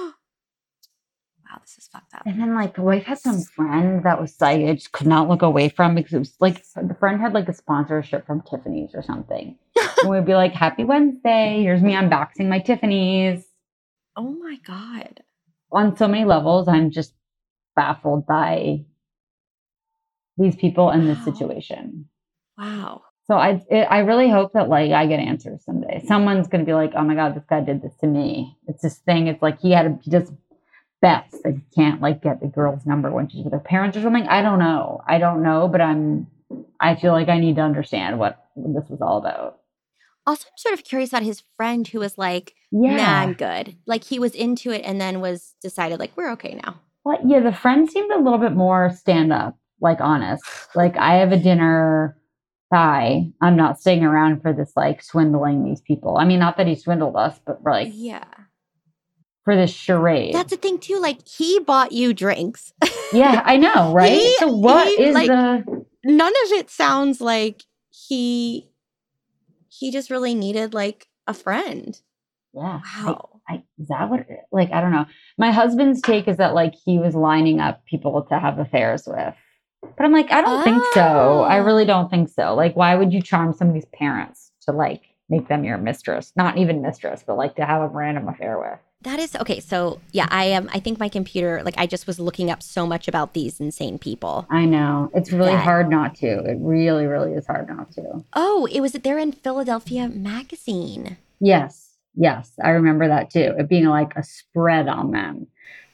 this 1.63 1.79
is 1.79 1.89
fucked 1.89 2.15
up. 2.15 2.23
And 2.27 2.41
then 2.41 2.55
like 2.55 2.75
the 2.77 2.83
wife 2.83 3.05
had 3.05 3.19
some 3.19 3.43
friend 3.43 4.05
that 4.05 4.21
was 4.21 4.37
like 4.41 4.61
I 4.65 4.75
just 4.75 4.93
could 4.93 5.07
not 5.07 5.29
look 5.29 5.43
away 5.43 5.69
from 5.69 5.95
because 5.95 6.13
it 6.13 6.19
was 6.19 6.35
like 6.41 6.63
the 6.75 6.95
friend 6.99 7.21
had 7.21 7.33
like 7.33 7.49
a 7.49 7.55
sponsorship 7.55 8.27
from 8.27 8.43
Tiffany's 8.43 8.91
or 8.95 9.03
something. 9.03 9.57
and 10.03 10.11
we'd 10.11 10.27
be 10.27 10.35
like, 10.35 10.53
Happy 10.53 10.85
Wednesday, 10.85 11.63
here's 11.63 11.83
me 11.83 11.93
unboxing 11.95 12.49
my 12.49 12.59
Tiffany's. 12.59 13.45
Oh 14.17 14.31
my 14.33 14.57
God. 14.67 15.23
On 15.73 15.97
so 15.97 16.07
many 16.07 16.25
levels, 16.27 16.69
I'm 16.69 16.91
just 16.91 17.15
baffled 17.75 18.27
by 18.27 18.85
these 20.37 20.57
people 20.57 20.91
in 20.91 21.07
this 21.07 21.19
Wow. 21.19 21.25
situation. 21.25 22.09
Wow. 22.59 23.03
So 23.27 23.35
I 23.37 23.63
it, 23.71 23.85
I 23.85 24.01
really 24.01 24.29
hope 24.29 24.53
that 24.53 24.69
like 24.69 24.91
I 24.93 25.07
get 25.07 25.21
answers 25.21 25.65
someday. 25.65 26.03
Someone's 26.07 26.49
gonna 26.49 26.65
be 26.65 26.75
like, 26.75 26.93
oh 26.97 27.03
my 27.05 27.15
god, 27.15 27.35
this 27.35 27.45
guy 27.49 27.61
did 27.61 27.81
this 27.83 27.95
to 28.01 28.07
me. 28.07 28.59
It's 28.67 28.83
this 28.83 28.99
thing. 28.99 29.29
It's 29.29 29.41
like 29.43 29.61
he 29.61 29.71
had 29.71 29.87
a, 29.87 29.99
he 30.03 30.11
just 30.11 30.33
bets 31.03 31.43
that 31.43 31.55
he 31.55 31.61
can't 31.75 32.01
like 32.01 32.23
get 32.23 32.41
the 32.41 32.47
girl's 32.47 32.87
number 32.87 33.11
when 33.11 33.29
she's 33.29 33.45
with 33.45 33.53
her 33.53 33.59
parents 33.59 33.97
or 33.97 34.03
something. 34.03 34.27
I 34.29 34.41
don't 34.41 34.59
know. 34.61 35.03
I 35.07 35.19
don't 35.19 35.43
know, 35.43 35.69
but 35.69 35.81
I'm 35.83 36.27
I 36.81 36.95
feel 36.97 37.13
like 37.13 37.29
I 37.29 37.39
need 37.39 37.57
to 37.57 37.63
understand 37.63 38.19
what 38.19 38.47
this 38.57 38.89
was 38.89 39.01
all 39.03 39.19
about. 39.19 39.59
Also, 40.27 40.47
I'm 40.47 40.57
sort 40.57 40.75
of 40.75 40.85
curious 40.85 41.11
about 41.11 41.23
his 41.25 41.43
friend 41.57 41.87
who 41.89 41.99
was 41.99 42.17
like, 42.17 42.55
Yeah. 42.71 42.97
nah, 42.97 43.19
I'm 43.21 43.33
good. 43.35 43.77
Like 43.87 44.05
he 44.05 44.19
was 44.19 44.35
into 44.35 44.71
it 44.71 44.83
and 44.85 45.01
then 45.01 45.21
was 45.21 45.55
decided, 45.61 45.99
like, 45.99 46.17
we're 46.17 46.31
okay 46.33 46.59
now. 46.65 46.81
Well, 47.05 47.19
yeah, 47.27 47.41
the 47.41 47.53
friend 47.53 47.91
seemed 47.91 48.13
a 48.13 48.21
little 48.21 48.39
bit 48.39 48.53
more 48.53 48.91
stand 48.95 49.33
up, 49.33 49.57
like 49.81 50.01
honest. 50.01 50.45
Like 50.75 50.97
I 50.97 51.15
have 51.15 51.33
a 51.33 51.37
dinner. 51.39 52.17
Bye. 52.71 53.33
I'm 53.41 53.57
not 53.57 53.81
staying 53.81 54.05
around 54.05 54.41
for 54.41 54.53
this 54.53 54.73
like 54.77 55.03
swindling 55.03 55.65
these 55.65 55.81
people. 55.81 56.17
I 56.17 56.25
mean, 56.25 56.39
not 56.39 56.57
that 56.57 56.69
he 56.69 56.77
swindled 56.77 57.17
us, 57.17 57.39
but 57.45 57.63
like 57.65 57.89
yeah. 57.93 58.25
For 59.45 59.57
this 59.57 59.71
charade. 59.71 60.35
That's 60.35 60.51
the 60.51 60.57
thing, 60.57 60.79
too. 60.79 61.01
Like 61.01 61.27
he 61.27 61.59
bought 61.61 61.93
you 61.93 62.13
drinks. 62.15 62.73
yeah, 63.13 63.43
I 63.45 63.57
know, 63.57 63.93
right? 63.93 64.13
He- 64.13 64.37
so 64.39 64.49
what 64.49 64.87
he, 64.89 65.03
is 65.05 65.15
like- 65.15 65.29
the 65.29 65.85
None 66.05 66.33
of 66.47 66.53
it 66.53 66.69
sounds 66.71 67.21
like 67.21 67.63
he 67.91 68.69
he 69.69 69.91
just 69.93 70.11
really 70.11 70.35
needed 70.35 70.75
like 70.75 71.07
a 71.27 71.35
friend. 71.35 72.01
yeah? 72.53 72.81
Wow. 73.05 73.29
I, 73.49 73.63
is 73.79 73.89
that 73.89 74.09
what? 74.11 74.21
It, 74.21 74.29
like 74.53 74.73
I 74.73 74.81
don't 74.81 74.93
know. 74.93 75.07
My 75.39 75.51
husband's 75.53 76.01
take 76.01 76.29
is 76.29 76.37
that 76.39 76.55
like 76.55 76.75
he 76.85 76.99
was 76.99 77.15
lining 77.15 77.61
up 77.61 77.85
people 77.87 78.23
to 78.31 78.39
have 78.39 78.59
affairs 78.59 79.05
with, 79.07 79.35
but 79.83 80.05
I'm 80.05 80.13
like 80.13 80.31
I 80.33 80.41
don't 80.43 80.63
think 80.65 80.83
so. 80.95 81.43
I 81.43 81.61
Oh. 81.61 81.65
really 81.65 81.85
don't 81.85 82.11
think 82.11 82.29
so. 82.29 82.55
Like 82.55 82.75
why 82.77 82.95
would 82.97 83.13
you 83.13 83.23
charm 83.23 83.53
somebody's 83.53 83.87
parents 83.95 84.51
to 84.63 84.73
like 84.73 85.03
make 85.29 85.49
them 85.49 85.65
your 85.65 85.79
mistress? 85.79 86.33
Not 86.37 86.59
even 86.59 86.83
mistress, 86.83 87.23
but 87.27 87.37
like 87.37 87.57
to 87.57 87.65
have 87.65 87.83
a 87.83 87.89
random 87.89 88.29
affair 88.29 88.59
with. 88.59 88.79
That 89.03 89.19
is 89.19 89.35
okay. 89.37 89.59
So 89.61 90.01
yeah, 90.13 90.29
I 90.31 90.45
am. 90.45 90.71
I 90.73 90.79
think 90.79 90.99
my 91.01 91.09
computer, 91.09 91.63
like, 91.65 91.75
I 91.77 91.87
just 91.87 92.07
was 92.07 92.21
looking 92.21 92.51
up 92.51 92.63
so 92.63 92.87
much 92.87 93.09
about 93.09 93.33
these 93.35 93.59
insane 93.61 93.99
people. 93.99 94.47
I 94.51 94.65
know 94.65 95.11
it's 95.15 95.33
really 95.33 95.53
That- 95.53 95.65
hard 95.65 95.91
not 95.91 96.15
to. 96.17 96.27
It 96.45 96.59
really, 96.61 97.07
really 97.07 97.33
is 97.33 97.47
hard 97.47 97.69
not 97.69 97.91
to. 97.93 98.25
Oh, 98.35 98.67
it 98.71 98.81
was 98.81 98.93
they're 98.93 99.19
in 99.19 99.33
Philadelphia 99.33 100.09
Magazine. 100.09 101.17
Yes. 101.41 101.89
Yes, 102.15 102.53
I 102.63 102.71
remember 102.71 103.09
that 103.09 103.31
too. 103.31 103.55
It 103.59 103.69
being 103.69 103.87
like 103.87 104.15
a 104.17 104.23
spread 104.23 104.87
on 104.87 105.11
them. 105.13 105.47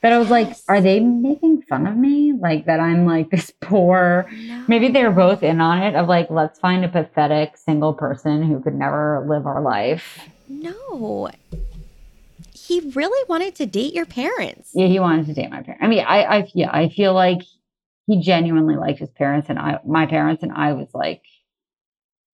That 0.02 0.12
I 0.12 0.18
was 0.18 0.30
like, 0.30 0.48
Yes. 0.48 0.64
are 0.68 0.80
they 0.80 1.00
making 1.00 1.62
fun 1.62 1.86
of 1.86 1.96
me? 1.96 2.32
Like 2.32 2.66
that 2.66 2.80
I'm 2.80 3.06
like 3.06 3.30
this 3.34 3.52
poor. 3.60 4.26
No. 4.32 4.64
Maybe 4.68 4.88
they 4.88 5.02
were 5.04 5.10
both 5.12 5.42
in 5.42 5.60
on 5.60 5.82
it 5.82 5.94
of 5.94 6.08
like, 6.08 6.28
let's 6.30 6.58
find 6.58 6.84
a 6.84 6.88
pathetic 6.88 7.56
single 7.56 7.94
person 7.94 8.42
who 8.42 8.60
could 8.60 8.74
never 8.74 9.24
live 9.28 9.46
our 9.46 9.62
life. 9.62 10.20
No. 10.48 11.30
He 12.68 12.80
really 12.94 13.24
wanted 13.28 13.54
to 13.56 13.66
date 13.66 13.94
your 13.94 14.04
parents. 14.04 14.72
Yeah, 14.74 14.88
he 14.88 15.00
wanted 15.00 15.24
to 15.26 15.32
date 15.32 15.50
my 15.50 15.62
parents. 15.62 15.82
I 15.82 15.88
mean, 15.88 16.04
I, 16.06 16.22
I, 16.22 16.50
yeah, 16.54 16.70
I 16.70 16.90
feel 16.90 17.14
like 17.14 17.40
he 18.06 18.20
genuinely 18.20 18.76
liked 18.76 18.98
his 18.98 19.08
parents 19.10 19.48
and 19.48 19.58
I, 19.58 19.78
my 19.86 20.04
parents, 20.04 20.42
and 20.42 20.52
I 20.52 20.74
was 20.74 20.88
like, 20.92 21.22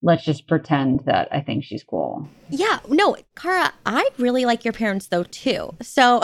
let's 0.03 0.25
just 0.25 0.49
pretend 0.49 1.05
that 1.07 1.29
I 1.31 1.41
think 1.41 1.63
she's 1.63 1.85
cool. 1.85 2.29
Yeah, 2.51 2.81
no, 2.89 3.17
Cara, 3.37 3.73
I 3.87 4.11
really 4.19 4.45
like 4.45 4.65
your 4.65 4.73
parents 4.73 5.07
though 5.07 5.23
too. 5.23 5.75
So 5.83 6.21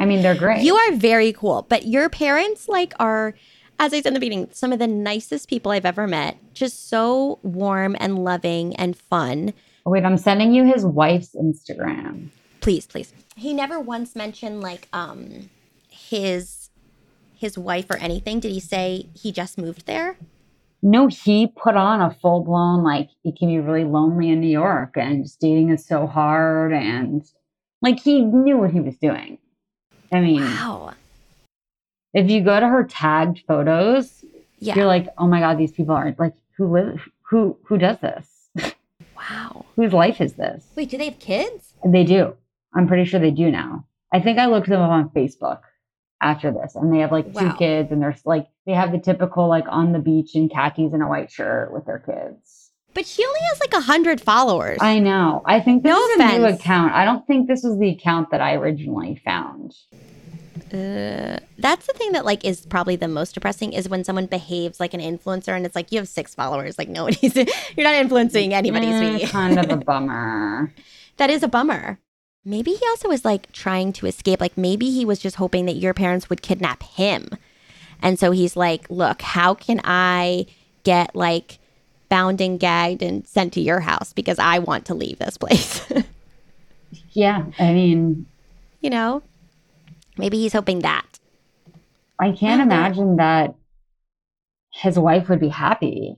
I 0.00 0.04
mean, 0.04 0.20
they're 0.22 0.34
great. 0.34 0.62
you 0.64 0.74
are 0.74 0.92
very 0.92 1.32
cool, 1.32 1.64
but 1.68 1.86
your 1.86 2.08
parents 2.08 2.68
like 2.68 2.92
are 2.98 3.34
as 3.78 3.92
I 3.92 4.00
said 4.00 4.08
in 4.08 4.14
the 4.14 4.20
beginning, 4.20 4.48
some 4.52 4.72
of 4.72 4.78
the 4.78 4.86
nicest 4.86 5.48
people 5.48 5.72
I've 5.72 5.86
ever 5.86 6.06
met. 6.06 6.36
Just 6.54 6.88
so 6.88 7.38
warm 7.42 7.96
and 7.98 8.18
loving 8.22 8.74
and 8.76 8.96
fun. 8.96 9.52
Wait, 9.86 10.04
I'm 10.04 10.16
sending 10.16 10.52
you 10.52 10.64
his 10.64 10.84
wife's 10.84 11.34
Instagram. 11.34 12.30
Please, 12.64 12.86
please. 12.86 13.12
He 13.36 13.52
never 13.52 13.78
once 13.78 14.16
mentioned 14.16 14.62
like 14.62 14.88
um 14.94 15.50
his 15.90 16.70
his 17.34 17.58
wife 17.58 17.90
or 17.90 17.98
anything. 17.98 18.40
Did 18.40 18.52
he 18.52 18.60
say 18.60 19.10
he 19.12 19.32
just 19.32 19.58
moved 19.58 19.84
there? 19.84 20.16
No, 20.82 21.08
he 21.08 21.46
put 21.46 21.76
on 21.76 22.00
a 22.00 22.10
full 22.22 22.40
blown 22.42 22.82
like 22.82 23.10
it 23.22 23.36
can 23.38 23.48
be 23.48 23.58
really 23.58 23.84
lonely 23.84 24.30
in 24.30 24.40
New 24.40 24.48
York 24.48 24.96
and 24.96 25.24
just 25.24 25.40
dating 25.40 25.68
is 25.68 25.84
so 25.84 26.06
hard 26.06 26.72
and 26.72 27.22
like 27.82 28.00
he 28.00 28.22
knew 28.22 28.56
what 28.56 28.70
he 28.70 28.80
was 28.80 28.96
doing. 28.96 29.36
I 30.10 30.20
mean, 30.20 30.40
Wow. 30.40 30.94
if 32.14 32.30
you 32.30 32.40
go 32.40 32.58
to 32.58 32.66
her 32.66 32.84
tagged 32.84 33.42
photos, 33.46 34.24
Yeah. 34.58 34.76
you're 34.76 34.86
like, 34.86 35.08
oh 35.18 35.26
my 35.26 35.40
god, 35.40 35.58
these 35.58 35.72
people 35.72 35.94
aren't 35.94 36.18
like 36.18 36.32
who 36.56 36.72
live 36.72 37.06
who 37.28 37.58
who 37.64 37.76
does 37.76 37.98
this? 37.98 38.48
wow. 39.18 39.66
Whose 39.76 39.92
life 39.92 40.22
is 40.22 40.32
this? 40.32 40.66
Wait, 40.74 40.88
do 40.88 40.96
they 40.96 41.10
have 41.10 41.18
kids? 41.18 41.74
They 41.84 42.04
do. 42.04 42.34
I'm 42.74 42.86
pretty 42.88 43.04
sure 43.04 43.20
they 43.20 43.30
do 43.30 43.50
now. 43.50 43.86
I 44.12 44.20
think 44.20 44.38
I 44.38 44.46
looked 44.46 44.68
them 44.68 44.80
up 44.80 44.90
on 44.90 45.08
Facebook 45.10 45.60
after 46.20 46.50
this, 46.52 46.74
and 46.76 46.92
they 46.92 46.98
have 47.00 47.12
like 47.12 47.26
two 47.34 47.46
Wow. 47.46 47.56
kids, 47.56 47.92
and 47.92 48.00
they're 48.00 48.16
like 48.24 48.46
they 48.66 48.72
have 48.72 48.92
the 48.92 48.98
typical 48.98 49.48
like 49.48 49.64
on 49.68 49.92
the 49.92 49.98
beach 49.98 50.34
in 50.34 50.48
khakis 50.48 50.92
and 50.92 51.02
a 51.02 51.06
white 51.06 51.30
shirt 51.30 51.72
with 51.72 51.84
their 51.86 51.98
kids. 51.98 52.70
But 52.94 53.06
she 53.06 53.24
only 53.26 53.40
has 53.50 53.58
like 53.60 53.74
a 53.74 53.80
hundred 53.80 54.20
followers. 54.20 54.78
I 54.80 55.00
know. 55.00 55.42
I 55.44 55.60
think 55.60 55.82
this 55.82 55.90
No 55.90 55.98
is 56.00 56.20
a 56.20 56.38
new 56.38 56.46
account. 56.46 56.92
I 56.94 57.04
don't 57.04 57.26
think 57.26 57.48
this 57.48 57.64
was 57.64 57.76
the 57.78 57.88
account 57.90 58.30
that 58.30 58.40
I 58.40 58.54
originally 58.54 59.20
found. 59.24 59.74
Uh, 60.72 61.38
that's 61.58 61.86
the 61.86 61.92
thing 61.94 62.12
that 62.12 62.24
like 62.24 62.44
is 62.44 62.64
probably 62.66 62.96
the 62.96 63.08
most 63.08 63.34
depressing 63.34 63.72
is 63.72 63.88
when 63.88 64.02
someone 64.04 64.26
behaves 64.26 64.80
like 64.80 64.94
an 64.94 65.00
influencer 65.00 65.48
and 65.54 65.66
it's 65.66 65.74
like 65.76 65.92
you 65.92 65.98
have 65.98 66.08
six 66.08 66.34
followers 66.34 66.78
like 66.78 66.88
nobody's 66.88 67.34
you're 67.76 67.84
not 67.84 67.94
influencing 67.94 68.54
anybody 68.54 68.86
Eh, 68.86 69.26
kind 69.28 69.58
of 69.58 69.70
a 69.70 69.76
bummer. 69.84 70.72
that 71.18 71.30
is 71.30 71.42
a 71.42 71.48
bummer 71.48 71.98
maybe 72.44 72.72
he 72.72 72.86
also 72.88 73.08
was 73.08 73.24
like 73.24 73.50
trying 73.52 73.92
to 73.94 74.06
escape 74.06 74.40
like 74.40 74.56
maybe 74.56 74.90
he 74.90 75.04
was 75.04 75.18
just 75.18 75.36
hoping 75.36 75.66
that 75.66 75.76
your 75.76 75.94
parents 75.94 76.28
would 76.28 76.42
kidnap 76.42 76.82
him. 76.82 77.28
And 78.02 78.18
so 78.18 78.30
he's 78.32 78.56
like 78.56 78.88
look 78.90 79.22
how 79.22 79.54
can 79.54 79.80
i 79.84 80.46
get 80.82 81.16
like 81.16 81.58
bound 82.10 82.40
and 82.40 82.60
gagged 82.60 83.02
and 83.02 83.26
sent 83.26 83.52
to 83.54 83.60
your 83.60 83.80
house 83.80 84.12
because 84.12 84.38
i 84.38 84.58
want 84.58 84.84
to 84.86 84.94
leave 84.94 85.18
this 85.18 85.38
place? 85.38 85.84
Yeah, 87.12 87.46
I 87.58 87.72
mean, 87.72 88.26
you 88.80 88.90
know? 88.90 89.22
Maybe 90.18 90.38
he's 90.38 90.52
hoping 90.52 90.80
that. 90.80 91.18
I 92.18 92.32
can't 92.32 92.62
imagine 92.62 93.16
that 93.16 93.54
his 94.72 94.98
wife 94.98 95.28
would 95.28 95.40
be 95.40 95.48
happy 95.48 96.16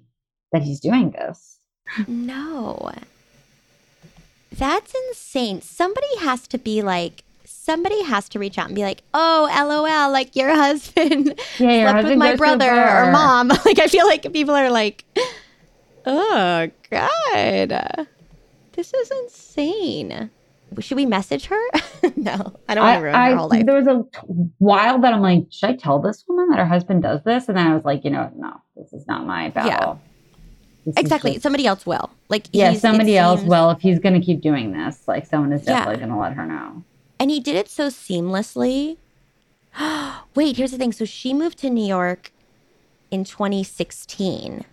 that 0.53 0.63
he's 0.63 0.81
doing 0.81 1.11
this. 1.11 1.59
No. 2.07 2.93
That's 4.59 4.95
insane. 5.09 5.61
Somebody 5.61 6.19
has 6.21 6.47
to 6.49 6.59
be 6.59 6.83
like, 6.83 7.25
somebody 7.45 8.03
has 8.03 8.29
to 8.31 8.39
reach 8.39 8.59
out 8.59 8.67
and 8.67 8.75
be 8.75 8.83
like, 8.83 9.03
oh, 9.13 9.49
lol, 9.51 10.13
like 10.13 10.35
your 10.37 10.55
husband 10.55 11.39
Yeah, 11.59 11.81
your 11.81 11.91
slept 11.91 12.09
with 12.09 12.19
my 12.19 12.37
brother 12.37 12.71
or 12.71 13.13
mom. 13.13 13.49
Like, 13.65 13.79
I 13.79 13.89
feel 13.89 14.07
like 14.07 14.33
people 14.33 14.55
are 14.55 14.71
like, 14.71 15.05
oh, 16.07 16.71
God. 16.91 18.07
This 18.73 18.93
is 18.95 19.11
insane. 19.11 20.31
Should 20.81 20.97
we 20.97 21.07
message 21.07 21.47
her? 21.47 21.63
no, 22.17 22.55
I 22.69 22.75
don't 22.75 22.85
want 22.85 22.99
to 22.99 23.05
ruin 23.05 23.15
I, 23.15 23.31
her 23.31 23.37
whole 23.37 23.49
life. 23.49 23.67
There 23.67 23.77
was 23.77 23.87
a 23.87 24.05
while 24.59 25.01
that 25.01 25.13
I'm 25.13 25.23
like, 25.23 25.47
should 25.51 25.71
I 25.71 25.77
tell 25.77 26.01
this 26.01 26.25
woman 26.29 26.51
that 26.51 26.59
her 26.59 26.67
husband 26.67 27.03
does 27.03 27.23
this? 27.25 27.49
And 27.49 27.57
then 27.57 27.67
I 27.67 27.75
was 27.75 27.85
like, 27.85 28.05
you 28.05 28.11
know, 28.11 28.31
no, 28.37 28.61
this 28.77 28.93
is 28.93 29.07
not 29.07 29.27
my 29.27 29.51
battle. 29.51 29.95
Is 29.95 30.06
Exactly. 30.97 31.39
Somebody 31.41 31.67
else 31.67 31.85
will. 31.87 32.11
Like, 32.29 32.47
yeah, 32.53 32.73
somebody 32.75 33.17
else. 33.19 33.41
seems- 33.41 33.51
Well, 33.51 33.71
if 33.71 33.81
he's 33.81 33.99
going 33.99 34.15
to 34.19 34.25
keep 34.25 34.41
doing 34.41 34.73
this, 34.73 35.03
like 35.09 35.27
someone 35.27 35.53
is 35.53 35.63
Yeah. 35.67 35.79
definitely 35.81 35.97
going 35.99 36.11
to 36.11 36.19
let 36.19 36.33
her 36.35 36.47
know. 36.47 36.83
And 37.19 37.31
he 37.31 37.41
did 37.41 37.57
it 37.57 37.69
so 37.69 37.89
seamlessly. 37.89 38.97
Wait, 40.35 40.57
here's 40.57 40.71
the 40.71 40.79
thing. 40.79 40.93
So 40.93 41.05
she 41.05 41.33
moved 41.35 41.59
to 41.59 41.71
New 41.71 41.85
York 41.87 42.31
in 43.11 43.25
2016. 43.25 44.65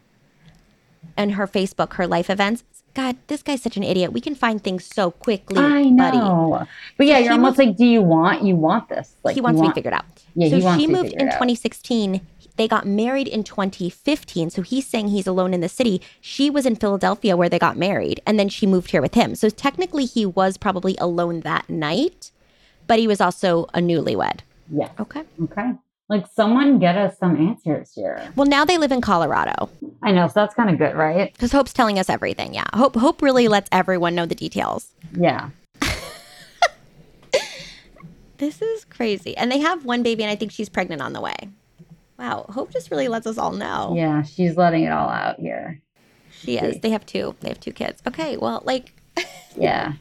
And 1.17 1.33
her 1.33 1.47
Facebook, 1.47 1.93
her 1.93 2.07
life 2.07 2.29
events. 2.29 2.63
God, 2.93 3.17
this 3.27 3.41
guy's 3.41 3.61
such 3.61 3.75
an 3.75 3.83
idiot. 3.83 4.13
We 4.13 4.21
can 4.21 4.35
find 4.35 4.63
things 4.63 4.85
so 4.85 5.09
quickly, 5.11 5.57
I 5.57 5.89
buddy. 5.91 6.17
know, 6.17 6.67
but 6.97 7.07
yeah, 7.07 7.17
So 7.17 7.23
you're 7.23 7.31
almost 7.33 7.57
like, 7.57 7.75
do 7.75 7.85
you 7.85 8.01
want 8.03 8.43
you 8.43 8.55
want 8.55 8.87
this? 8.87 9.15
Like 9.23 9.33
he 9.33 9.41
wants 9.41 9.57
you 9.57 9.61
me 9.63 9.65
want, 9.67 9.75
figured 9.75 9.93
out. 9.95 10.05
Yeah, 10.35 10.49
so 10.59 10.77
she 10.77 10.85
moved 10.87 11.13
in 11.13 11.27
out. 11.27 11.33
2016. 11.33 12.21
They 12.55 12.67
got 12.67 12.85
married 12.85 13.27
in 13.27 13.43
2015. 13.43 14.49
So 14.51 14.61
he's 14.61 14.85
saying 14.85 15.07
he's 15.07 15.27
alone 15.27 15.53
in 15.53 15.61
the 15.61 15.69
city. 15.69 16.01
She 16.21 16.49
was 16.49 16.65
in 16.65 16.75
Philadelphia 16.75 17.35
where 17.35 17.49
they 17.49 17.59
got 17.59 17.77
married, 17.77 18.21
and 18.25 18.37
then 18.39 18.49
she 18.49 18.67
moved 18.67 18.91
here 18.91 19.01
with 19.01 19.15
him. 19.15 19.35
So 19.35 19.49
technically, 19.49 20.05
he 20.05 20.25
was 20.25 20.57
probably 20.57 20.95
alone 20.99 21.41
that 21.41 21.69
night, 21.69 22.31
but 22.87 22.99
he 22.99 23.07
was 23.07 23.19
also 23.21 23.65
a 23.73 23.79
newlywed. 23.79 24.41
Yeah. 24.71 24.89
Okay. 24.99 25.23
Okay. 25.43 25.71
Like 26.09 26.27
someone 26.27 26.79
get 26.79 26.95
us 26.97 27.17
some 27.17 27.37
answers 27.37 27.91
here. 27.95 28.21
Well, 28.35 28.45
now 28.45 28.65
they 28.65 28.77
live 28.77 28.91
in 28.91 29.01
Colorado 29.01 29.69
I 30.03 30.11
know, 30.11 30.27
so 30.27 30.33
that's 30.35 30.53
kind 30.53 30.69
of 30.69 30.77
good, 30.77 30.95
right? 30.95 31.31
because 31.33 31.51
Hope's 31.53 31.73
telling 31.73 31.97
us 31.97 32.09
everything. 32.09 32.53
Yeah, 32.53 32.65
Hope 32.73 32.95
Hope 32.95 33.21
really 33.21 33.47
lets 33.47 33.69
everyone 33.71 34.13
know 34.13 34.25
the 34.25 34.35
details. 34.35 34.93
Yeah. 35.17 35.49
This 38.37 38.61
is 38.61 38.83
crazy, 38.85 39.37
and 39.37 39.49
they 39.49 39.59
have 39.59 39.85
one 39.85 40.03
baby, 40.03 40.23
and 40.23 40.31
I 40.31 40.35
think 40.35 40.51
she's 40.51 40.67
pregnant 40.67 41.01
on 41.01 41.13
the 41.13 41.21
way. 41.21 41.35
Wow, 42.17 42.45
Hope 42.49 42.71
just 42.71 42.91
really 42.91 43.07
lets 43.07 43.25
us 43.27 43.37
all 43.37 43.51
know. 43.51 43.93
Yeah, 43.95 44.21
she's 44.23 44.55
letting 44.55 44.83
it 44.83 44.91
all 44.91 45.09
out 45.09 45.39
here. 45.39 45.81
She 46.31 46.57
is. 46.57 46.79
They 46.81 46.89
have 46.91 47.05
two. 47.05 47.35
They 47.39 47.49
have 47.49 47.59
two 47.59 47.71
kids. 47.73 48.01
Okay, 48.07 48.37
well, 48.37 48.61
like 48.65 48.93
Yeah. 49.55 49.93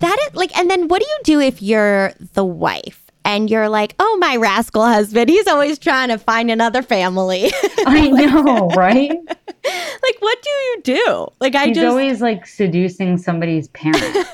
that 0.00 0.18
is 0.28 0.34
like, 0.36 0.56
and 0.56 0.70
then 0.70 0.88
what 0.88 1.00
do 1.02 1.06
you 1.08 1.18
do 1.24 1.40
if 1.40 1.60
you're 1.62 2.12
the 2.34 2.44
wife 2.44 3.00
and 3.24 3.50
you're 3.50 3.68
like, 3.68 3.94
oh 3.98 4.16
my 4.20 4.36
rascal 4.36 4.84
husband, 4.84 5.28
he's 5.30 5.46
always 5.46 5.78
trying 5.78 6.08
to 6.10 6.18
find 6.18 6.50
another 6.50 6.82
family. 6.82 7.50
I 7.86 8.08
know, 8.10 8.68
right? 8.76 9.10
like, 9.10 10.16
what 10.20 10.42
do 10.42 10.50
you 10.50 10.80
do? 10.84 11.28
Like, 11.40 11.54
I 11.54 11.66
He's 11.68 11.76
just 11.76 11.86
always 11.86 12.20
like 12.20 12.46
seducing 12.46 13.18
somebody's 13.18 13.68
parents. 13.68 14.28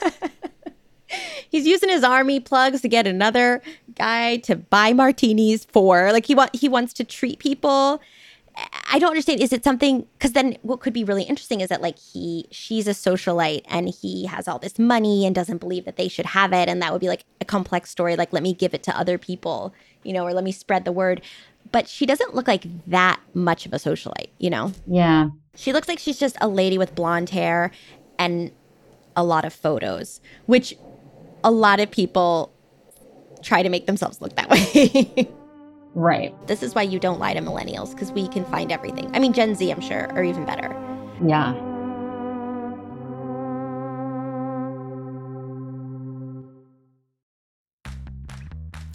He's 1.51 1.67
using 1.67 1.89
his 1.89 2.03
army 2.03 2.41
plugs 2.41 2.81
to 2.81 2.89
get 2.89 3.07
another 3.07 3.61
guy 3.97 4.39
to 4.39 4.57
buy 4.57 4.93
martinis 4.93 5.65
for. 5.67 6.13
Like 6.13 6.27
he 6.27 6.35
want 6.35 6.55
he 6.57 6.69
wants 6.69 6.93
to 6.95 7.05
treat 7.05 7.39
people. 7.39 8.01
I 8.93 8.99
don't 8.99 9.11
understand. 9.11 9.41
Is 9.41 9.53
it 9.53 9.65
something? 9.65 10.07
Because 10.19 10.33
then 10.33 10.57
what 10.63 10.81
could 10.81 10.93
be 10.93 11.05
really 11.05 11.23
interesting 11.23 11.61
is 11.61 11.69
that 11.69 11.81
like 11.81 11.99
he 11.99 12.47
she's 12.51 12.87
a 12.89 12.93
socialite 12.93 13.63
and 13.69 13.89
he 13.89 14.27
has 14.27 14.49
all 14.49 14.59
this 14.59 14.79
money 14.79 15.25
and 15.27 15.35
doesn't 15.35 15.59
believe 15.59 15.85
that 15.85 15.97
they 15.97 16.09
should 16.09 16.27
have 16.27 16.53
it, 16.53 16.69
and 16.69 16.81
that 16.83 16.93
would 16.93 17.01
be 17.01 17.09
like 17.09 17.25
a 17.41 17.45
complex 17.45 17.91
story. 17.91 18.17
Like 18.17 18.33
let 18.33 18.43
me 18.43 18.53
give 18.53 18.75
it 18.75 18.83
to 18.85 18.99
other 18.99 19.19
people, 19.19 19.75
you 20.03 20.13
know, 20.13 20.25
or 20.25 20.33
let 20.33 20.45
me 20.45 20.53
spread 20.53 20.85
the 20.85 20.93
word. 20.93 21.23
But 21.73 21.89
she 21.89 22.07
doesn't 22.07 22.35
look 22.35 22.49
like 22.49 22.65
that 22.89 23.21
much 23.35 23.67
of 23.67 23.73
a 23.73 23.77
socialite, 23.77 24.31
you 24.39 24.51
know. 24.51 24.73
yeah. 24.87 25.29
She 25.55 25.73
looks 25.73 25.89
like 25.89 25.99
she's 25.99 26.19
just 26.19 26.37
a 26.41 26.49
lady 26.49 26.79
with 26.79 26.95
blonde 26.95 27.31
hair 27.31 27.71
and 28.19 28.51
a 29.15 29.25
lot 29.25 29.45
of 29.45 29.53
photos, 29.53 30.21
which 30.47 30.75
a 31.45 31.51
lot 31.51 31.81
of 31.81 31.91
people 31.91 32.53
try 33.43 33.63
to 33.63 33.69
make 33.69 33.87
themselves 33.87 34.21
look 34.21 34.37
that 34.37 34.51
way. 34.51 35.29
Right. 35.95 36.35
this 36.47 36.63
is 36.63 36.75
why 36.75 36.83
you 36.83 37.01
don't 37.01 37.19
lie 37.19 37.35
to 37.35 37.41
millennials 37.41 37.91
because 37.93 38.13
we 38.13 38.29
can 38.29 38.45
find 38.45 38.71
everything. 38.71 39.11
I 39.15 39.19
mean, 39.19 39.33
Gen 39.33 39.55
Z, 39.57 39.69
I'm 39.71 39.81
sure, 39.81 40.11
are 40.13 40.23
even 40.23 40.45
better. 40.45 40.69
Yeah. 41.25 41.53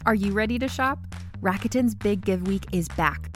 Are 0.06 0.16
you 0.16 0.32
ready 0.34 0.60
to 0.60 0.68
shop? 0.68 1.00
Rakuten's 1.42 1.96
Big 1.96 2.24
Give 2.24 2.48
Week 2.48 2.66
is 2.72 2.88
back. 2.90 3.36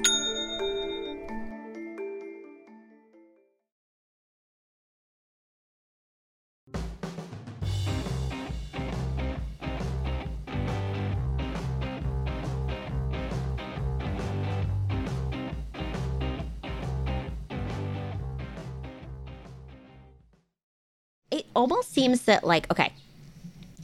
Almost 21.61 21.93
seems 21.93 22.23
that 22.23 22.43
like 22.43 22.69
okay 22.71 22.91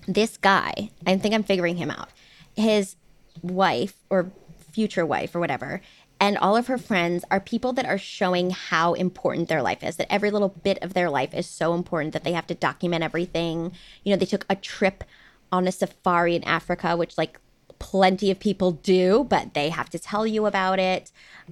this 0.07 0.37
guy 0.37 0.89
i 1.05 1.15
think 1.15 1.33
i'm 1.33 1.43
figuring 1.43 1.77
him 1.77 1.91
out 1.91 2.09
his 2.55 2.95
wife 3.41 3.95
or 4.09 4.31
future 4.71 5.05
wife 5.05 5.35
or 5.35 5.39
whatever 5.39 5.81
and 6.19 6.37
all 6.37 6.55
of 6.55 6.67
her 6.67 6.77
friends 6.77 7.23
are 7.29 7.39
people 7.39 7.73
that 7.73 7.85
are 7.85 7.97
showing 7.97 8.49
how 8.49 8.93
important 8.93 9.49
their 9.49 9.61
life 9.61 9.83
is 9.83 9.97
that 9.97 10.11
every 10.11 10.31
little 10.31 10.49
bit 10.49 10.79
of 10.81 10.93
their 10.93 11.09
life 11.09 11.33
is 11.33 11.45
so 11.45 11.73
important 11.73 12.13
that 12.13 12.23
they 12.23 12.31
have 12.33 12.47
to 12.47 12.55
document 12.55 13.03
everything. 13.03 13.71
You 14.03 14.11
know 14.11 14.17
they 14.17 14.25
took 14.25 14.45
a 14.49 14.55
trip 14.55 15.03
on 15.51 15.67
a 15.67 15.71
safari 15.71 16.35
in 16.35 16.43
africa 16.43 16.97
which 16.97 17.17
like 17.17 17.39
plenty 17.79 18.29
of 18.29 18.37
people 18.37 18.71
do 18.71 19.25
but 19.29 19.53
they 19.53 19.69
have 19.69 19.89
to 19.91 19.99
tell 19.99 20.25
you 20.25 20.45
about 20.45 20.79
it. 20.79 21.11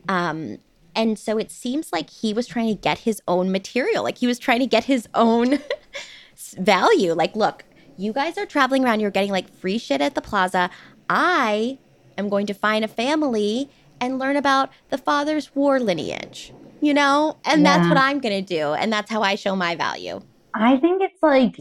Um 0.10 0.60
and 0.96 1.20
so 1.20 1.38
it 1.38 1.52
seems 1.52 1.92
like 1.92 2.10
he 2.10 2.34
was 2.34 2.48
trying 2.48 2.68
to 2.68 2.82
get 2.82 3.00
his 3.00 3.22
own 3.28 3.52
material 3.52 4.04
like 4.04 4.18
he 4.18 4.28
was 4.28 4.40
trying 4.40 4.60
to 4.60 4.66
get 4.66 4.86
his 4.86 5.08
own 5.14 5.60
value. 6.60 7.14
Like 7.14 7.36
look 7.36 7.66
you 7.98 8.12
guys 8.12 8.38
are 8.38 8.46
traveling 8.46 8.84
around 8.84 9.00
you're 9.00 9.12
getting 9.12 9.32
like 9.32 9.50
free 9.50 9.78
shit 9.78 10.02
at 10.02 10.16
the 10.16 10.22
plaza. 10.22 10.70
I 11.10 11.78
am 12.18 12.30
going 12.30 12.46
to 12.48 12.54
find 12.54 12.84
a 12.84 12.90
family 12.90 13.70
and 14.02 14.20
learn 14.20 14.36
about 14.36 14.70
the 14.90 14.98
father's 14.98 15.56
war 15.56 15.80
lineage 15.80 16.54
you 16.86 16.94
know? 16.94 17.38
And 17.46 17.66
that's 17.66 17.88
what 17.88 17.98
i'm 17.98 18.20
going 18.20 18.46
to 18.46 18.56
do 18.56 18.74
and 18.74 18.92
that's 18.94 19.10
how 19.10 19.22
i 19.22 19.36
show 19.36 19.56
my 19.56 19.76
value. 19.76 20.22
I 20.54 20.78
think 20.78 21.02
it's 21.02 21.22
like 21.22 21.58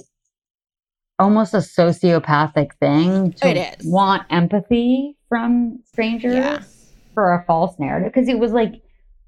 almost 1.18 1.54
a 1.54 1.58
sociopathic 1.58 2.74
thing 2.80 3.32
to 3.34 3.76
want 3.84 4.24
empathy 4.30 5.16
from 5.28 5.80
strangers 5.84 6.34
Yeah. 6.34 6.62
for 7.14 7.34
a 7.34 7.44
false 7.44 7.78
narrative 7.78 8.12
because 8.12 8.28
it 8.28 8.38
was 8.38 8.52
like 8.52 8.82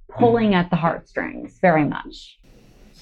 pulling 0.09 0.51
mm. 0.51 0.57
at 0.57 0.71
the 0.71 0.77
heartstrings 0.77 1.59
very 1.61 1.85
much. 1.85 2.39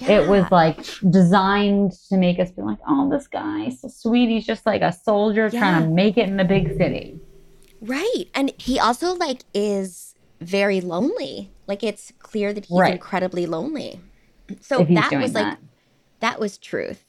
It 0.09 0.29
was 0.29 0.45
like 0.51 0.79
designed 1.11 1.93
to 2.09 2.17
make 2.17 2.39
us 2.39 2.51
feel 2.53 2.67
like, 2.67 2.79
oh, 2.89 3.11
this 3.11 3.27
guy's 3.27 3.81
so 3.81 3.89
sweet. 3.89 4.29
He's 4.29 4.47
just 4.47 4.67
like 4.67 4.83
a 4.83 4.93
soldier 4.93 5.51
trying 5.51 5.83
to 5.83 5.89
make 5.89 6.17
it 6.17 6.29
in 6.29 6.37
the 6.37 6.45
big 6.45 6.77
city. 6.77 7.19
Right. 7.81 8.25
And 8.35 8.53
he 8.59 8.79
also 8.79 9.15
like 9.15 9.43
is 9.53 10.15
very 10.41 10.81
lonely. 10.81 11.51
Like 11.67 11.83
it's 11.83 12.13
clear 12.19 12.53
that 12.53 12.67
he's 12.67 12.79
Right. 12.79 12.93
incredibly 12.95 13.47
lonely. 13.47 14.01
So 14.61 14.85
that 14.85 15.13
was 15.13 15.35
like 15.35 15.45
that. 15.45 15.59
that 16.21 16.41
was 16.41 16.59
truth. 16.59 17.05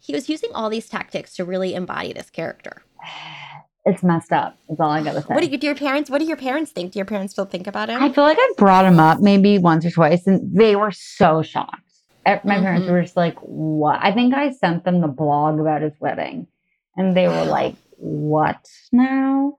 He 0.00 0.12
was 0.12 0.28
using 0.28 0.50
all 0.52 0.68
these 0.68 0.88
tactics 0.88 1.34
to 1.36 1.44
really 1.44 1.74
embody 1.74 2.12
this 2.12 2.30
character. 2.30 2.82
It's 3.84 4.02
messed 4.02 4.32
up. 4.32 4.56
Is 4.68 4.78
all 4.78 4.90
I 4.90 5.02
gotta 5.02 5.22
say. 5.22 5.34
What 5.34 5.42
do, 5.42 5.46
you, 5.50 5.58
do 5.58 5.66
your 5.66 5.74
parents? 5.74 6.08
What 6.08 6.18
do 6.20 6.24
your 6.24 6.36
parents 6.36 6.70
think? 6.70 6.92
Do 6.92 6.98
your 7.00 7.06
parents 7.06 7.32
still 7.32 7.46
think 7.46 7.66
about 7.66 7.88
him? 7.88 8.00
I 8.02 8.12
feel 8.12 8.22
like 8.24 8.38
I 8.40 8.52
brought 8.56 8.84
him 8.84 9.00
up 9.00 9.20
maybe 9.20 9.58
once 9.58 9.84
or 9.84 9.90
twice, 9.90 10.26
and 10.26 10.56
they 10.56 10.76
were 10.76 10.92
so 10.92 11.42
shocked. 11.42 11.80
My 12.24 12.38
parents 12.44 12.86
Mhm. 12.86 12.92
were 12.92 13.02
just 13.02 13.16
like, 13.16 13.36
"What?" 13.40 13.98
I 14.00 14.12
think 14.12 14.34
I 14.34 14.52
sent 14.52 14.84
them 14.84 15.00
the 15.00 15.08
blog 15.08 15.58
about 15.58 15.82
his 15.82 15.94
wedding, 15.98 16.46
and 16.96 17.16
they 17.16 17.26
were 17.26 17.44
like, 17.58 17.74
"What 17.96 18.68
now?" 18.92 19.54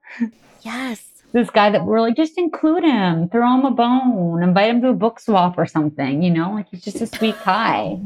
yes. 0.62 1.10
This 1.34 1.50
guy 1.50 1.72
that 1.72 1.84
we're 1.84 2.00
like, 2.00 2.16
just 2.16 2.38
include 2.38 2.84
him, 2.84 3.28
throw 3.28 3.56
him 3.56 3.66
a 3.66 3.72
bone, 3.72 4.44
invite 4.44 4.70
him 4.70 4.82
to 4.84 4.90
a 4.90 4.94
book 4.94 5.20
swap 5.20 5.58
or 5.58 5.66
something. 5.66 6.22
You 6.22 6.30
know, 6.30 6.54
like 6.54 6.68
he's 6.70 6.84
just 6.84 7.02
a 7.02 7.08
sweet 7.08 7.36
guy. 7.44 8.00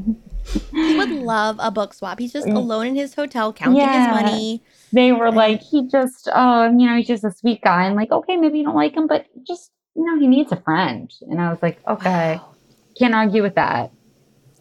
He 0.71 0.97
would 0.97 1.09
love 1.11 1.57
a 1.59 1.69
book 1.69 1.93
swap. 1.93 2.17
He's 2.19 2.31
just 2.33 2.47
Mm. 2.47 2.55
alone 2.55 2.87
in 2.87 2.95
his 2.95 3.13
hotel 3.15 3.51
counting 3.53 3.81
Yeah. 3.81 4.07
his 4.15 4.23
money. 4.23 4.63
They 4.93 5.11
were 5.11 5.31
like, 5.31 5.61
he 5.61 5.87
just, 5.87 6.29
oh, 6.33 6.65
you 6.65 6.87
know, 6.87 6.95
he's 6.97 7.07
just 7.07 7.23
a 7.23 7.31
sweet 7.31 7.61
guy. 7.61 7.85
And 7.85 7.95
like, 7.95 8.11
okay, 8.11 8.35
maybe 8.37 8.59
you 8.59 8.65
don't 8.65 8.75
like 8.75 8.93
him, 8.95 9.07
but 9.07 9.25
just, 9.45 9.71
you 9.95 10.03
know, 10.05 10.19
he 10.19 10.27
needs 10.27 10.51
a 10.51 10.57
friend. 10.61 11.11
And 11.29 11.41
I 11.41 11.49
was 11.49 11.61
like, 11.61 11.79
okay, 11.87 12.35
Wow. 12.37 12.55
can't 12.99 13.13
argue 13.13 13.41
with 13.41 13.55
that. 13.55 13.91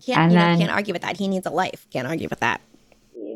Can't, 0.05 0.19
And 0.19 0.33
you 0.33 0.39
then- 0.39 0.53
know, 0.55 0.59
can't 0.59 0.71
argue 0.73 0.93
with 0.93 1.03
that. 1.03 1.17
He 1.17 1.29
needs 1.29 1.47
a 1.47 1.51
life. 1.51 1.87
Can't 1.93 2.07
argue 2.07 2.29
with 2.29 2.41
that. 2.41 2.61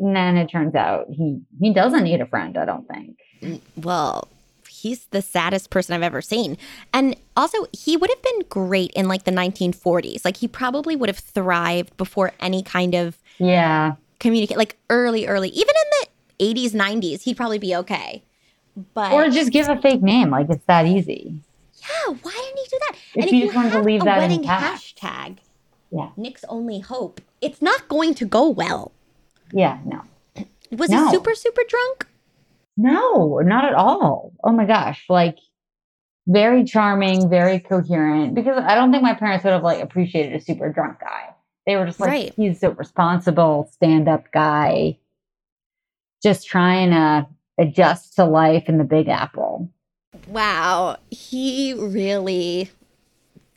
and 0.01 0.17
then 0.17 0.37
it 0.39 0.49
turns 0.49 0.75
out 0.75 1.07
he 1.11 1.41
he 1.61 1.73
doesn't 1.75 2.05
need 2.05 2.21
a 2.23 2.27
friend. 2.27 2.57
I 2.57 2.65
don't 2.65 2.87
think. 2.89 3.19
Mm, 3.43 3.61
well, 3.77 4.29
he's 4.69 5.05
the 5.07 5.21
saddest 5.21 5.69
person 5.69 5.95
I've 5.95 6.03
ever 6.03 6.23
seen. 6.23 6.57
And 6.95 7.17
also, 7.37 7.67
he 7.73 7.97
would 7.99 8.09
have 8.09 8.23
been 8.23 8.41
great 8.49 8.93
in 8.93 9.09
like 9.09 9.25
the 9.25 9.31
1940s. 9.31 10.25
Like, 10.25 10.39
he 10.39 10.49
probably 10.49 10.97
would 10.97 11.09
have 11.11 11.19
thrived 11.19 11.95
before 11.99 12.33
any 12.41 12.63
kind 12.63 12.95
of 12.95 13.19
Yeah, 13.39 13.97
communicate, 14.21 14.57
like 14.57 14.77
early, 14.89 15.27
early, 15.27 15.49
even 15.51 15.69
in 15.69 15.91
the 16.01 16.07
80s, 16.41 16.71
90s, 16.73 17.23
he'd 17.23 17.37
probably 17.37 17.59
be 17.59 17.75
okay. 17.77 18.23
But 18.95 19.13
or 19.13 19.29
just 19.29 19.53
give 19.53 19.69
a 19.69 19.77
fake 19.81 20.03
name. 20.03 20.31
Like 20.31 20.49
it's 20.49 20.65
that 20.67 20.87
easy. 20.87 21.41
yeah, 21.81 22.15
why 22.23 22.31
didn't 22.33 22.59
he 22.59 22.65
do 22.71 22.79
that? 22.89 22.97
If 23.15 23.25
and 23.27 23.33
you 23.33 23.43
just 23.45 23.55
wanted 23.57 23.73
to 23.73 23.83
leave 23.83 24.05
that 24.05 24.19
wedding 24.19 24.43
hashtag, 24.45 25.39
Yeah, 25.91 26.11
Nick's 26.17 26.45
only 26.49 26.81
hope, 26.81 27.21
it's 27.41 27.61
not 27.61 27.89
going 27.89 28.15
to 28.15 28.25
go 28.25 28.49
well. 28.49 28.93
yeah, 29.53 29.79
no. 29.85 30.03
Was 30.71 30.89
No. 30.91 31.05
he 31.07 31.11
super, 31.11 31.35
super 31.35 31.63
drunk? 31.69 32.07
No, 32.77 33.41
not 33.41 33.65
at 33.65 33.75
all. 33.75 34.33
Oh 34.45 34.53
my 34.53 34.65
gosh. 34.65 35.05
Like 35.09 35.37
very 36.29 36.63
charming, 36.65 37.29
very 37.29 37.59
coherent. 37.59 38.35
Because 38.35 38.63
I 38.65 38.75
don't 38.77 38.93
think 38.93 39.03
my 39.03 39.15
parents 39.15 39.43
would 39.45 39.53
have 39.53 39.65
like 39.65 39.83
appreciated 39.83 40.35
a 40.35 40.41
super 40.41 40.71
drunk 40.73 41.01
guy. 41.01 41.35
They 41.67 41.77
were 41.77 41.87
just 41.87 41.99
like, 42.01 42.09
Right. 42.11 42.33
he's 42.37 42.63
a 42.63 42.71
responsible 42.71 43.69
stand-up 43.73 44.31
guy, 44.33 44.97
just 46.23 46.47
trying 46.47 46.91
to 46.91 47.27
adjust 47.59 48.17
to 48.17 48.25
life 48.25 48.65
in 48.69 48.79
the 48.79 48.85
big 48.85 49.09
apple. 49.09 49.71
Wow, 50.27 50.99
he 51.11 51.75
really, 51.75 52.71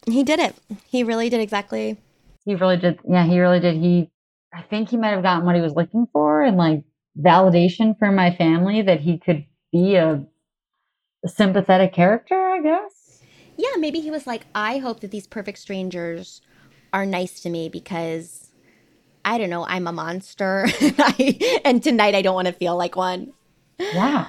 he 0.05 0.23
did 0.23 0.39
it. 0.39 0.55
He 0.87 1.03
really 1.03 1.29
did 1.29 1.41
exactly. 1.41 1.97
He 2.45 2.55
really 2.55 2.77
did 2.77 2.99
yeah, 3.07 3.25
he 3.25 3.39
really 3.39 3.59
did. 3.59 3.75
He 3.75 4.11
I 4.53 4.61
think 4.61 4.89
he 4.89 4.97
might 4.97 5.09
have 5.09 5.23
gotten 5.23 5.45
what 5.45 5.55
he 5.55 5.61
was 5.61 5.73
looking 5.73 6.07
for 6.11 6.43
and 6.43 6.57
like 6.57 6.83
validation 7.19 7.97
for 7.97 8.11
my 8.11 8.35
family 8.35 8.81
that 8.81 8.99
he 8.99 9.17
could 9.17 9.45
be 9.71 9.95
a, 9.95 10.23
a 11.23 11.27
sympathetic 11.27 11.93
character, 11.93 12.35
I 12.35 12.61
guess. 12.61 13.21
Yeah, 13.57 13.77
maybe 13.77 13.99
he 13.99 14.11
was 14.11 14.27
like, 14.27 14.45
I 14.53 14.79
hope 14.79 14.99
that 15.01 15.11
these 15.11 15.27
perfect 15.27 15.59
strangers 15.59 16.41
are 16.91 17.05
nice 17.05 17.39
to 17.41 17.49
me 17.49 17.69
because 17.69 18.42
I 19.25 19.37
don't 19.37 19.49
know, 19.49 19.65
I'm 19.65 19.87
a 19.87 19.91
monster, 19.91 20.67
and, 20.81 20.95
I, 20.97 21.61
and 21.63 21.83
tonight 21.83 22.15
I 22.15 22.21
don't 22.21 22.35
want 22.35 22.47
to 22.47 22.53
feel 22.53 22.75
like 22.75 22.95
one. 22.95 23.33
Yeah. 23.79 24.27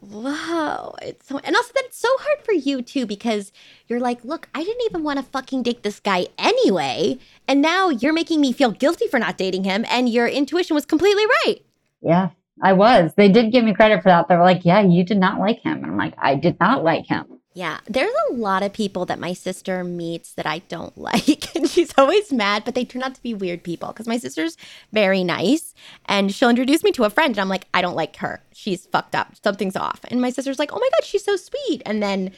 Wow, 0.00 0.96
it's 1.00 1.28
so, 1.28 1.38
and 1.38 1.54
also 1.54 1.72
that 1.74 1.84
it's 1.84 1.98
so 1.98 2.08
hard 2.18 2.44
for 2.44 2.52
you 2.52 2.82
too 2.82 3.06
because 3.06 3.52
you're 3.86 4.00
like, 4.00 4.24
look, 4.24 4.48
I 4.52 4.64
didn't 4.64 4.82
even 4.86 5.04
want 5.04 5.20
to 5.20 5.24
fucking 5.24 5.62
date 5.62 5.84
this 5.84 6.00
guy 6.00 6.26
anyway, 6.38 7.18
and 7.46 7.62
now 7.62 7.88
you're 7.88 8.12
making 8.12 8.40
me 8.40 8.52
feel 8.52 8.72
guilty 8.72 9.06
for 9.06 9.20
not 9.20 9.38
dating 9.38 9.64
him, 9.64 9.84
and 9.88 10.08
your 10.08 10.26
intuition 10.26 10.74
was 10.74 10.84
completely 10.84 11.24
right. 11.26 11.58
Yeah, 12.00 12.30
I 12.60 12.72
was. 12.72 13.12
They 13.14 13.28
did 13.28 13.52
give 13.52 13.64
me 13.64 13.74
credit 13.74 14.02
for 14.02 14.08
that. 14.08 14.28
They 14.28 14.36
were 14.36 14.42
like, 14.42 14.64
yeah, 14.64 14.80
you 14.80 15.04
did 15.04 15.18
not 15.18 15.38
like 15.38 15.60
him. 15.60 15.78
And 15.78 15.86
I'm 15.86 15.96
like, 15.96 16.14
I 16.18 16.34
did 16.34 16.58
not 16.58 16.82
like 16.82 17.06
him. 17.06 17.38
Yeah, 17.54 17.80
there's 17.86 18.14
a 18.30 18.34
lot 18.34 18.62
of 18.62 18.72
people 18.72 19.04
that 19.06 19.18
my 19.18 19.34
sister 19.34 19.84
meets 19.84 20.32
that 20.34 20.46
I 20.46 20.60
don't 20.60 20.96
like. 20.98 21.54
And 21.54 21.68
she's 21.68 21.92
always 21.98 22.32
mad, 22.32 22.64
but 22.64 22.74
they 22.74 22.84
turn 22.84 23.02
out 23.02 23.14
to 23.14 23.22
be 23.22 23.34
weird 23.34 23.62
people 23.62 23.88
because 23.88 24.06
my 24.06 24.16
sister's 24.16 24.56
very 24.92 25.22
nice 25.22 25.74
and 26.06 26.32
she'll 26.34 26.48
introduce 26.48 26.82
me 26.82 26.92
to 26.92 27.04
a 27.04 27.10
friend. 27.10 27.32
And 27.34 27.40
I'm 27.40 27.48
like, 27.48 27.66
I 27.74 27.82
don't 27.82 27.96
like 27.96 28.16
her. 28.16 28.42
She's 28.52 28.86
fucked 28.86 29.14
up. 29.14 29.34
Something's 29.42 29.76
off. 29.76 30.00
And 30.08 30.20
my 30.20 30.30
sister's 30.30 30.58
like, 30.58 30.72
oh 30.72 30.78
my 30.78 30.88
God, 30.92 31.04
she's 31.04 31.24
so 31.24 31.36
sweet. 31.36 31.82
And 31.84 32.02
then 32.02 32.32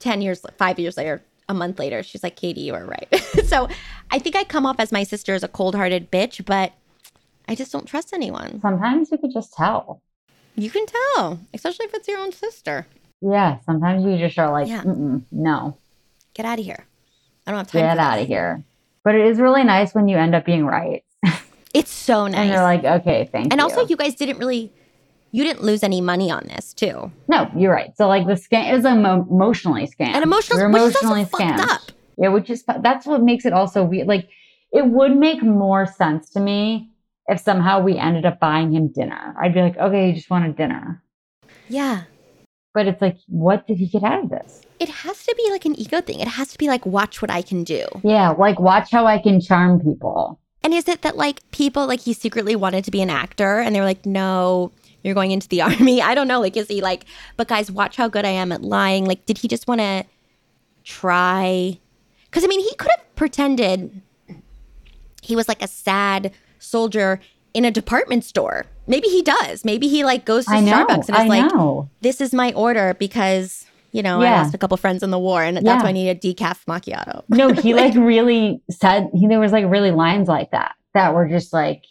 10 0.00 0.20
years, 0.20 0.44
five 0.58 0.78
years 0.78 0.96
later, 0.96 1.22
a 1.48 1.54
month 1.54 1.78
later, 1.78 2.02
she's 2.02 2.22
like, 2.22 2.36
Katie, 2.36 2.62
you 2.62 2.72
were 2.72 2.84
right. 2.84 3.14
so 3.46 3.68
I 4.10 4.18
think 4.18 4.34
I 4.34 4.42
come 4.42 4.66
off 4.66 4.80
as 4.80 4.90
my 4.90 5.04
sister 5.04 5.34
as 5.34 5.44
a 5.44 5.48
cold 5.48 5.76
hearted 5.76 6.10
bitch, 6.10 6.44
but 6.44 6.72
I 7.48 7.54
just 7.54 7.70
don't 7.72 7.86
trust 7.86 8.12
anyone. 8.12 8.60
Sometimes 8.60 9.12
you 9.12 9.18
could 9.18 9.32
just 9.32 9.54
tell. 9.54 10.02
You 10.56 10.70
can 10.70 10.86
tell, 10.86 11.38
especially 11.54 11.86
if 11.86 11.94
it's 11.94 12.08
your 12.08 12.18
own 12.18 12.32
sister. 12.32 12.86
Yeah, 13.20 13.58
sometimes 13.64 14.04
you 14.04 14.18
just 14.18 14.38
are 14.38 14.50
like, 14.50 14.68
Yeah. 14.68 14.82
No, 15.30 15.78
Get 16.34 16.44
out 16.44 16.58
of 16.58 16.64
here. 16.64 16.86
I 17.46 17.50
don't 17.50 17.58
have 17.58 17.70
time 17.70 17.80
get 17.80 17.98
out 17.98 18.18
of 18.18 18.26
here. 18.26 18.62
But 19.04 19.14
it 19.14 19.26
is 19.26 19.38
really 19.38 19.64
nice 19.64 19.94
when 19.94 20.06
you 20.06 20.18
end 20.18 20.34
up 20.34 20.44
being 20.44 20.66
right. 20.66 21.02
It's 21.74 21.90
so 21.90 22.26
nice. 22.26 22.36
And 22.38 22.50
they're 22.50 22.62
like, 22.62 22.84
okay, 22.84 23.28
thank 23.30 23.46
you. 23.46 23.48
And 23.50 23.60
you. 23.60 23.64
also, 23.64 23.86
you 23.86 23.96
guys 23.96 24.14
didn't 24.14 24.38
really, 24.38 24.72
you 25.30 25.44
didn't 25.44 25.62
lose 25.62 25.82
any 25.82 26.00
money 26.00 26.30
on 26.30 26.44
this 26.46 26.72
too. 26.72 27.12
no, 27.28 27.50
you're 27.54 27.72
right. 27.72 27.94
So 27.98 28.08
like 28.08 28.26
the 28.26 28.32
scam, 28.32 28.72
is 28.72 28.86
emo- 28.86 29.26
emotionally 29.30 29.86
scammed. 29.86 30.14
And 30.14 30.24
emotional, 30.24 30.58
We're 30.58 30.70
which 30.70 30.80
is 30.80 30.96
also 30.96 31.14
emotionally 31.14 31.24
fucked 31.58 31.70
up. 31.70 31.80
Yeah, 32.16 32.28
which 32.28 32.48
is 32.48 32.64
that's 32.80 33.04
what 33.04 33.22
makes 33.22 33.44
it 33.44 33.52
also 33.52 33.84
weird. 33.84 34.08
Like 34.08 34.28
it 34.72 34.86
would 34.86 35.16
make 35.18 35.42
more 35.42 35.84
sense 35.86 36.30
to 36.30 36.40
me 36.40 36.90
if 37.28 37.40
somehow 37.40 37.82
we 37.82 37.98
ended 37.98 38.24
up 38.24 38.40
buying 38.40 38.72
him 38.72 38.88
dinner. 38.88 39.34
I'd 39.38 39.52
be 39.52 39.60
like, 39.60 39.76
okay, 39.76 40.08
you 40.08 40.14
just 40.14 40.30
wanted 40.30 40.56
dinner. 40.56 41.02
Yeah. 41.68 42.04
But 42.76 42.86
it's 42.86 43.00
like, 43.00 43.16
what 43.28 43.66
did 43.66 43.78
he 43.78 43.86
get 43.86 44.02
out 44.02 44.24
of 44.24 44.28
this? 44.28 44.60
It 44.78 44.90
has 44.90 45.24
to 45.24 45.34
be 45.34 45.50
like 45.50 45.64
an 45.64 45.74
ego 45.80 46.02
thing. 46.02 46.20
It 46.20 46.28
has 46.28 46.48
to 46.48 46.58
be 46.58 46.68
like, 46.68 46.84
watch 46.84 47.22
what 47.22 47.30
I 47.30 47.40
can 47.40 47.64
do. 47.64 47.86
Yeah, 48.04 48.32
like 48.32 48.60
watch 48.60 48.90
how 48.90 49.06
I 49.06 49.16
can 49.18 49.40
charm 49.40 49.80
people. 49.80 50.38
And 50.62 50.74
is 50.74 50.86
it 50.86 51.00
that 51.00 51.16
like 51.16 51.40
people, 51.52 51.86
like 51.86 52.00
he 52.00 52.12
secretly 52.12 52.54
wanted 52.54 52.84
to 52.84 52.90
be 52.90 53.00
an 53.00 53.08
actor 53.08 53.60
and 53.60 53.74
they 53.74 53.80
were 53.80 53.86
like, 53.86 54.04
no, 54.04 54.72
you're 55.02 55.14
going 55.14 55.30
into 55.30 55.48
the 55.48 55.62
army? 55.62 56.02
I 56.02 56.14
don't 56.14 56.28
know. 56.28 56.38
Like, 56.38 56.54
is 56.54 56.68
he 56.68 56.82
like, 56.82 57.06
but 57.38 57.48
guys, 57.48 57.70
watch 57.70 57.96
how 57.96 58.08
good 58.08 58.26
I 58.26 58.30
am 58.32 58.52
at 58.52 58.60
lying? 58.60 59.06
Like, 59.06 59.24
did 59.24 59.38
he 59.38 59.48
just 59.48 59.66
want 59.66 59.80
to 59.80 60.04
try? 60.84 61.78
Because 62.26 62.44
I 62.44 62.46
mean, 62.46 62.60
he 62.60 62.74
could 62.74 62.90
have 62.90 63.16
pretended 63.16 64.02
he 65.22 65.34
was 65.34 65.48
like 65.48 65.62
a 65.62 65.68
sad 65.68 66.30
soldier 66.58 67.20
in 67.56 67.64
a 67.64 67.70
department 67.70 68.22
store. 68.22 68.66
Maybe 68.86 69.08
he 69.08 69.22
does. 69.22 69.64
Maybe 69.64 69.88
he 69.88 70.04
like 70.04 70.24
goes 70.24 70.44
to 70.46 70.52
I 70.52 70.60
know. 70.60 70.72
Starbucks 70.86 71.08
and 71.08 71.16
is 71.16 71.22
I 71.24 71.26
like, 71.26 71.52
know. 71.54 71.88
this 72.02 72.20
is 72.20 72.32
my 72.34 72.52
order 72.52 72.94
because 72.98 73.64
you 73.92 74.02
know 74.02 74.20
I 74.20 74.24
Yeah. 74.24 74.42
lost 74.42 74.54
a 74.54 74.58
couple 74.58 74.76
friends 74.76 75.02
in 75.02 75.10
the 75.10 75.18
war 75.18 75.42
and 75.42 75.56
that's 75.56 75.64
Yeah. 75.66 75.82
why 75.82 75.88
I 75.88 75.92
need 75.92 76.10
a 76.10 76.14
decaf 76.14 76.58
macchiato. 76.66 77.22
No, 77.30 77.52
he 77.52 77.72
like 77.82 77.94
really 77.94 78.60
said 78.70 79.08
he 79.14 79.26
there 79.26 79.40
was 79.40 79.52
like 79.52 79.64
really 79.68 79.90
lines 79.90 80.28
like 80.28 80.50
that 80.50 80.72
that 80.94 81.14
were 81.14 81.26
just 81.28 81.52
like, 81.52 81.82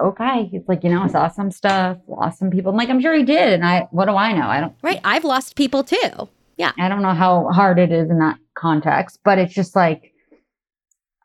okay. 0.00 0.46
He's 0.50 0.62
like, 0.68 0.84
you 0.84 0.90
know, 0.90 1.02
I 1.02 1.08
saw 1.08 1.28
some 1.28 1.50
stuff, 1.50 1.98
lost 2.06 2.38
some 2.38 2.50
people. 2.50 2.70
I'm 2.70 2.76
like, 2.78 2.88
I'm 2.88 3.00
sure 3.00 3.14
he 3.14 3.24
did. 3.24 3.52
And 3.54 3.64
I 3.66 3.88
what 3.90 4.06
do 4.06 4.14
I 4.16 4.32
know? 4.32 4.46
I 4.46 4.60
don't 4.60 4.74
Right? 4.82 5.00
I've 5.04 5.24
lost 5.24 5.56
people 5.56 5.82
too. 5.84 6.28
Yeah. 6.56 6.72
I 6.78 6.88
don't 6.88 7.02
know 7.02 7.14
how 7.14 7.48
hard 7.50 7.78
it 7.80 7.90
is 7.90 8.08
in 8.08 8.18
that 8.20 8.38
context, 8.54 9.18
but 9.24 9.38
it's 9.38 9.52
just 9.54 9.74
like 9.74 10.12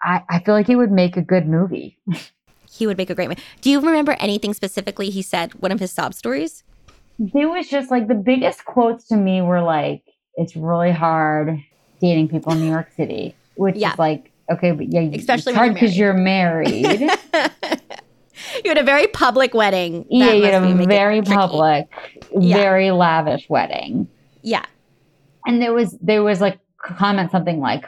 I, 0.03 0.23
I 0.29 0.39
feel 0.39 0.53
like 0.55 0.67
he 0.67 0.75
would 0.75 0.91
make 0.91 1.15
a 1.15 1.21
good 1.21 1.47
movie. 1.47 1.99
He 2.77 2.85
would 2.85 2.97
make 2.97 3.09
a 3.09 3.15
great 3.15 3.27
man. 3.27 3.37
Do 3.61 3.71
you 3.71 3.79
remember 3.79 4.15
anything 4.19 4.53
specifically 4.53 5.09
he 5.09 5.21
said? 5.23 5.53
One 5.55 5.71
of 5.71 5.79
his 5.79 5.91
sob 5.91 6.13
stories? 6.13 6.63
It 7.19 7.49
was 7.49 7.67
just 7.67 7.89
like 7.89 8.07
the 8.07 8.13
biggest 8.15 8.65
quotes 8.65 9.07
to 9.07 9.15
me 9.17 9.41
were 9.41 9.61
like, 9.61 10.03
it's 10.35 10.55
really 10.55 10.91
hard 10.91 11.59
dating 11.99 12.27
people 12.29 12.51
in 12.53 12.59
New 12.59 12.69
York 12.69 12.89
City, 12.95 13.35
which 13.55 13.75
Yeah. 13.77 13.93
is 13.93 13.99
like, 13.99 14.31
okay, 14.51 14.71
but 14.71 14.87
yeah, 14.93 15.01
Especially 15.01 15.51
it's 15.53 15.57
hard 15.57 15.69
you're 15.69 15.73
because 15.73 15.97
you're 15.97 16.13
married. 16.13 17.01
you 17.01 18.69
had 18.69 18.77
a 18.77 18.83
very 18.83 19.07
public 19.07 19.55
wedding. 19.55 20.05
yeah, 20.11 20.33
you 20.33 20.43
had 20.43 20.61
a 20.63 20.85
very 20.85 21.21
tricky. 21.21 21.33
public, 21.35 21.87
Yeah. 22.39 22.55
very 22.57 22.91
lavish 22.91 23.49
wedding. 23.49 24.07
Yeah. 24.43 24.65
And 25.47 25.59
there 25.61 25.73
was 25.73 25.97
there 26.01 26.21
was 26.23 26.39
like 26.39 26.59
comment 26.77 27.31
something 27.31 27.59
like 27.59 27.85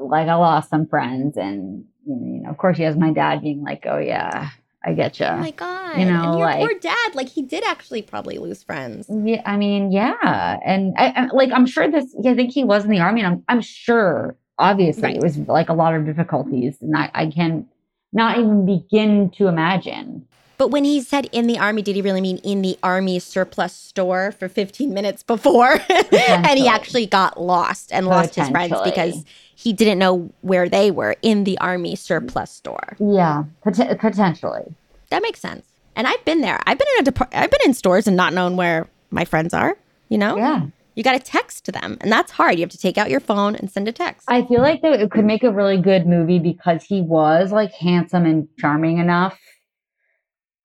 like 0.00 0.28
I 0.28 0.34
lost 0.34 0.68
some 0.68 0.86
friends 0.86 1.38
and 1.38 1.84
you 2.06 2.42
know, 2.42 2.50
of 2.50 2.56
course 2.58 2.76
he 2.76 2.82
has 2.84 2.96
my 2.96 3.12
dad 3.12 3.42
being 3.42 3.62
like, 3.62 3.84
Oh 3.86 3.98
yeah, 3.98 4.50
I 4.84 4.92
get 4.92 5.18
you. 5.20 5.26
Oh 5.26 5.36
my 5.38 5.50
god. 5.50 5.98
You 5.98 6.04
know, 6.06 6.22
and 6.30 6.38
your 6.38 6.46
like- 6.46 6.58
poor 6.60 6.78
dad, 6.80 7.14
like 7.14 7.28
he 7.28 7.42
did 7.42 7.64
actually 7.64 8.02
probably 8.02 8.38
lose 8.38 8.62
friends. 8.62 9.06
Yeah, 9.10 9.42
I 9.44 9.56
mean, 9.56 9.90
yeah, 9.92 10.58
and 10.64 10.94
I, 10.96 11.06
I 11.16 11.26
like 11.32 11.50
I'm 11.52 11.66
sure 11.66 11.90
this. 11.90 12.14
Yeah, 12.20 12.32
I 12.32 12.34
think 12.34 12.52
he 12.52 12.64
was 12.64 12.84
in 12.84 12.90
the 12.90 13.00
army, 13.00 13.22
and 13.22 13.34
I'm 13.34 13.44
I'm 13.48 13.60
sure, 13.60 14.36
obviously, 14.58 15.02
Right. 15.02 15.16
it 15.16 15.22
was 15.22 15.36
like 15.38 15.68
a 15.68 15.74
lot 15.74 15.94
of 15.94 16.04
difficulties, 16.06 16.76
and 16.80 16.96
I 16.96 17.10
I 17.14 17.26
can 17.30 17.66
not 18.12 18.38
even 18.38 18.64
begin 18.66 19.30
to 19.36 19.48
imagine. 19.48 20.26
But 20.58 20.68
when 20.68 20.84
he 20.84 21.00
said 21.02 21.26
in 21.32 21.46
the 21.46 21.58
army, 21.58 21.82
did 21.82 21.96
he 21.96 22.02
really 22.02 22.20
mean 22.20 22.38
in 22.38 22.62
the 22.62 22.78
army 22.82 23.18
surplus 23.18 23.72
store 23.74 24.32
for 24.32 24.48
15 24.48 24.92
minutes 24.94 25.22
before? 25.22 25.78
and 26.12 26.58
he 26.58 26.66
actually 26.66 27.06
got 27.06 27.40
lost 27.40 27.92
and 27.92 28.06
lost 28.06 28.34
his 28.34 28.48
friends 28.48 28.72
because 28.84 29.24
he 29.54 29.72
didn't 29.72 29.98
know 29.98 30.30
where 30.40 30.68
they 30.68 30.90
were 30.90 31.16
in 31.22 31.44
the 31.44 31.58
army 31.58 31.94
surplus 31.96 32.50
store. 32.50 32.96
Yeah, 32.98 33.44
pot- 33.64 33.98
potentially. 33.98 34.74
That 35.10 35.22
makes 35.22 35.40
sense. 35.40 35.66
And 35.94 36.06
I've 36.06 36.24
been 36.24 36.40
there. 36.40 36.60
I've 36.66 36.78
been 36.78 36.88
in 36.96 37.00
a 37.02 37.04
depart- 37.04 37.34
I've 37.34 37.50
been 37.50 37.60
in 37.64 37.74
stores 37.74 38.06
and 38.06 38.16
not 38.16 38.32
known 38.34 38.56
where 38.56 38.86
my 39.10 39.24
friends 39.24 39.54
are, 39.54 39.76
you 40.08 40.18
know? 40.18 40.36
Yeah, 40.36 40.66
You 40.94 41.02
got 41.02 41.12
to 41.12 41.18
text 41.18 41.72
them, 41.72 41.96
and 42.00 42.10
that's 42.12 42.32
hard. 42.32 42.56
You 42.56 42.60
have 42.62 42.70
to 42.70 42.78
take 42.78 42.98
out 42.98 43.08
your 43.10 43.20
phone 43.20 43.56
and 43.56 43.70
send 43.70 43.88
a 43.88 43.92
text. 43.92 44.24
I 44.28 44.42
feel 44.42 44.60
like 44.60 44.82
that 44.82 45.00
it 45.00 45.10
could 45.10 45.24
make 45.24 45.42
a 45.42 45.50
really 45.52 45.78
good 45.80 46.06
movie 46.06 46.38
because 46.38 46.82
he 46.84 47.00
was 47.02 47.52
like 47.52 47.72
handsome 47.72 48.26
and 48.26 48.48
charming 48.58 48.98
enough, 48.98 49.38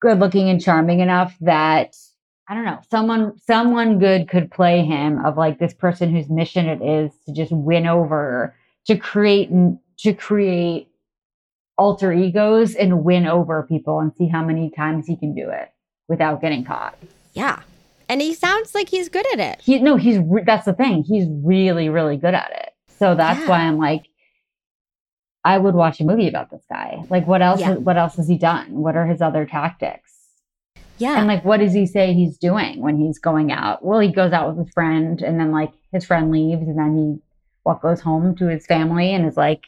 good 0.02 0.18
looking 0.18 0.50
and 0.50 0.60
charming 0.62 1.00
enough 1.00 1.34
that 1.40 1.94
I 2.48 2.54
don't 2.54 2.64
know, 2.64 2.80
someone 2.90 3.38
someone 3.38 3.98
good 4.00 4.28
could 4.28 4.50
play 4.50 4.84
him 4.84 5.24
of 5.24 5.38
like 5.38 5.58
this 5.58 5.72
person 5.72 6.14
whose 6.14 6.28
mission 6.28 6.66
it 6.68 6.82
is 6.82 7.12
to 7.24 7.32
just 7.32 7.52
win 7.52 7.86
over, 7.86 8.54
to 8.88 8.96
create 8.96 9.48
to 10.00 10.12
create 10.12 10.88
alter 11.78 12.12
egos 12.12 12.74
and 12.74 13.04
win 13.04 13.26
over 13.26 13.62
people 13.62 14.00
and 14.00 14.12
see 14.18 14.26
how 14.28 14.44
many 14.44 14.70
times 14.70 15.06
he 15.06 15.16
can 15.16 15.34
do 15.34 15.48
it 15.48 15.72
without 16.08 16.40
getting 16.42 16.64
caught. 16.64 16.98
Yeah. 17.32 17.60
And 18.08 18.20
he 18.20 18.34
sounds 18.34 18.74
like 18.74 18.88
he's 18.90 19.08
good 19.08 19.24
at 19.32 19.40
it. 19.40 19.60
He 19.62 19.78
no, 19.78 19.96
he's 19.96 20.18
re- 20.18 20.42
that's 20.44 20.66
the 20.66 20.74
thing. 20.74 21.04
He's 21.04 21.26
really 21.44 21.88
really 21.88 22.16
good 22.16 22.34
at 22.34 22.50
it. 22.52 22.70
So 22.98 23.14
that's 23.14 23.40
Yeah. 23.40 23.48
why 23.48 23.58
I'm 23.60 23.78
like 23.78 24.06
I 25.44 25.58
would 25.58 25.74
watch 25.74 26.00
a 26.00 26.04
movie 26.04 26.28
about 26.28 26.50
this 26.50 26.62
guy. 26.68 27.02
Like 27.10 27.26
what 27.26 27.42
else 27.42 27.60
Yeah. 27.60 27.74
what 27.74 27.96
else 27.96 28.16
has 28.16 28.28
he 28.28 28.38
done? 28.38 28.66
What 28.72 28.96
are 28.96 29.06
his 29.06 29.20
other 29.20 29.44
tactics? 29.46 30.10
Yeah. 30.98 31.18
And 31.18 31.26
like 31.26 31.44
what 31.44 31.58
does 31.58 31.72
he 31.72 31.86
say 31.86 32.12
he's 32.14 32.38
doing 32.38 32.80
when 32.80 32.96
he's 32.96 33.18
going 33.18 33.50
out? 33.50 33.84
Well, 33.84 34.00
he 34.00 34.12
goes 34.12 34.32
out 34.32 34.48
with 34.54 34.64
his 34.66 34.72
friend 34.74 35.20
and 35.20 35.38
then 35.40 35.50
like 35.50 35.72
his 35.92 36.04
friend 36.04 36.30
leaves 36.30 36.66
and 36.68 36.78
then 36.78 36.96
he 36.96 37.22
what 37.64 37.80
goes 37.80 38.00
home 38.00 38.34
to 38.36 38.46
his 38.46 38.66
family 38.66 39.12
and 39.12 39.26
is 39.26 39.36
like 39.36 39.64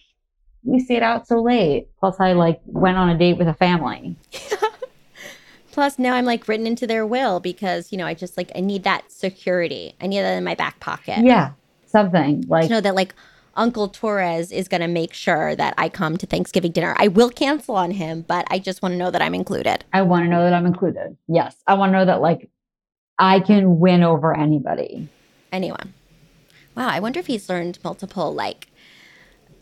we 0.63 0.81
stayed 0.81 1.03
out 1.03 1.27
so 1.27 1.43
late. 1.43 1.89
Plus 1.99 2.21
I 2.21 2.33
like 2.33 2.61
went 2.67 2.97
on 2.97 3.09
a 3.11 3.19
date 3.19 3.37
with 3.39 3.49
a 3.49 3.55
family. 3.55 4.17
Plus, 5.73 5.99
now 5.99 6.15
I'm 6.15 6.25
like 6.25 6.47
written 6.47 6.69
into 6.69 6.87
their 6.87 7.05
will 7.05 7.41
because, 7.41 7.91
you 7.91 7.99
know, 7.99 8.07
I 8.07 8.15
just 8.15 8.37
like, 8.37 8.53
I 8.55 8.61
need 8.61 8.85
that 8.85 9.11
security. 9.11 9.97
I 10.01 10.07
need 10.07 10.21
that 10.21 10.37
in 10.39 10.45
my 10.45 10.55
back 10.55 10.79
pocket. 10.79 11.19
Yeah. 11.25 11.51
Something 11.87 12.45
like 12.47 12.69
To 12.69 12.75
know 12.75 12.81
that 12.81 12.95
like 12.95 13.13
Uncle 13.57 13.89
Torres 13.89 14.51
is 14.53 14.69
going 14.69 14.81
to 14.81 14.89
make 14.89 15.13
sure 15.13 15.55
that 15.57 15.75
I 15.79 15.89
come 15.89 16.17
to 16.19 16.27
Thanksgiving 16.27 16.73
dinner. 16.73 16.95
I 16.99 17.09
will 17.09 17.31
cancel 17.31 17.77
on 17.77 17.93
him, 17.93 18.25
but 18.27 18.47
I 18.51 18.59
just 18.59 18.83
want 18.83 18.93
to 18.93 18.97
know 18.99 19.11
that 19.11 19.23
I'm 19.23 19.35
included. 19.35 19.85
I 19.93 20.03
want 20.03 20.25
to 20.25 20.31
know 20.31 20.43
that 20.43 20.53
I'm 20.53 20.67
included. 20.67 21.17
Yes. 21.29 21.57
I 21.67 21.75
want 21.75 21.93
to 21.93 21.99
know 21.99 22.05
that 22.05 22.21
like 22.21 22.51
I 23.19 23.41
can 23.41 23.79
win 23.79 24.03
over 24.03 24.37
anybody. 24.37 25.09
Anyone. 25.53 25.95
Wow. 26.75 26.89
I 26.89 27.01
wonder 27.01 27.21
if 27.21 27.27
he's 27.27 27.49
learned 27.49 27.79
multiple 27.85 28.35
like 28.35 28.69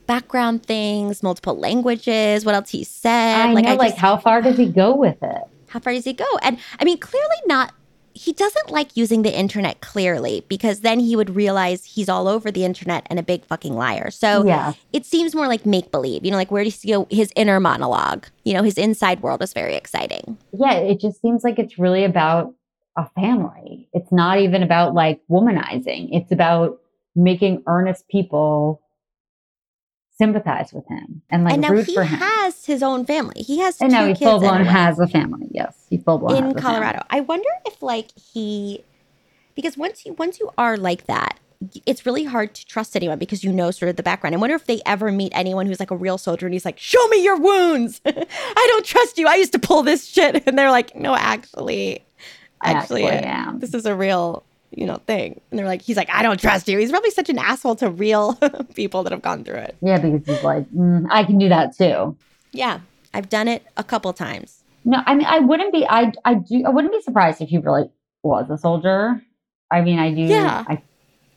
background 0.06 0.64
things, 0.64 1.22
multiple 1.22 1.56
languages, 1.56 2.44
what 2.44 2.54
else 2.54 2.70
he 2.70 2.84
said. 2.84 3.40
I 3.40 3.52
know, 3.54 3.74
like, 3.76 3.90
just- 3.92 3.98
how 4.00 4.16
far 4.16 4.42
does 4.42 4.56
he 4.56 4.66
go 4.66 4.94
with 4.94 5.22
it? 5.22 5.42
how 5.72 5.80
far 5.80 5.94
does 5.94 6.04
he 6.04 6.12
go? 6.12 6.26
And 6.42 6.58
I 6.78 6.84
mean, 6.84 6.98
clearly 6.98 7.36
not. 7.46 7.72
He 8.14 8.32
doesn't 8.32 8.70
like 8.70 8.96
using 8.96 9.22
the 9.22 9.36
internet 9.36 9.80
clearly 9.80 10.44
because 10.48 10.80
then 10.80 11.00
he 11.00 11.16
would 11.16 11.34
realize 11.34 11.84
he's 11.84 12.08
all 12.08 12.28
over 12.28 12.50
the 12.50 12.64
internet 12.64 13.06
and 13.08 13.18
a 13.18 13.22
big 13.22 13.44
fucking 13.44 13.74
liar. 13.74 14.10
So 14.10 14.44
Yeah. 14.44 14.72
it 14.92 15.06
seems 15.06 15.34
more 15.34 15.46
like 15.48 15.64
make 15.66 15.90
believe. 15.90 16.24
You 16.24 16.30
know, 16.30 16.36
like 16.36 16.50
where 16.50 16.64
does 16.64 16.80
he 16.82 16.92
go? 16.92 17.06
His 17.10 17.32
inner 17.36 17.58
monologue. 17.60 18.26
You 18.44 18.54
know, 18.54 18.62
his 18.62 18.76
inside 18.78 19.22
world 19.22 19.42
is 19.42 19.52
very 19.52 19.74
exciting. 19.74 20.36
Yeah. 20.52 20.74
It 20.74 21.00
just 21.00 21.20
seems 21.22 21.42
like 21.44 21.58
it's 21.58 21.78
really 21.78 22.04
about 22.04 22.52
a 22.96 23.08
family. 23.18 23.88
It's 23.92 24.12
not 24.12 24.38
even 24.40 24.62
about 24.62 24.94
like 24.94 25.20
womanizing, 25.30 26.10
it's 26.12 26.30
about 26.30 26.78
making 27.16 27.62
earnest 27.66 28.08
people 28.08 28.80
sympathize 30.18 30.72
with 30.72 30.86
him 30.88 31.22
and 31.30 31.44
like 31.44 31.54
and 31.54 31.62
now 31.62 31.68
root 31.70 31.86
he 31.86 31.94
for 31.94 32.04
him. 32.04 32.18
has 32.18 32.64
his 32.66 32.82
own 32.82 33.04
family. 33.04 33.42
He 33.42 33.58
has 33.60 33.80
and 33.80 33.90
now 33.92 34.06
he 34.06 34.14
full 34.14 34.38
blown 34.40 34.64
has 34.64 34.98
a 34.98 35.06
family. 35.06 35.48
Yes. 35.50 35.74
He 35.90 35.98
full 35.98 36.18
blown 36.18 36.50
in. 36.50 36.54
Colorado. 36.54 37.02
I 37.10 37.20
wonder 37.20 37.48
if 37.66 37.82
like 37.82 38.10
he 38.16 38.84
because 39.54 39.76
once 39.76 40.04
you 40.06 40.14
once 40.14 40.38
you 40.38 40.50
are 40.58 40.76
like 40.76 41.06
that, 41.06 41.38
it's 41.86 42.04
really 42.04 42.24
hard 42.24 42.54
to 42.54 42.66
trust 42.66 42.96
anyone 42.96 43.18
because 43.18 43.42
you 43.44 43.52
know 43.52 43.70
sort 43.70 43.88
of 43.88 43.96
the 43.96 44.02
background. 44.02 44.34
I 44.34 44.38
wonder 44.38 44.56
if 44.56 44.66
they 44.66 44.80
ever 44.84 45.10
meet 45.12 45.32
anyone 45.34 45.66
who's 45.66 45.80
like 45.80 45.90
a 45.90 45.96
real 45.96 46.18
soldier 46.18 46.46
and 46.46 46.52
he's 46.52 46.64
like, 46.64 46.78
"Show 46.78 47.06
me 47.08 47.22
your 47.22 47.38
wounds. 47.38 48.00
I 48.06 48.66
don't 48.68 48.84
trust 48.84 49.16
you. 49.18 49.26
I 49.28 49.36
used 49.36 49.52
to 49.52 49.58
pull 49.58 49.82
this 49.82 50.06
shit." 50.06 50.42
And 50.46 50.58
they're 50.58 50.70
like, 50.70 50.94
"No, 50.96 51.14
actually, 51.14 52.04
actually, 52.62 53.04
Actually, 53.04 53.18
uh, 53.18 53.22
yeah. 53.22 53.52
this 53.56 53.74
is 53.74 53.86
a 53.86 53.94
real." 53.94 54.44
You 54.74 54.86
know, 54.86 54.96
thing. 55.06 55.40
And 55.50 55.58
they're 55.58 55.66
like, 55.66 55.82
he's 55.82 55.96
like, 55.96 56.08
I 56.10 56.22
don't 56.22 56.40
trust 56.40 56.66
you. 56.66 56.78
He's 56.78 56.90
probably 56.90 57.10
such 57.10 57.28
an 57.28 57.38
asshole 57.38 57.76
to 57.76 57.90
real 57.90 58.34
people 58.74 59.02
that 59.02 59.12
have 59.12 59.20
gone 59.22 59.44
through 59.44 59.56
it. 59.56 59.76
Yeah, 59.82 59.98
because 59.98 60.26
he's 60.26 60.42
like, 60.42 60.68
mm, 60.70 61.06
I 61.10 61.24
can 61.24 61.38
do 61.38 61.48
that 61.50 61.76
too. 61.76 62.16
Yeah, 62.52 62.80
I've 63.12 63.28
done 63.28 63.48
it 63.48 63.64
a 63.76 63.84
couple 63.84 64.12
times. 64.12 64.64
No, 64.84 65.02
I 65.06 65.14
mean, 65.14 65.26
I 65.26 65.38
wouldn't 65.40 65.72
be. 65.72 65.86
I 65.88 66.12
I 66.24 66.34
do. 66.34 66.64
I 66.66 66.70
wouldn't 66.70 66.92
be 66.92 67.00
surprised 67.02 67.40
if 67.40 67.48
he 67.50 67.58
really 67.58 67.84
was 68.22 68.50
a 68.50 68.58
soldier. 68.58 69.22
I 69.70 69.80
mean, 69.82 69.98
I 69.98 70.12
do. 70.12 70.22
Yeah. 70.22 70.64
I, 70.66 70.82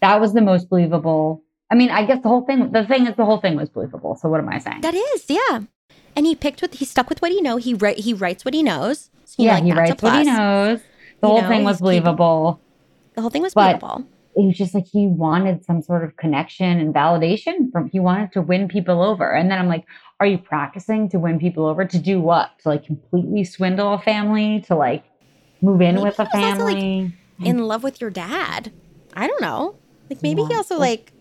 that 0.01 0.19
was 0.19 0.33
the 0.33 0.41
most 0.41 0.69
believable. 0.69 1.43
I 1.71 1.75
mean, 1.75 1.89
I 1.89 2.05
guess 2.05 2.21
the 2.21 2.29
whole 2.29 2.45
thing. 2.45 2.71
The 2.71 2.85
thing 2.85 3.07
is, 3.07 3.15
the 3.15 3.25
whole 3.25 3.39
thing 3.39 3.55
was 3.55 3.69
believable. 3.69 4.15
So 4.15 4.29
what 4.29 4.39
am 4.39 4.49
I 4.49 4.59
saying? 4.59 4.81
That 4.81 4.93
is, 4.95 5.25
yeah. 5.29 5.61
And 6.15 6.25
he 6.25 6.35
picked 6.35 6.61
with 6.61 6.75
he 6.75 6.85
stuck 6.85 7.09
with 7.09 7.21
what 7.21 7.31
he 7.31 7.41
know. 7.41 7.57
He 7.57 7.73
write 7.73 7.99
he 7.99 8.13
writes 8.13 8.45
what 8.45 8.53
he 8.53 8.63
knows. 8.63 9.09
So, 9.25 9.43
yeah, 9.43 9.55
like, 9.55 9.63
he 9.63 9.71
writes 9.73 10.01
what 10.01 10.19
he 10.19 10.23
knows. 10.23 10.79
The 11.21 11.27
You 11.27 11.33
whole 11.33 11.41
know, 11.41 11.47
thing 11.47 11.63
was 11.63 11.81
believable. 11.81 12.61
The 13.15 13.21
whole 13.21 13.29
thing 13.29 13.41
was 13.41 13.53
But- 13.53 13.79
beautiful. 13.79 14.05
It 14.37 14.45
was 14.45 14.57
just 14.57 14.75
like 14.75 14.85
he 14.85 15.07
wanted 15.07 15.63
some 15.63 15.81
sort 15.81 16.03
of 16.03 16.17
connection 16.17 16.77
and 16.77 16.93
validation 16.93 17.71
from. 17.71 17.89
He 17.89 18.01
wanted 18.01 18.33
to 18.33 18.41
win 18.41 18.67
people 18.67 19.01
over, 19.01 19.31
and 19.31 19.49
then 19.49 19.57
I'm 19.57 19.69
like, 19.69 19.85
are 20.19 20.25
you 20.25 20.37
practicing 20.37 21.07
to 21.11 21.19
win 21.19 21.39
people 21.39 21.65
over 21.65 21.85
to 21.85 21.97
do 21.97 22.19
what? 22.19 22.49
To 22.63 22.69
like 22.69 22.85
completely 22.85 23.45
swindle 23.45 23.93
a 23.93 23.97
family? 23.99 24.59
To 24.67 24.75
like 24.75 25.05
move 25.61 25.79
in 25.79 25.95
Maybe 25.95 26.03
with 26.03 26.19
a 26.19 26.23
also, 26.23 26.37
like, 26.37 26.77
family? 26.77 27.13
In 27.45 27.59
love 27.65 27.81
with 27.81 28.01
your 28.01 28.09
dad. 28.09 28.73
I 29.13 29.25
don't 29.27 29.41
know. 29.41 29.75
Like 30.09 30.21
maybe 30.21 30.43
he 30.43 30.53
also 30.53 30.77
like 30.77 31.13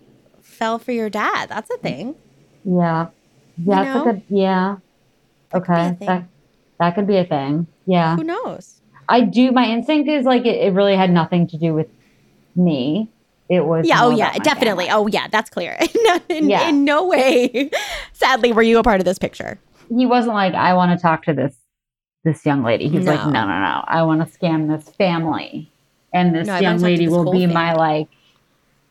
fell 0.43 0.81
for 0.81 0.91
your 0.91 1.09
dad. 1.09 1.51
That's 1.51 1.71
a 1.71 1.79
thing. 1.79 2.17
Yeah. 2.65 3.09
Yeah, 3.57 3.83
it's 3.83 3.95
know? 3.95 4.05
like 4.11 4.17
a 4.17 4.23
yeah. 4.29 4.77
That 5.53 5.65
could 5.65 5.69
be 5.69 5.77
a 5.77 5.95
Okay. 5.95 6.07
That 6.07 6.25
that 6.81 6.95
could 6.97 7.07
be 7.07 7.17
a 7.19 7.25
thing. 7.25 7.69
Yeah. 7.87 8.17
Who 8.17 8.25
knows? 8.25 8.81
I 9.09 9.21
do 9.23 9.53
my 9.53 9.67
instinct 9.67 10.09
is 10.09 10.25
like 10.25 10.45
it, 10.47 10.57
it 10.57 10.73
really 10.73 10.97
had 10.97 11.11
nothing 11.11 11.47
to 11.49 11.59
do 11.59 11.75
with 11.75 11.89
me. 12.57 13.11
It 13.49 13.65
was 13.65 13.87
Yeah, 13.87 14.01
oh 14.03 14.11
yeah, 14.11 14.37
definitely. 14.39 14.87
family. 14.87 14.91
Oh 14.91 15.07
yeah, 15.07 15.29
that's 15.29 15.51
clear. 15.51 15.79
No, 16.05 16.19
in, 16.29 16.51
Yeah. 16.51 16.69
in 16.69 16.85
no 16.85 17.07
way, 17.07 17.71
sadly, 18.13 18.53
were 18.53 18.63
you 18.63 18.79
a 18.79 18.83
part 18.83 19.01
of 19.01 19.07
this 19.07 19.19
picture. 19.19 19.59
He 19.89 20.05
wasn't 20.07 20.35
like, 20.35 20.55
I 20.55 20.75
want 20.75 20.99
to 20.99 21.03
talk 21.03 21.25
to 21.25 21.33
this 21.35 21.57
this 22.25 22.45
young 22.47 22.63
lady. 22.63 22.89
He's 22.89 23.07
like, 23.07 23.25
No. 23.25 23.33
no, 23.33 23.47
no, 23.47 23.61
no. 23.61 23.85
I 23.87 24.03
want 24.03 24.27
to 24.27 24.39
scam 24.39 24.69
this 24.69 24.95
family. 24.97 25.71
And 26.13 26.35
this 26.35 26.47
No, 26.47 26.59
young 26.59 26.63
wanna 26.65 26.79
talk 26.79 26.79
to 26.79 26.85
lady 26.85 27.05
this 27.07 27.13
will 27.13 27.31
be 27.33 27.47
my 27.47 27.75
like 27.75 28.09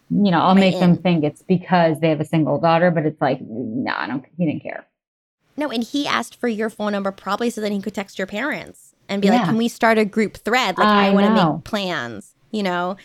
you 0.10 0.30
know, 0.32 0.40
I'll 0.42 0.54
make 0.54 0.80
them 0.80 0.98
think 0.98 1.24
it's 1.24 1.42
because 1.42 2.00
they 2.00 2.10
have 2.10 2.20
a 2.20 2.26
single 2.26 2.60
daughter, 2.60 2.92
but 2.92 3.06
it's 3.06 3.20
like, 3.20 3.40
no, 3.42 3.92
I 3.96 4.06
don't 4.08 4.24
he 4.38 4.46
didn't 4.46 4.62
care. 4.62 4.86
No, 5.56 5.70
and 5.72 5.84
he 5.84 6.08
asked 6.08 6.36
for 6.40 6.48
your 6.48 6.70
phone 6.70 6.92
number 6.92 7.12
probably 7.12 7.50
so 7.50 7.62
that 7.62 7.72
he 7.72 7.82
could 7.82 7.96
text 7.96 8.18
your 8.20 8.28
parents 8.28 8.83
and 9.10 9.22
be 9.22 9.30
like, 9.30 9.46
"Can 9.46 9.58
we 9.58 9.68
start 9.68 9.98
a 9.98 10.06
group 10.06 10.38
thread? 10.38 10.78
Like, 10.78 10.88
I, 10.88 11.08
I 11.08 11.10
want 11.12 11.26
to 11.28 11.54
make 11.56 11.64
plans. 11.64 12.34
You 12.52 12.64
know, 12.64 12.98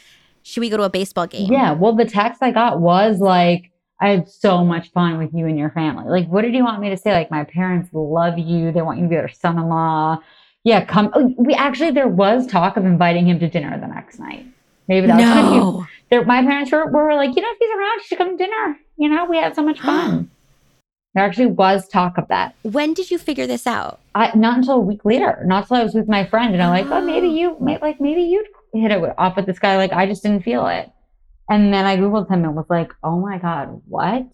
should 0.42 0.60
we 0.60 0.68
go 0.70 0.76
to 0.76 0.82
a 0.84 0.90
baseball 0.90 1.26
game? 1.26 1.50
Yeah. 1.52 1.72
Well, 1.72 1.94
the 1.94 2.04
text 2.04 2.42
I 2.42 2.50
got 2.50 2.80
was 2.80 3.18
like, 3.18 3.70
I 4.00 4.10
had 4.10 4.28
so 4.28 4.64
much 4.64 4.90
fun 4.92 5.18
with 5.18 5.30
you 5.34 5.46
and 5.46 5.58
your 5.58 5.70
family. 5.70 6.04
Like, 6.08 6.28
what 6.28 6.42
did 6.42 6.54
you 6.54 6.62
want 6.64 6.80
me 6.80 6.90
to 6.90 6.96
say? 6.96 7.12
Like, 7.12 7.30
my 7.30 7.44
parents 7.44 7.90
love 7.92 8.38
you. 8.38 8.70
They 8.72 8.82
want 8.82 8.98
you 8.98 9.04
to 9.04 9.08
be 9.08 9.16
their 9.16 9.28
son 9.28 9.58
in 9.58 9.68
law. 9.68 10.18
Yeah, 10.64 10.84
come. 10.84 11.10
oh, 11.14 11.34
We 11.38 11.54
actually, 11.54 11.92
there 11.92 12.08
was 12.08 12.46
talk 12.46 12.76
of 12.76 12.84
inviting 12.84 13.26
him 13.28 13.38
to 13.40 13.48
dinner 13.48 13.78
the 13.80 13.86
next 13.86 14.18
night. 14.18 14.46
Maybe 14.86 15.06
that's 15.06 15.18
was 15.20 15.44
when 15.44 15.54
you, 15.54 15.60
No. 15.60 15.86
there, 16.10 16.24
my 16.24 16.42
parents 16.42 16.70
were, 16.72 16.86
were 16.90 17.14
like, 17.14 17.34
you 17.34 17.42
know, 17.42 17.48
if 17.50 17.58
he's 17.58 17.70
around, 17.70 17.98
you 17.98 18.04
should 18.04 18.18
come 18.18 18.36
to 18.38 18.44
dinner. 18.44 18.78
You 18.96 19.08
know, 19.08 19.24
we 19.26 19.36
had 19.38 19.54
so 19.54 19.62
much 19.62 19.80
fun. 19.82 20.30
There 21.18 21.26
actually 21.26 21.46
was 21.46 21.88
talk 21.88 22.16
of 22.16 22.28
that. 22.28 22.54
When 22.62 22.94
did 22.94 23.10
you 23.10 23.18
figure 23.18 23.48
this 23.48 23.66
out? 23.66 23.98
I, 24.14 24.30
not 24.36 24.56
until 24.58 24.74
a 24.74 24.78
week 24.78 25.04
later, 25.04 25.42
not 25.46 25.64
until 25.64 25.78
I 25.78 25.82
was 25.82 25.92
with 25.92 26.06
my 26.06 26.24
friend, 26.24 26.54
and 26.54 26.62
I'm 26.62 26.70
like, 26.70 26.86
oh, 26.86 27.04
maybe 27.04 27.26
Oh. 27.26 27.34
you, 27.34 27.56
may, 27.60 27.76
like, 27.78 28.00
maybe 28.00 28.22
you'd 28.22 28.46
hit 28.72 28.92
it 28.92 29.14
off 29.18 29.34
with 29.34 29.46
this 29.46 29.58
guy. 29.58 29.76
Like, 29.78 29.92
I 29.92 30.06
just 30.06 30.22
didn't 30.22 30.44
feel 30.44 30.68
it. 30.68 30.88
And 31.50 31.74
then 31.74 31.86
I 31.86 31.96
googled 31.96 32.30
him 32.30 32.44
and 32.44 32.54
was 32.54 32.66
like, 32.70 32.92
oh 33.02 33.18
my 33.18 33.36
god, 33.38 33.82
what? 33.88 34.26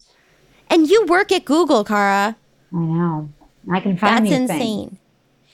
And 0.69 0.87
you 0.87 1.07
work 1.07 1.31
at 1.31 1.43
Google, 1.43 1.83
Cara. 1.83 2.35
I 2.71 2.77
know. 2.77 3.29
I 3.73 3.79
can 3.79 3.97
find 3.97 4.27
That's 4.27 4.35
insane. 4.35 4.89
things. 4.89 4.99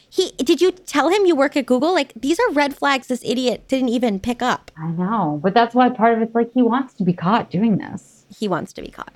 He 0.10 0.32
did 0.44 0.60
you 0.60 0.72
tell 0.74 1.08
him 1.08 1.26
you 1.26 1.38
work 1.38 1.56
at 1.56 1.66
Google? 1.66 1.94
Like 1.94 2.12
these 2.14 2.42
are 2.42 2.52
red 2.52 2.76
flags 2.76 3.08
this 3.08 3.22
idiot 3.24 3.70
didn't 3.70 3.88
even 3.88 4.20
pick 4.20 4.42
up. 4.42 4.70
I 4.78 4.90
know, 4.92 5.40
but 5.42 5.54
that's 5.54 5.74
why 5.74 5.88
part 5.88 6.14
of 6.18 6.22
it's 6.22 6.36
like 6.36 6.52
he 6.54 6.62
wants 6.62 6.94
to 6.96 7.06
be 7.06 7.14
caught 7.14 7.50
doing 7.50 7.78
this. 7.78 8.26
He 8.38 8.50
wants 8.50 8.74
to 8.74 8.82
be 8.82 8.90
caught. 8.90 9.14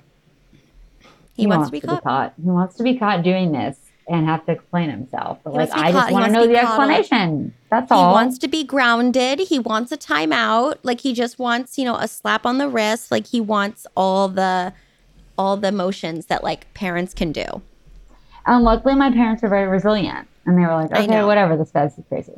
He, 1.36 1.46
wants, 1.46 1.68
to 1.68 1.72
be 1.72 1.80
caught. 1.80 2.34
He 2.42 2.48
wants 2.50 2.76
to 2.76 2.82
be 2.82 2.96
caught 2.98 3.22
doing 3.22 3.52
this 3.52 3.78
and 4.08 4.24
have 4.26 4.46
to 4.46 4.52
explain 4.52 4.88
himself. 4.88 5.38
But 5.44 5.50
He 5.52 5.56
like, 5.58 5.68
wants 5.70 5.82
I 5.82 5.92
just 5.92 6.12
want 6.12 6.24
to 6.26 6.32
know 6.32 6.46
the 6.46 6.54
coddled. 6.54 6.90
explanation. 6.90 7.54
That's 7.70 7.88
He 7.90 7.94
all. 7.94 8.08
He 8.10 8.14
wants 8.14 8.38
to 8.38 8.48
be 8.48 8.64
grounded. 8.64 9.40
He 9.40 9.58
wants 9.58 9.92
a 9.92 9.96
timeout. 9.96 10.76
Like 10.82 11.00
he 11.00 11.12
just 11.12 11.38
wants, 11.38 11.76
you 11.78 11.84
know, 11.84 11.96
a 11.96 12.06
slap 12.08 12.46
on 12.46 12.58
the 12.58 12.68
wrist. 12.68 13.10
Like 13.10 13.26
he 13.26 13.40
wants 13.40 13.86
all 13.96 14.28
the 14.28 14.72
all 15.38 15.56
the 15.56 15.72
motions 15.72 16.26
that 16.26 16.42
like 16.42 16.72
parents 16.72 17.12
can 17.12 17.30
do. 17.32 17.44
and 18.46 18.64
luckily, 18.64 18.94
my 18.94 19.10
parents 19.10 19.42
are 19.42 19.48
very 19.48 19.66
resilient, 19.68 20.26
and 20.46 20.56
they 20.56 20.62
were 20.62 20.74
like, 20.74 20.92
okay, 20.92 21.24
whatever. 21.24 21.56
This 21.56 21.70
guy's 21.70 21.94
crazy. 22.08 22.32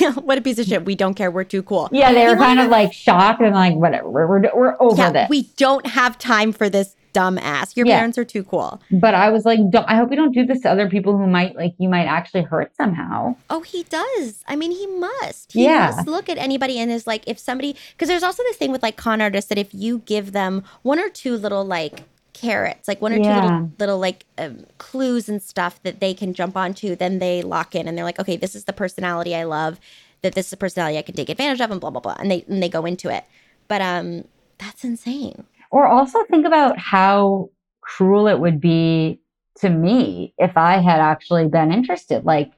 Yeah, 0.00 0.12
what 0.14 0.38
a 0.38 0.40
piece 0.42 0.58
of 0.58 0.66
shit. 0.66 0.84
We 0.84 0.94
don't 0.94 1.14
care. 1.14 1.30
We're 1.30 1.44
too 1.44 1.62
cool. 1.62 1.88
yeah, 1.92 2.12
they 2.12 2.26
were 2.26 2.36
kind 2.36 2.58
of 2.60 2.68
like 2.70 2.92
shocked 2.92 3.40
and 3.42 3.54
like, 3.54 3.74
whatever. 3.74 4.10
We're 4.10 4.26
we're, 4.26 4.50
we're 4.54 4.76
over 4.82 4.96
yeah, 5.02 5.10
this. 5.12 5.28
we 5.30 5.44
don't 5.56 5.86
have 5.86 6.18
time 6.18 6.52
for 6.52 6.68
this 6.68 6.96
dumb 7.12 7.38
ass. 7.38 7.76
Your 7.76 7.86
Yeah. 7.86 7.98
parents 7.98 8.18
are 8.18 8.24
too 8.24 8.42
cool. 8.42 8.82
But 8.90 9.14
I 9.14 9.30
was 9.30 9.44
like, 9.44 9.60
I 9.86 9.94
hope 9.94 10.10
you 10.10 10.16
don't 10.16 10.32
do 10.34 10.44
this 10.44 10.62
to 10.62 10.70
other 10.70 10.88
people 10.88 11.16
who 11.16 11.28
might 11.28 11.54
like 11.54 11.74
you 11.78 11.88
might 11.88 12.06
actually 12.06 12.42
hurt 12.42 12.74
somehow. 12.74 13.36
Oh, 13.50 13.60
he 13.60 13.84
does. 13.84 14.42
I 14.48 14.56
mean, 14.56 14.72
he 14.72 14.86
must. 14.88 15.52
He 15.52 15.62
Yeah. 15.64 15.92
must 15.94 16.08
look 16.08 16.28
at 16.28 16.38
anybody 16.38 16.76
and 16.80 16.90
is 16.90 17.06
like, 17.06 17.22
if 17.28 17.38
somebody, 17.38 17.76
because 17.92 18.08
there's 18.08 18.24
also 18.24 18.42
this 18.42 18.56
thing 18.56 18.72
with 18.72 18.82
like 18.82 18.96
con 18.96 19.20
artists 19.20 19.48
that 19.50 19.58
if 19.58 19.72
you 19.72 19.98
give 20.06 20.32
them 20.32 20.64
one 20.82 20.98
or 20.98 21.08
two 21.08 21.36
little 21.36 21.64
like 21.64 22.02
carrots, 22.44 22.88
like 22.88 23.00
one 23.00 23.12
or 23.12 23.16
two 23.16 23.22
little 23.30 23.70
little 23.78 23.98
like 23.98 24.24
um, 24.38 24.66
clues 24.78 25.28
and 25.28 25.42
stuff 25.42 25.82
that 25.82 26.00
they 26.00 26.14
can 26.14 26.34
jump 26.34 26.56
onto. 26.56 26.94
Then 26.96 27.18
they 27.18 27.42
lock 27.42 27.74
in 27.74 27.88
and 27.88 27.96
they're 27.96 28.04
like, 28.04 28.20
okay, 28.20 28.36
this 28.36 28.54
is 28.54 28.64
the 28.64 28.72
personality 28.72 29.34
I 29.34 29.44
love. 29.44 29.80
That 30.22 30.34
this 30.34 30.46
is 30.46 30.50
the 30.50 30.56
personality 30.56 30.98
I 30.98 31.02
can 31.02 31.14
take 31.14 31.28
advantage 31.28 31.60
of, 31.60 31.70
and 31.70 31.80
blah 31.80 31.90
blah 31.90 32.00
blah. 32.00 32.16
And 32.18 32.30
they 32.30 32.44
and 32.48 32.62
they 32.62 32.68
go 32.68 32.84
into 32.86 33.08
it. 33.08 33.24
But 33.68 33.80
um, 33.82 34.24
that's 34.58 34.84
insane. 34.84 35.44
Or 35.70 35.86
also 35.86 36.24
think 36.24 36.46
about 36.46 36.78
how 36.78 37.50
cruel 37.80 38.28
it 38.28 38.38
would 38.38 38.60
be 38.60 39.20
to 39.60 39.70
me 39.70 40.34
if 40.38 40.56
I 40.56 40.78
had 40.78 41.00
actually 41.00 41.48
been 41.48 41.72
interested. 41.72 42.24
Like, 42.24 42.52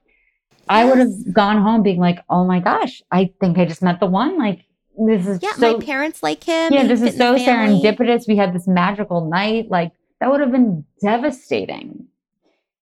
I 0.68 0.84
would 0.84 0.99
have 0.99 1.32
gone 1.32 1.61
home 1.62 1.82
being 1.82 2.01
like, 2.01 2.20
oh 2.28 2.45
my 2.45 2.61
gosh, 2.61 3.03
I 3.11 3.32
think 3.41 3.59
I 3.59 3.64
just 3.64 3.82
met 3.82 4.01
the 4.01 4.07
one. 4.07 4.39
Like, 4.39 4.64
this 4.99 5.27
is 5.27 5.43
Yeah, 5.43 5.53
so, 5.53 5.79
my 5.79 5.85
parents 5.85 6.23
like 6.23 6.45
him. 6.45 6.73
yeah, 6.73 6.87
this 6.87 7.03
is 7.03 7.17
so 7.17 7.37
serendipitous. 7.37 8.27
We 8.29 8.37
had 8.37 8.55
this 8.55 8.67
magical 8.67 9.29
night. 9.29 9.71
Like, 9.71 9.93
that 10.21 10.31
would 10.31 10.41
have 10.41 10.53
been 10.53 10.85
devastating 11.03 12.07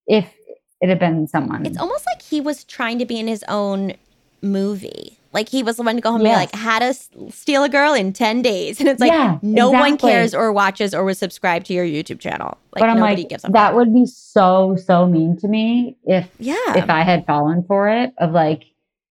if 0.07 0.33
it 0.81 0.89
had 0.89 0.99
been 0.99 1.27
someone. 1.27 1.67
It's 1.67 1.79
almost 1.79 2.05
like 2.07 2.23
he 2.23 2.41
was 2.41 2.65
trying 2.65 2.99
to 2.99 3.05
be 3.07 3.19
in 3.19 3.27
his 3.27 3.45
own 3.49 3.95
movie. 4.43 5.19
Like 5.33 5.49
he 5.49 5.65
was 5.65 5.79
the 5.79 5.83
one 5.83 5.97
to 5.97 6.01
go 6.01 6.13
home 6.13 6.21
and 6.21 6.29
be 6.29 6.33
like, 6.33 6.55
how 6.55 6.79
to 6.79 6.85
s- 6.87 7.09
steal 7.31 7.65
a 7.65 7.69
girl 7.69 7.93
in 7.93 8.13
10 8.13 8.43
days. 8.43 8.79
And 8.85 8.89
it's 8.89 9.01
like, 9.01 9.11
Yeah, 9.11 9.39
no 9.43 9.71
one 9.71 9.97
cares 9.99 10.33
or 10.33 10.53
watches 10.53 10.95
or 10.95 11.03
was 11.03 11.19
subscribed 11.19 11.67
to 11.67 11.73
your 11.73 11.85
YouTube 11.85 12.21
channel. 12.21 12.57
Like 12.73 12.83
but 12.83 12.89
I'm 12.91 12.99
nobody 13.01 13.23
like, 13.23 13.31
gives 13.31 13.45
a 13.45 13.49
that 13.49 13.75
would 13.75 13.93
be 13.93 14.07
so, 14.07 14.77
so 14.77 15.07
mean 15.09 15.37
to 15.39 15.49
me 15.49 15.97
if 16.05 16.29
Yeah. 16.39 16.55
if 16.77 16.89
I 16.89 17.03
had 17.03 17.27
fallen 17.27 17.65
for 17.67 17.89
it 17.89 18.13
of 18.19 18.31
like 18.31 18.63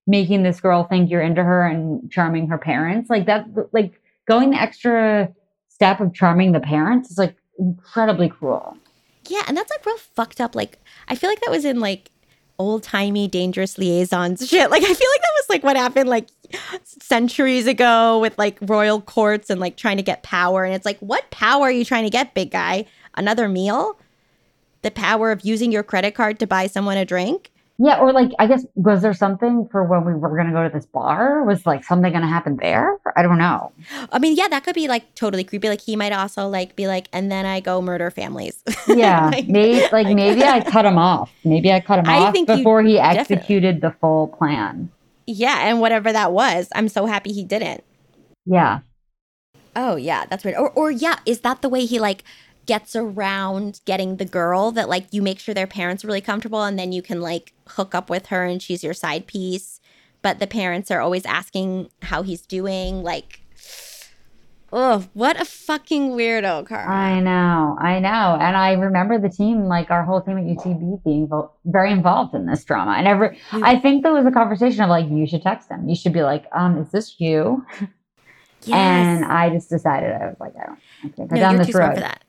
making 0.06 0.44
this 0.44 0.60
girl 0.60 0.84
think 0.84 1.10
you're 1.10 1.22
into 1.22 1.44
her 1.44 1.66
and 1.66 2.12
charming 2.12 2.48
her 2.48 2.58
parents, 2.58 3.10
like 3.10 3.26
that, 3.26 3.46
like 3.72 4.00
going 4.28 4.52
the 4.52 4.62
extra 4.62 5.34
step 5.70 6.00
of 6.00 6.14
charming 6.14 6.52
the 6.52 6.60
parents 6.60 7.10
is 7.10 7.18
like 7.18 7.36
incredibly 7.60 8.30
cruel. 8.30 8.78
yeah. 9.28 9.44
And 9.48 9.56
that's 9.56 9.72
like 9.72 9.86
real 9.86 9.98
fucked 9.98 10.42
up. 10.42 10.56
Like, 10.56 10.78
I 11.08 11.16
feel 11.16 11.30
like 11.30 11.42
that 11.42 11.52
was 11.52 11.66
in 11.66 11.80
like 11.80 12.10
old 12.60 12.84
timey 12.84 13.28
dangerous 13.28 13.78
liaisons 13.78 14.48
shit. 14.48 14.70
Like, 14.70 14.84
I 14.84 14.86
feel 14.86 14.94
like 14.94 15.22
that 15.22 15.34
was 15.34 15.46
like 15.50 15.64
what 15.64 15.76
happened 15.76 16.10
like 16.10 16.28
centuries 16.84 17.66
ago 17.66 18.20
with 18.20 18.38
like 18.38 18.58
royal 18.62 19.02
courts 19.02 19.50
and 19.50 19.60
like 19.60 19.78
trying 19.78 19.98
to 19.98 20.04
get 20.04 20.24
power. 20.24 20.64
And 20.64 20.74
it's 20.74 20.86
like, 20.86 21.00
what 21.00 21.30
power 21.32 21.64
are 21.64 21.72
you 21.72 21.86
trying 21.86 22.04
to 22.04 22.10
get, 22.10 22.34
big 22.34 22.52
guy? 22.52 22.86
Another 23.16 23.48
meal? 23.48 23.98
The 24.82 24.92
power 24.92 25.32
of 25.32 25.46
using 25.46 25.72
your 25.72 25.84
credit 25.84 26.14
card 26.14 26.40
to 26.40 26.48
buy 26.48 26.68
someone 26.68 26.98
a 26.98 27.06
drink? 27.06 27.52
Yeah, 27.80 27.98
or 27.98 28.14
like 28.14 28.30
I 28.38 28.46
guess 28.46 28.66
was 28.76 29.02
there 29.02 29.14
something 29.16 29.68
for 29.72 29.84
when 29.84 30.06
we 30.06 30.14
were 30.14 30.38
gonna 30.38 30.52
go 30.52 30.64
to 30.64 30.70
this 30.70 30.86
bar? 30.86 31.44
Was 31.44 31.66
like 31.66 31.84
something 31.84 32.14
gonna 32.14 32.28
happen 32.28 32.58
there? 32.62 32.98
I 33.16 33.24
don't 33.24 33.40
know. 33.40 33.72
I 34.12 34.20
mean, 34.20 34.36
yeah, 34.36 34.48
that 34.50 34.64
could 34.64 34.76
be 34.76 34.88
like 34.88 35.16
totally 35.16 35.44
creepy. 35.44 35.70
Like 35.70 35.82
he 35.82 35.96
might 35.96 36.14
also 36.14 36.48
like 36.48 36.76
be 36.76 36.86
like, 36.88 37.08
and 37.12 37.32
then 37.32 37.46
I 37.48 37.60
go 37.62 37.82
murder 37.82 38.12
families. 38.12 38.62
Yeah, 38.88 39.30
Like- 39.30 39.48
maybe 39.48 39.88
like 39.92 40.08
maybe 40.16 40.44
I 40.44 40.62
cut 40.70 40.86
him 40.86 40.98
off. 41.00 41.32
Maybe 41.44 41.72
I 41.72 41.80
cut 41.80 41.98
him 42.00 42.06
I 42.08 42.18
off 42.18 42.34
before 42.46 42.84
he 42.84 42.94
definitely- 42.96 43.20
executed 43.36 43.82
the 43.82 43.92
full 44.00 44.28
plan. 44.28 44.92
yeah, 45.26 45.68
and 45.68 45.80
whatever 45.80 46.12
that 46.14 46.32
was, 46.32 46.68
I'm 46.76 46.88
so 46.90 47.06
happy 47.08 47.32
he 47.34 47.44
didn't. 47.44 47.84
Yeah, 48.46 48.80
Oh 49.76 49.96
yeah, 49.96 50.26
that's 50.30 50.44
weird. 50.44 50.58
Or 50.58 50.70
or 50.72 50.92
yeah, 50.92 51.16
is 51.26 51.40
that 51.40 51.64
the 51.64 51.70
way 51.70 51.86
he 51.86 52.00
like 52.00 52.24
gets 52.66 52.96
around 52.96 53.82
getting 53.86 54.18
the 54.18 54.26
girl 54.26 54.72
that 54.72 54.88
like 54.88 55.06
you 55.12 55.22
make 55.22 55.40
sure 55.40 55.54
their 55.54 55.68
parents 55.68 56.04
are 56.04 56.08
really 56.08 56.22
comfortable 56.22 56.64
and 56.64 56.80
then 56.80 56.92
you 56.92 57.02
can 57.02 57.20
like 57.22 57.54
hook 57.70 57.94
up 57.94 58.10
with 58.10 58.28
her 58.28 58.46
and 58.46 58.62
she's 58.62 58.84
your 58.84 58.94
side 58.94 59.28
piece, 59.28 59.82
but 60.22 60.40
the 60.40 60.48
parents 60.48 60.90
are 60.90 61.02
always 61.02 61.26
asking 61.26 61.90
how 62.04 62.22
he's 62.22 62.42
doing. 62.42 63.04
Like, 63.04 63.42
oh, 64.72 65.06
what 65.14 65.40
a 65.40 65.46
fucking 65.46 66.12
weirdo, 66.12 66.66
Carl. 66.66 66.90
I 66.90 67.20
know, 67.20 67.78
I 67.80 68.00
know, 68.00 68.38
and 68.40 68.56
I 68.58 68.72
remember 68.74 69.20
the 69.20 69.30
team, 69.30 69.66
like 69.66 69.92
our 69.92 70.04
whole 70.04 70.22
team 70.22 70.38
at 70.38 70.46
UCB, 70.46 71.04
being 71.04 71.28
vo- 71.28 71.52
very 71.66 71.92
involved 71.92 72.34
in 72.34 72.46
this 72.46 72.64
drama. 72.64 72.94
And 72.94 73.08
every, 73.08 73.38
We- 73.54 73.62
I 73.64 73.78
think 73.80 74.04
there 74.04 74.14
was 74.14 74.26
a 74.26 74.32
conversation 74.32 74.82
of 74.82 74.90
like, 74.90 75.10
you 75.10 75.28
should 75.28 75.44
text 75.44 75.70
him. 75.70 75.88
You 75.88 75.96
should 75.96 76.14
be 76.14 76.24
like, 76.24 76.46
um, 76.54 76.78
is 76.78 76.90
this 76.92 77.20
you? 77.20 77.66
yes. 78.62 78.70
And 78.72 79.26
I 79.26 79.50
just 79.50 79.70
decided 79.70 80.12
I 80.14 80.28
was 80.28 80.38
like, 80.40 80.54
I 80.60 80.66
don't, 80.66 80.80
I 81.04 81.10
can't 81.10 81.30
go 81.30 81.36
no, 81.36 81.42
down 81.42 81.58
this 81.58 81.68
too 81.68 81.74
smart 81.74 81.90
road. 81.90 81.96
for 81.96 82.02
that. 82.02 82.24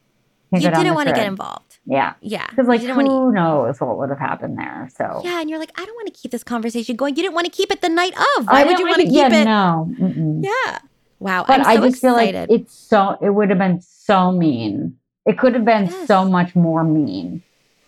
You 0.63 0.71
didn't 0.71 0.95
want 0.95 1.09
to 1.09 1.15
get 1.15 1.27
involved. 1.27 1.79
Yeah, 1.87 2.15
Yeah, 2.23 2.47
because 2.49 2.67
like 2.67 2.81
you 2.81 2.87
didn't 2.89 3.05
wanna- 3.09 3.11
who 3.27 3.33
knows 3.33 3.79
what 3.81 3.99
would 3.99 4.09
have 4.09 4.19
happened 4.19 4.57
there? 4.59 4.89
So 4.97 5.21
Yeah, 5.23 5.41
and 5.41 5.51
you're 5.51 5.59
like, 5.59 5.73
I 5.79 5.85
don't 5.85 5.95
want 5.95 6.07
to 6.07 6.19
keep 6.19 6.31
this 6.31 6.43
conversation 6.43 6.97
going. 6.97 7.15
You 7.17 7.23
didn't 7.23 7.35
want 7.35 7.45
to 7.47 7.51
keep 7.53 7.71
it 7.71 7.83
the 7.83 7.91
night 7.91 8.15
of. 8.39 8.47
Why 8.47 8.63
I 8.63 8.65
would 8.65 8.79
you 8.79 8.87
want 8.87 8.99
wanna- 8.99 9.11
keep 9.11 9.13
yeah, 9.33 9.41
it? 9.41 9.45
No, 9.45 9.91
mm-mm. 10.01 10.43
Yeah. 10.45 10.79
Wow. 11.19 11.45
but 11.47 11.61
I'm 11.61 11.67
I 11.67 11.77
so 11.77 11.83
just 11.91 12.01
feel 12.01 12.13
like 12.15 12.35
it's 12.35 12.75
so. 12.75 13.17
It 13.21 13.31
would 13.31 13.51
have 13.51 13.59
been 13.59 13.81
so 13.81 14.33
mean. 14.33 14.97
It 15.27 15.39
could 15.39 15.55
have 15.55 15.65
been 15.65 15.87
Yes. 15.87 16.07
so 16.07 16.25
much 16.25 16.55
more 16.55 16.85
mean 16.85 17.43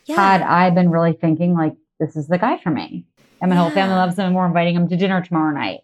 yeah. 0.06 0.16
had 0.16 0.42
I 0.42 0.70
been 0.70 0.90
really 0.90 1.12
thinking 1.12 1.54
like, 1.54 1.74
this 2.00 2.16
is 2.16 2.28
the 2.28 2.38
guy 2.38 2.58
for 2.58 2.70
me, 2.70 3.04
and 3.40 3.50
my 3.50 3.56
whole 3.56 3.70
family 3.70 3.94
loves 3.94 4.18
him, 4.18 4.26
and 4.26 4.34
we're 4.34 4.46
inviting 4.46 4.74
him 4.76 4.88
to 4.88 4.96
dinner 4.96 5.22
tomorrow 5.22 5.52
night. 5.54 5.80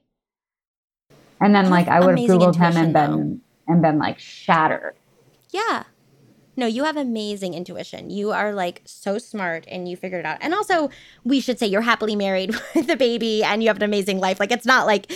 And 1.40 1.54
then 1.54 1.70
like 1.70 1.88
I 1.88 2.00
would 2.00 2.18
have 2.18 2.28
googled 2.28 2.56
him 2.56 2.76
and 2.76 2.92
been 2.92 3.40
and 3.66 3.82
been 3.82 3.98
like 3.98 4.18
shattered. 4.18 4.94
Yeah. 5.50 5.84
No, 6.56 6.66
you 6.66 6.84
have 6.84 6.96
amazing 6.96 7.54
intuition. 7.54 8.10
You 8.10 8.30
are 8.32 8.52
like 8.52 8.82
so 8.84 9.18
smart 9.18 9.64
and 9.68 9.88
you 9.88 9.96
figured 9.96 10.20
it 10.20 10.26
out. 10.26 10.38
And 10.40 10.54
also, 10.54 10.90
we 11.24 11.40
should 11.40 11.58
say 11.58 11.66
you're 11.66 11.80
happily 11.82 12.16
married 12.16 12.54
with 12.74 12.90
a 12.90 12.96
baby 12.96 13.42
and 13.42 13.62
you 13.62 13.68
have 13.68 13.76
an 13.76 13.82
amazing 13.82 14.20
life. 14.20 14.38
Like 14.38 14.52
it's 14.52 14.66
not 14.66 14.86
like 14.86 15.12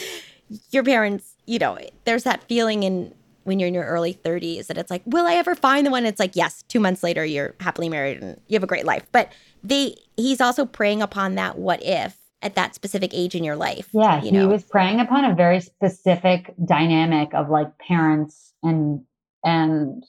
your 0.70 0.82
parents, 0.82 1.34
you 1.46 1.58
know, 1.58 1.78
there's 2.04 2.24
that 2.24 2.44
feeling 2.44 2.82
in 2.82 3.14
when 3.44 3.60
you're 3.60 3.68
in 3.68 3.74
your 3.74 3.84
early 3.84 4.12
30s 4.12 4.66
that 4.66 4.76
it's 4.76 4.90
like, 4.90 5.02
will 5.06 5.26
I 5.26 5.34
ever 5.34 5.54
find 5.54 5.86
the 5.86 5.90
one? 5.90 6.04
It's 6.04 6.18
like, 6.18 6.34
yes, 6.34 6.64
2 6.68 6.80
months 6.80 7.04
later 7.04 7.24
you're 7.24 7.54
happily 7.60 7.88
married 7.88 8.20
and 8.20 8.40
you 8.48 8.56
have 8.56 8.64
a 8.64 8.66
great 8.66 8.84
life. 8.84 9.06
But 9.12 9.30
they 9.62 9.94
he's 10.16 10.40
also 10.40 10.64
preying 10.64 11.02
upon 11.02 11.34
that 11.36 11.58
what 11.58 11.82
if 11.82 12.18
at 12.42 12.54
that 12.54 12.74
specific 12.74 13.10
age 13.12 13.34
in 13.34 13.44
your 13.44 13.56
life. 13.56 13.88
Yeah, 13.92 14.22
you 14.22 14.32
know? 14.32 14.40
he 14.42 14.46
was 14.46 14.62
preying 14.62 15.00
upon 15.00 15.24
a 15.24 15.34
very 15.34 15.60
specific 15.60 16.54
dynamic 16.64 17.34
of 17.34 17.50
like 17.50 17.76
parents 17.78 18.52
and 18.62 19.02
and 19.44 20.04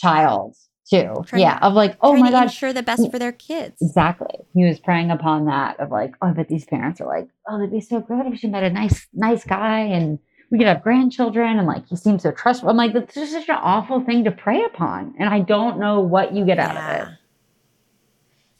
child 0.00 0.56
too. 0.88 1.14
Trying 1.26 1.42
yeah, 1.42 1.58
of 1.62 1.74
like, 1.74 1.96
oh 2.00 2.16
my 2.16 2.30
god, 2.30 2.44
ensure 2.44 2.72
the 2.72 2.82
best 2.82 3.10
for 3.10 3.18
their 3.18 3.32
kids. 3.32 3.76
exactly. 3.80 4.34
He 4.54 4.64
was 4.64 4.80
preying 4.80 5.10
upon 5.10 5.46
that 5.46 5.78
of 5.78 5.90
like, 5.90 6.14
oh, 6.20 6.32
but 6.32 6.48
these 6.48 6.64
parents 6.64 7.00
are 7.00 7.06
like, 7.06 7.28
oh, 7.48 7.58
they'd 7.58 7.70
be 7.70 7.80
so 7.80 8.00
good 8.00 8.26
if 8.26 8.40
she 8.40 8.48
met 8.48 8.64
a 8.64 8.70
nice, 8.70 9.06
nice 9.12 9.44
guy 9.44 9.80
and 9.80 10.18
we 10.50 10.58
could 10.58 10.66
have 10.66 10.82
grandchildren 10.82 11.58
and 11.58 11.66
like 11.66 11.86
he 11.86 11.96
seems 11.96 12.22
so 12.22 12.32
trustful. 12.32 12.68
I'm 12.68 12.76
like, 12.76 12.92
that's 12.92 13.14
just 13.14 13.32
such 13.32 13.48
an 13.48 13.58
awful 13.60 14.00
thing 14.00 14.24
to 14.24 14.32
prey 14.32 14.64
upon, 14.64 15.14
and 15.18 15.28
I 15.28 15.40
don't 15.40 15.78
know 15.78 16.00
what 16.00 16.34
you 16.34 16.44
get 16.44 16.58
out 16.58 16.76
of 16.76 17.08
it. 17.08 17.14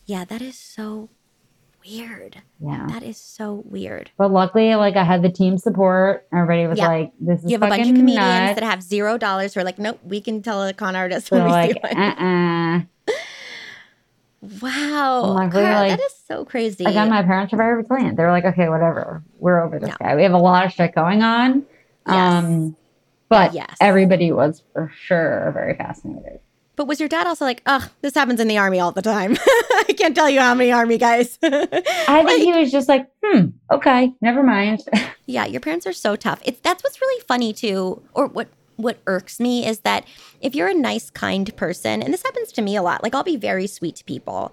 Yeah, 0.07 0.25
that 0.25 0.41
is 0.41 0.57
so 0.57 1.11
weird. 1.85 2.43
Yeah. 2.61 2.87
That 2.89 3.03
is 3.03 3.17
so 3.17 3.63
weird. 3.67 4.11
But 4.19 4.31
luckily, 4.31 4.75
like 4.77 4.97
I 4.97 5.05
had 5.05 5.23
the 5.23 5.31
team 5.31 5.59
support. 5.59 6.27
Everybody 6.33 6.67
was 6.67 6.79
Yeah. 6.79 6.89
like, 6.89 7.13
"This 7.21 7.43
is 7.43 7.51
You 7.51 7.59
have 7.59 7.63
a 7.63 7.69
bunch 7.69 7.83
of 7.89 7.95
comedians 7.95 8.17
nuts. 8.17 8.61
that 8.61 8.65
have 8.65 8.83
zero 8.83 9.17
dollars 9.19 9.55
who 9.55 9.61
are 9.61 9.65
like, 9.65 9.79
nope, 9.79 9.99
we 10.05 10.21
can 10.21 10.43
tell 10.43 10.63
a 10.67 10.73
con 10.73 10.95
artist 10.97 11.31
we 11.31 11.39
like, 11.39 11.77
uh-uh. 11.85 12.81
Wow. 14.63 15.23
Luckily, 15.35 15.63
Cara, 15.65 15.75
like- 15.81 15.99
that 15.99 16.05
is 16.07 16.15
so 16.27 16.45
crazy. 16.45 16.85
Again, 16.85 17.11
my 17.11 17.23
parents 17.23 17.53
are 17.53 17.57
very 17.59 17.77
resilient. 17.77 18.17
They're 18.17 18.31
like, 18.31 18.45
okay, 18.47 18.69
whatever. 18.71 19.23
We're 19.39 19.63
over 19.63 19.79
this 19.79 19.91
No. 19.91 19.97
guy. 20.01 20.17
We 20.17 20.23
have 20.23 20.33
a 20.33 20.39
lot 20.39 20.65
of 20.65 20.73
shit 20.73 20.95
going 20.95 21.23
on. 21.23 21.65
Yes. 22.07 22.17
Um, 22.45 22.77
but 23.29 23.53
Yes. 23.53 23.77
everybody 23.81 24.33
was 24.33 24.63
for 24.73 24.91
sure 24.95 25.51
very 25.53 25.75
fascinated. 25.77 26.41
But 26.81 26.87
was 26.87 26.99
your 26.99 27.11
dad 27.11 27.27
also 27.27 27.45
like, 27.45 27.61
ugh, 27.67 27.91
this 28.01 28.15
happens 28.15 28.41
in 28.41 28.49
the 28.49 28.57
army 28.57 28.81
all 28.81 28.91
the 28.91 29.03
time? 29.03 29.37
I 29.47 29.95
can't 29.99 30.15
tell 30.15 30.31
you 30.31 30.41
how 30.41 30.55
many 30.55 30.73
army 30.73 30.97
guys. 30.97 31.39
I 31.43 32.25
think 32.25 32.43
he 32.43 32.59
was 32.59 32.73
just 32.73 32.89
like, 32.89 33.07
hmm, 33.23 33.49
okay, 33.71 34.15
never 34.23 34.43
mind. 34.43 34.81
Yeah, 35.27 35.45
your 35.45 35.61
parents 35.61 35.87
are 35.87 35.93
so 35.93 36.17
tough. 36.17 36.41
It's 36.45 36.59
that's 36.59 36.83
what's 36.83 37.01
really 37.01 37.23
funny 37.29 37.53
too, 37.53 38.03
or 38.15 38.27
what 38.27 38.49
what 38.77 38.99
irks 39.07 39.39
me 39.39 39.65
is 39.65 39.81
that 39.81 40.05
if 40.41 40.57
you're 40.57 40.67
a 40.69 40.75
nice, 40.75 41.09
kind 41.11 41.55
person, 41.55 42.03
and 42.03 42.13
this 42.13 42.25
happens 42.25 42.51
to 42.53 42.63
me 42.63 42.75
a 42.75 42.83
lot, 42.83 43.05
like 43.05 43.15
I'll 43.15 43.23
be 43.23 43.37
very 43.37 43.69
sweet 43.69 43.95
to 43.97 44.05
people, 44.05 44.53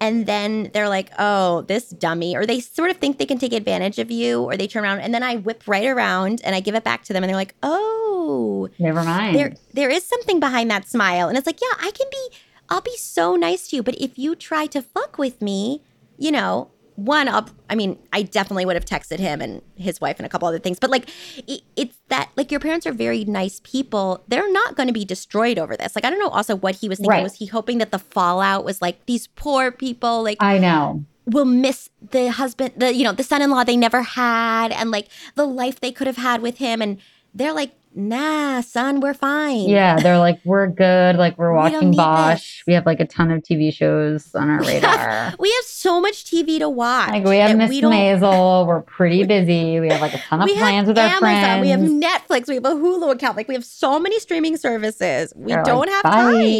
and 0.00 0.26
then 0.26 0.70
they're 0.72 0.88
like, 0.88 1.10
"Oh, 1.18 1.62
this 1.62 1.88
dummy," 1.90 2.36
or 2.36 2.46
they 2.46 2.60
sort 2.60 2.90
of 2.90 2.98
think 2.98 3.18
they 3.18 3.26
can 3.26 3.38
take 3.38 3.52
advantage 3.52 3.98
of 3.98 4.10
you, 4.10 4.42
or 4.42 4.56
they 4.56 4.66
turn 4.66 4.84
around, 4.84 5.00
and 5.00 5.12
then 5.14 5.22
I 5.22 5.36
whip 5.36 5.62
right 5.66 5.86
around 5.86 6.40
and 6.44 6.54
I 6.54 6.60
give 6.60 6.74
it 6.74 6.84
back 6.84 7.04
to 7.04 7.12
them, 7.12 7.22
and 7.22 7.28
they're 7.28 7.36
like, 7.36 7.54
"Oh, 7.62 8.68
never 8.78 9.02
mind. 9.02 9.36
there 9.36 9.54
there 9.72 9.90
is 9.90 10.04
something 10.04 10.40
behind 10.40 10.70
that 10.70 10.88
smile," 10.88 11.28
and 11.28 11.36
it's 11.36 11.46
like, 11.46 11.60
"Yeah, 11.60 11.76
I 11.80 11.90
can 11.90 12.06
be, 12.10 12.36
I'll 12.68 12.80
be 12.80 12.96
so 12.96 13.36
nice 13.36 13.68
to 13.68 13.76
you, 13.76 13.82
but 13.82 13.94
if 14.00 14.18
you 14.18 14.34
try 14.34 14.66
to 14.66 14.82
fuck 14.82 15.18
with 15.18 15.40
me, 15.42 15.82
you 16.18 16.30
know." 16.32 16.70
One 16.96 17.28
up 17.28 17.50
i 17.70 17.74
mean 17.74 17.98
i 18.12 18.22
definitely 18.22 18.64
would 18.66 18.74
have 18.76 18.84
texted 18.84 19.18
him 19.18 19.40
and 19.40 19.62
his 19.76 20.00
wife 20.00 20.18
and 20.18 20.26
a 20.26 20.28
couple 20.28 20.48
other 20.48 20.58
things 20.58 20.78
but 20.78 20.90
like 20.90 21.08
it, 21.46 21.60
it's 21.76 21.96
that 22.08 22.30
like 22.36 22.50
your 22.50 22.58
parents 22.60 22.86
are 22.86 22.92
very 22.92 23.24
nice 23.24 23.60
people 23.64 24.24
they're 24.28 24.50
not 24.50 24.76
going 24.76 24.86
to 24.86 24.92
be 24.92 25.04
destroyed 25.04 25.58
over 25.58 25.76
this 25.76 25.94
like 25.94 26.04
i 26.04 26.10
don't 26.10 26.18
know 26.18 26.28
also 26.30 26.56
what 26.56 26.74
he 26.74 26.88
was 26.88 26.98
thinking 26.98 27.10
Right. 27.10 27.22
was 27.22 27.34
he 27.34 27.46
hoping 27.46 27.78
that 27.78 27.90
the 27.92 27.98
fallout 27.98 28.64
was 28.64 28.80
like 28.82 29.04
these 29.06 29.26
poor 29.28 29.70
people 29.70 30.22
like 30.22 30.38
I 30.40 30.58
know. 30.58 31.04
will 31.26 31.44
miss 31.44 31.90
the 32.10 32.30
husband 32.30 32.72
the 32.76 32.94
you 32.94 33.04
know 33.04 33.12
the 33.12 33.22
son-in-law 33.24 33.64
they 33.64 33.76
never 33.76 34.02
had 34.02 34.72
and 34.72 34.90
like 34.90 35.08
the 35.34 35.44
life 35.46 35.80
they 35.80 35.92
could 35.92 36.06
have 36.06 36.16
had 36.16 36.40
with 36.40 36.58
him 36.58 36.80
and 36.80 36.98
they're 37.36 37.52
like, 37.52 37.72
nah, 37.94 38.60
son, 38.60 39.00
we're 39.00 39.14
fine. 39.14 39.68
Yeah, 39.68 39.96
they're 40.00 40.18
like, 40.18 40.38
we're 40.44 40.66
good. 40.66 41.16
Like, 41.16 41.38
we're 41.38 41.52
watching 41.62 41.90
need 41.90 41.96
Bosch. 41.96 42.58
this. 42.58 42.62
We 42.66 42.72
have 42.74 42.84
like 42.86 43.00
a 43.00 43.06
ton 43.06 43.30
of 43.30 43.42
TV 43.42 43.72
shows 43.72 44.34
on 44.34 44.50
our 44.50 44.60
radar. 44.64 45.34
We 45.38 45.50
have 45.52 45.64
so 45.64 46.00
much 46.00 46.24
TV 46.24 46.58
to 46.58 46.68
watch. 46.68 47.10
like, 47.10 47.24
we 47.24 47.38
have 47.38 47.56
Miss 47.56 47.70
we 47.70 47.80
Maisel. 47.82 48.66
We're 48.66 48.82
pretty 48.82 49.24
busy. 49.24 49.80
We 49.80 49.88
have 49.88 50.00
like 50.00 50.14
a 50.14 50.18
ton 50.18 50.42
of 50.42 50.48
plans 50.56 50.88
with 50.88 50.98
our 50.98 51.18
friends. 51.18 51.62
we 51.62 51.68
have 51.70 51.80
Netflix, 51.80 52.48
we 52.48 52.54
have 52.56 52.64
a 52.64 52.70
Hulu 52.70 53.12
account. 53.12 53.36
Like 53.36 53.48
we 53.48 53.54
have 53.54 53.64
so 53.64 53.98
many 53.98 54.18
streaming 54.20 54.56
services. 54.56 55.32
We 55.36 55.52
They're 55.52 55.62
don't 55.62 55.80
like, 55.86 55.90
have 55.90 56.02
"Bye." 56.04 56.10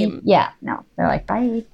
time. 0.09 0.21
Yeah, 0.25 0.51
no, 0.63 0.85
they're 0.97 1.09
like, 1.09 1.27
bye. 1.27 1.65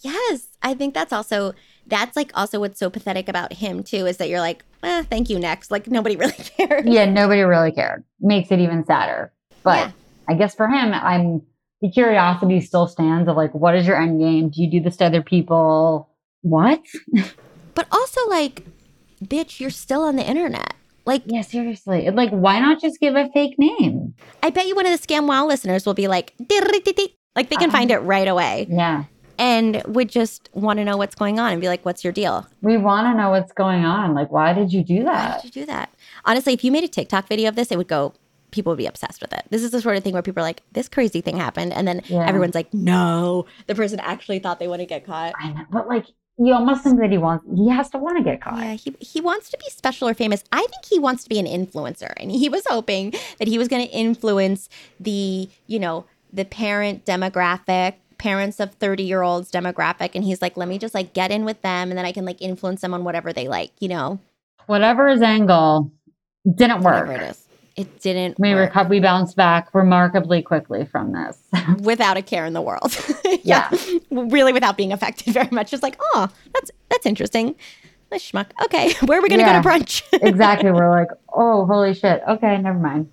Yes, 0.00 0.48
I 0.62 0.74
think 0.74 0.94
that's 0.94 1.12
also 1.12 1.54
that's 1.88 2.16
like 2.16 2.30
also 2.34 2.60
what's 2.60 2.78
so 2.78 2.90
pathetic 2.90 3.28
about 3.28 3.52
him 3.54 3.82
too 3.82 4.06
is 4.06 4.18
that 4.18 4.28
you're 4.28 4.40
like, 4.40 4.64
eh, 4.82 5.02
thank 5.04 5.28
you 5.30 5.38
next. 5.38 5.70
Like 5.70 5.88
nobody 5.88 6.16
really 6.22 6.32
cares. 6.32 6.84
Yeah, 6.86 7.04
nobody 7.06 7.42
really 7.42 7.72
cared. 7.72 8.04
Makes 8.20 8.50
it 8.52 8.60
even 8.60 8.84
sadder. 8.84 9.32
But 9.64 9.78
Yeah. 9.78 9.90
I 10.28 10.34
guess 10.34 10.54
for 10.54 10.68
him, 10.68 10.92
I'm 10.92 11.42
the 11.80 11.90
curiosity 11.90 12.60
still 12.60 12.86
stands 12.86 13.28
of 13.28 13.36
like, 13.36 13.54
what 13.54 13.74
is 13.74 13.86
your 13.86 14.00
end 14.00 14.20
game? 14.20 14.50
Do 14.50 14.62
you 14.62 14.70
do 14.70 14.80
this 14.80 14.96
to 14.98 15.06
other 15.06 15.22
people? 15.22 16.10
What? 16.42 16.82
But 17.74 17.86
also 17.92 18.26
like, 18.28 18.64
bitch, 19.24 19.60
you're 19.60 19.70
still 19.70 20.02
on 20.02 20.16
the 20.16 20.28
internet. 20.28 20.74
Like 21.06 21.22
Yeah, 21.26 21.42
seriously. 21.42 22.10
Like, 22.10 22.30
why 22.30 22.58
not 22.58 22.80
just 22.80 22.98
give 23.00 23.14
a 23.14 23.28
fake 23.32 23.54
name? 23.56 24.14
I 24.42 24.50
bet 24.50 24.66
you 24.66 24.74
one 24.74 24.84
of 24.84 24.92
the 25.00 25.06
scam 25.06 25.26
wow 25.28 25.46
listeners 25.46 25.86
will 25.86 25.94
be 25.94 26.08
like, 26.08 26.34
like 26.40 27.48
they 27.48 27.56
can 27.56 27.68
Uh-huh. 27.68 27.70
find 27.70 27.90
it 27.92 27.98
right 27.98 28.26
away 28.28 28.66
Yeah. 28.68 29.04
And 29.38 29.82
would 29.86 30.08
just 30.08 30.48
want 30.52 30.78
to 30.78 30.84
know 30.84 30.96
what's 30.96 31.14
going 31.14 31.38
on 31.38 31.52
and 31.52 31.60
be 31.60 31.68
like, 31.68 31.84
what's 31.84 32.02
your 32.02 32.12
deal? 32.12 32.46
We 32.60 32.76
want 32.76 33.06
to 33.06 33.16
know 33.20 33.30
what's 33.30 33.52
going 33.52 33.84
on. 33.84 34.14
Like, 34.14 34.30
why 34.32 34.52
did 34.52 34.72
you 34.72 34.82
do 34.82 35.04
that? 35.04 35.36
Why 35.36 35.40
did 35.42 35.44
you 35.54 35.62
do 35.62 35.66
that? 35.66 35.92
Honestly, 36.24 36.52
if 36.52 36.64
you 36.64 36.72
made 36.72 36.84
a 36.84 36.88
TikTok 36.88 37.28
video 37.28 37.48
of 37.48 37.54
this, 37.56 37.70
it 37.70 37.78
would 37.78 37.88
go. 37.88 38.14
People 38.50 38.70
would 38.70 38.78
be 38.78 38.86
obsessed 38.86 39.20
with 39.20 39.32
it. 39.34 39.42
This 39.50 39.62
is 39.62 39.72
the 39.72 39.80
sort 39.82 39.96
of 39.98 40.02
thing 40.02 40.14
where 40.14 40.22
people 40.22 40.40
are 40.40 40.46
like, 40.46 40.62
"This 40.72 40.88
crazy 40.88 41.20
thing 41.20 41.36
happened," 41.36 41.70
and 41.74 41.86
then 41.86 42.00
Yeah. 42.08 42.26
everyone's 42.26 42.54
like, 42.54 42.72
"No, 42.72 43.44
the 43.66 43.74
person 43.74 44.00
actually 44.00 44.38
thought 44.38 44.58
they 44.58 44.68
wouldn't 44.68 44.88
get 44.88 45.04
caught." 45.04 45.34
I 45.38 45.52
know. 45.52 45.64
But 45.70 45.86
like, 45.86 46.06
you 46.38 46.54
almost 46.54 46.82
think 46.82 46.98
that 46.98 47.10
he 47.10 47.18
wants, 47.18 47.44
he 47.54 47.68
has 47.68 47.90
to 47.90 47.98
want 47.98 48.16
to 48.16 48.24
get 48.24 48.40
caught. 48.40 48.56
Yeah, 48.58 48.72
he 48.72 48.94
he 49.00 49.20
wants 49.20 49.50
to 49.50 49.58
be 49.58 49.66
special 49.68 50.08
or 50.08 50.14
famous. 50.14 50.44
I 50.50 50.60
think 50.60 50.86
he 50.88 50.98
wants 50.98 51.24
to 51.24 51.28
be 51.28 51.38
an 51.38 51.44
influencer, 51.44 52.14
and 52.16 52.32
he 52.32 52.48
was 52.48 52.62
hoping 52.66 53.12
that 53.38 53.48
he 53.48 53.58
was 53.58 53.68
going 53.68 53.86
to 53.86 53.92
influence 53.92 54.70
the 54.98 55.50
you 55.66 55.78
know 55.78 56.06
the 56.32 56.46
parent 56.46 57.04
demographic, 57.04 57.94
parents 58.18 58.60
of 58.60 58.74
thirty 58.74 59.04
year 59.04 59.22
olds 59.22 59.50
demographic, 59.50 60.10
and 60.14 60.24
he's 60.24 60.42
like, 60.42 60.56
"Let 60.56 60.68
me 60.68 60.78
just 60.78 60.94
like 60.94 61.12
get 61.14 61.30
in 61.30 61.44
with 61.44 61.62
them, 61.62 61.90
and 61.90 61.98
then 61.98 62.04
I 62.04 62.12
can 62.12 62.24
like 62.24 62.40
influence 62.42 62.80
them 62.80 62.92
on 62.94 63.04
whatever 63.04 63.32
they 63.32 63.48
like." 63.48 63.70
You 63.80 63.88
know, 63.88 64.18
Whatever 64.66 65.08
his 65.08 65.22
angle 65.22 65.90
didn't 66.54 66.82
whatever 66.82 67.12
work. 67.12 67.20
it 67.22 67.30
is. 67.30 67.44
It 67.76 68.00
didn't 68.00 68.38
We 68.40 68.54
work. 68.54 68.72
reco- 68.72 68.88
we 68.88 68.98
bounced 69.00 69.36
back 69.36 69.72
remarkably 69.72 70.42
quickly 70.42 70.84
from 70.84 71.12
this. 71.12 71.38
without 71.80 72.16
a 72.16 72.22
care 72.22 72.44
in 72.44 72.52
the 72.52 72.60
world. 72.62 72.96
Yeah. 73.44 73.70
really 74.10 74.52
without 74.52 74.76
being 74.76 74.92
affected 74.92 75.32
very 75.34 75.48
much. 75.52 75.70
Just 75.70 75.82
like, 75.82 75.96
oh, 76.14 76.28
that's 76.52 76.70
that's 76.90 77.06
interesting. 77.06 77.54
Nice 78.10 78.30
schmuck. 78.30 78.46
Okay, 78.64 78.94
where 79.06 79.18
are 79.18 79.22
we 79.22 79.28
gonna 79.28 79.42
Yeah. 79.42 79.62
go 79.62 79.62
to 79.62 79.68
brunch? 79.78 80.02
exactly. 80.12 80.70
We're 80.72 80.90
like, 80.90 81.08
oh, 81.32 81.64
holy 81.66 81.94
shit. 81.94 82.20
Okay, 82.28 82.58
never 82.58 82.78
mind. 82.78 83.10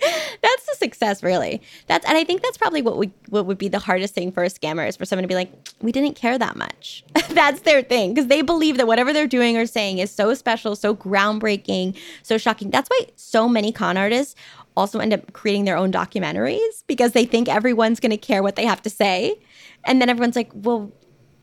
that's 0.42 0.66
the 0.66 0.74
success, 0.76 1.22
really. 1.22 1.62
That's 1.86 2.06
and 2.06 2.16
I 2.16 2.24
think 2.24 2.42
that's 2.42 2.58
probably 2.58 2.82
what 2.82 2.96
would 2.96 3.12
what 3.28 3.46
would 3.46 3.58
be 3.58 3.68
the 3.68 3.78
hardest 3.78 4.14
thing 4.14 4.32
for 4.32 4.44
a 4.44 4.48
scammer 4.48 4.86
is 4.86 4.96
for 4.96 5.04
someone 5.04 5.22
to 5.22 5.28
be 5.28 5.34
like, 5.34 5.52
we 5.80 5.92
didn't 5.92 6.16
care 6.16 6.38
that 6.38 6.56
much. 6.56 7.04
that's 7.30 7.60
their 7.62 7.82
thing 7.82 8.14
because 8.14 8.28
they 8.28 8.42
believe 8.42 8.76
that 8.76 8.86
whatever 8.86 9.12
they're 9.12 9.26
doing 9.26 9.56
or 9.56 9.66
saying 9.66 9.98
is 9.98 10.10
so 10.10 10.34
special, 10.34 10.76
so 10.76 10.94
groundbreaking, 10.94 11.96
so 12.22 12.38
shocking. 12.38 12.70
That's 12.70 12.88
why 12.88 13.06
so 13.16 13.48
many 13.48 13.72
con 13.72 13.96
artists 13.96 14.34
also 14.76 14.98
end 14.98 15.14
up 15.14 15.32
creating 15.32 15.64
their 15.64 15.76
own 15.76 15.90
documentaries 15.90 16.84
because 16.86 17.12
they 17.12 17.24
think 17.24 17.48
everyone's 17.48 18.00
going 18.00 18.10
to 18.10 18.18
care 18.18 18.42
what 18.42 18.56
they 18.56 18.66
have 18.66 18.82
to 18.82 18.90
say, 18.90 19.38
and 19.84 20.00
then 20.00 20.08
everyone's 20.08 20.36
like, 20.36 20.50
well. 20.54 20.92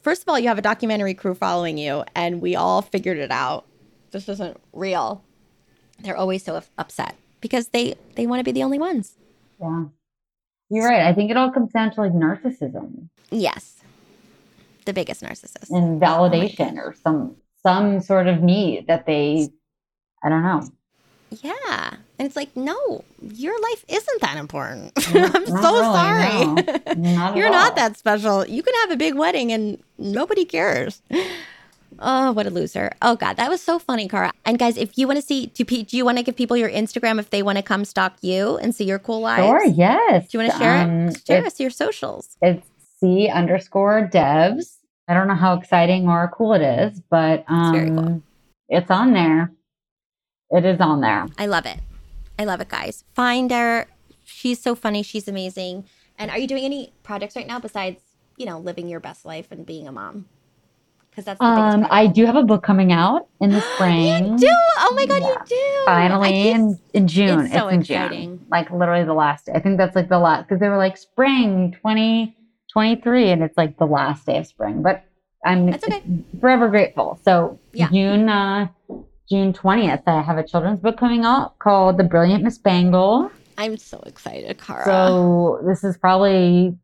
First 0.01 0.23
of 0.23 0.27
all, 0.27 0.37
you 0.37 0.49
have 0.49 0.57
a 0.57 0.61
documentary 0.61 1.13
crew 1.13 1.33
following 1.33 1.77
you, 1.77 2.03
and 2.13 2.41
we 2.41 2.57
all 2.57 2.81
figured 2.81 3.17
it 3.17 3.31
out. 3.31 3.65
This 4.11 4.27
isn't 4.27 4.59
real. 4.73 5.23
They're 5.99 6.17
always 6.17 6.43
so 6.43 6.61
upset 6.77 7.15
because 7.43 7.67
they 7.67 7.93
they 8.15 8.25
want 8.25 8.39
to 8.39 8.43
be 8.43 8.51
the 8.53 8.63
only 8.63 8.79
ones. 8.79 9.15
Yeah. 9.61 9.83
You're 10.69 10.87
right. 10.87 11.01
I 11.05 11.13
think 11.13 11.29
it 11.29 11.37
all 11.37 11.51
comes 11.51 11.71
down 11.71 11.91
to 11.93 12.01
like 12.01 12.13
narcissism 12.13 13.09
Yes. 13.29 13.81
The 14.85 14.93
biggest 14.93 15.21
narcissist. 15.21 15.69
and 15.69 16.01
oh 16.01 16.05
validation 16.07 16.77
or 16.77 16.95
some 17.03 17.35
some 17.61 17.99
sort 18.01 18.27
of 18.27 18.41
need 18.41 18.87
that 18.87 19.05
they 19.05 19.49
I 20.23 20.29
don't 20.29 20.41
know. 20.43 20.61
Yeah. 21.41 21.95
And 22.19 22.27
it's 22.27 22.35
like, 22.35 22.55
no, 22.55 23.03
your 23.19 23.59
life 23.69 23.83
isn't 23.87 24.21
that 24.21 24.37
important. 24.37 24.91
I'm 24.97 25.47
so 25.47 25.73
really, 25.73 25.93
sorry. 25.97 26.45
no. 26.95 27.15
Not 27.15 27.35
You're 27.37 27.49
not 27.49 27.71
all. 27.71 27.75
that 27.75 27.97
special. 27.97 28.45
You 28.47 28.61
can 28.63 28.73
have 28.81 28.91
a 28.91 28.97
big 28.97 29.15
wedding 29.15 29.51
and 29.51 29.79
nobody 29.97 30.45
cares. 30.45 31.01
Oh, 31.99 32.31
what 32.31 32.45
a 32.47 32.49
loser. 32.49 32.91
Oh, 33.01 33.15
God. 33.15 33.37
That 33.37 33.49
was 33.49 33.61
so 33.61 33.79
funny, 33.79 34.07
Cara. 34.07 34.31
And 34.45 34.57
guys, 34.59 34.77
if 34.77 34.97
you 34.97 35.07
want 35.07 35.17
to 35.19 35.25
see, 35.25 35.47
do, 35.47 35.63
do 35.63 35.97
you 35.97 36.05
want 36.05 36.17
to 36.17 36.23
give 36.23 36.35
people 36.35 36.57
your 36.57 36.69
Instagram 36.69 37.19
if 37.19 37.29
they 37.29 37.41
want 37.43 37.57
to 37.57 37.61
come 37.63 37.85
stalk 37.85 38.15
you 38.21 38.57
and 38.57 38.73
see 38.75 38.83
your 38.85 38.99
cool 38.99 39.21
lives? 39.21 39.45
Sure, 39.45 39.65
yes. 39.65 40.27
Do 40.29 40.37
you 40.37 40.43
want 40.43 40.53
to 40.53 40.59
share 40.59 40.77
Um, 40.77 41.07
it? 41.09 41.21
Share 41.25 41.45
us 41.45 41.59
your 41.59 41.69
socials. 41.69 42.37
it's 42.41 42.65
C 42.99 43.27
underscore 43.29 44.09
devs. 44.11 44.77
I 45.07 45.13
don't 45.13 45.27
know 45.27 45.35
how 45.35 45.53
exciting 45.55 46.07
or 46.07 46.31
cool 46.33 46.53
it 46.53 46.61
is, 46.61 47.01
but 47.09 47.43
um, 47.47 47.73
very 47.73 47.89
cool. 47.89 48.21
it's 48.69 48.89
on 48.89 49.13
there. 49.13 49.51
It 50.51 50.63
is 50.65 50.79
on 50.79 51.01
there. 51.01 51.25
I 51.37 51.45
love 51.47 51.65
it. 51.65 51.79
I 52.39 52.45
love 52.45 52.61
it, 52.61 52.69
guys. 52.69 53.03
Find 53.13 53.51
her. 53.51 53.87
She's 54.23 54.61
so 54.61 54.75
funny. 54.75 55.03
She's 55.03 55.27
amazing. 55.27 55.85
And 56.17 56.31
are 56.31 56.37
you 56.37 56.47
doing 56.47 56.63
any 56.63 56.93
projects 57.03 57.35
right 57.35 57.45
now 57.47 57.59
besides, 57.59 57.99
you 58.37 58.45
know, 58.45 58.59
living 58.59 58.87
your 58.87 58.99
best 58.99 59.25
life 59.25 59.47
and 59.51 59.65
being 59.65 59.87
a 59.87 59.91
mom? 59.91 60.25
Because 61.15 61.25
that's 61.25 61.41
Um. 61.41 61.85
I 61.91 62.07
do 62.07 62.25
have 62.25 62.35
a 62.35 62.43
book 62.43 62.63
coming 62.63 62.91
out 62.91 63.27
in 63.39 63.51
the 63.51 63.61
spring. 63.75 64.33
You 64.33 64.37
do? 64.37 64.47
Oh 64.49 64.93
my 64.95 65.05
God, 65.05 65.21
Yeah. 65.21 65.29
you 65.29 65.35
do. 65.47 65.85
Finally, 65.85 66.49
in, 66.49 66.79
in 66.93 67.07
June. 67.07 67.41
it's 67.41 67.53
so 67.53 67.67
in 67.67 67.81
exciting. 67.81 68.37
June. 68.39 68.45
Like 68.49 68.71
literally 68.71 69.05
the 69.05 69.13
last 69.13 69.45
day. 69.45 69.51
I 69.53 69.59
think 69.59 69.77
that's 69.77 69.95
like 69.95 70.09
the 70.09 70.19
last 70.19 70.47
because 70.47 70.59
they 70.59 70.69
were 70.69 70.77
like 70.77 70.97
spring 70.97 71.71
2023, 71.73 73.29
and 73.31 73.43
it's 73.43 73.57
like 73.57 73.77
the 73.77 73.85
last 73.85 74.25
day 74.25 74.37
of 74.37 74.47
spring. 74.47 74.81
But 74.81 75.03
I'm 75.45 75.69
okay. 75.69 76.01
forever 76.39 76.69
grateful. 76.69 77.19
So 77.23 77.59
Yeah. 77.73 77.89
June 77.89 78.29
uh, 78.29 78.67
June 79.29 79.53
20th, 79.53 80.03
I 80.07 80.21
have 80.21 80.37
a 80.37 80.43
children's 80.47 80.79
book 80.79 80.97
coming 80.97 81.23
out 81.25 81.57
called 81.59 81.97
The 81.97 82.03
Brilliant 82.03 82.43
Miss 82.43 82.57
Bangle. 82.57 83.31
I'm 83.57 83.77
so 83.77 83.99
excited, 84.05 84.57
Cara. 84.57 84.83
So 84.83 85.59
this 85.65 85.83
is 85.83 85.97
probably 85.97 86.75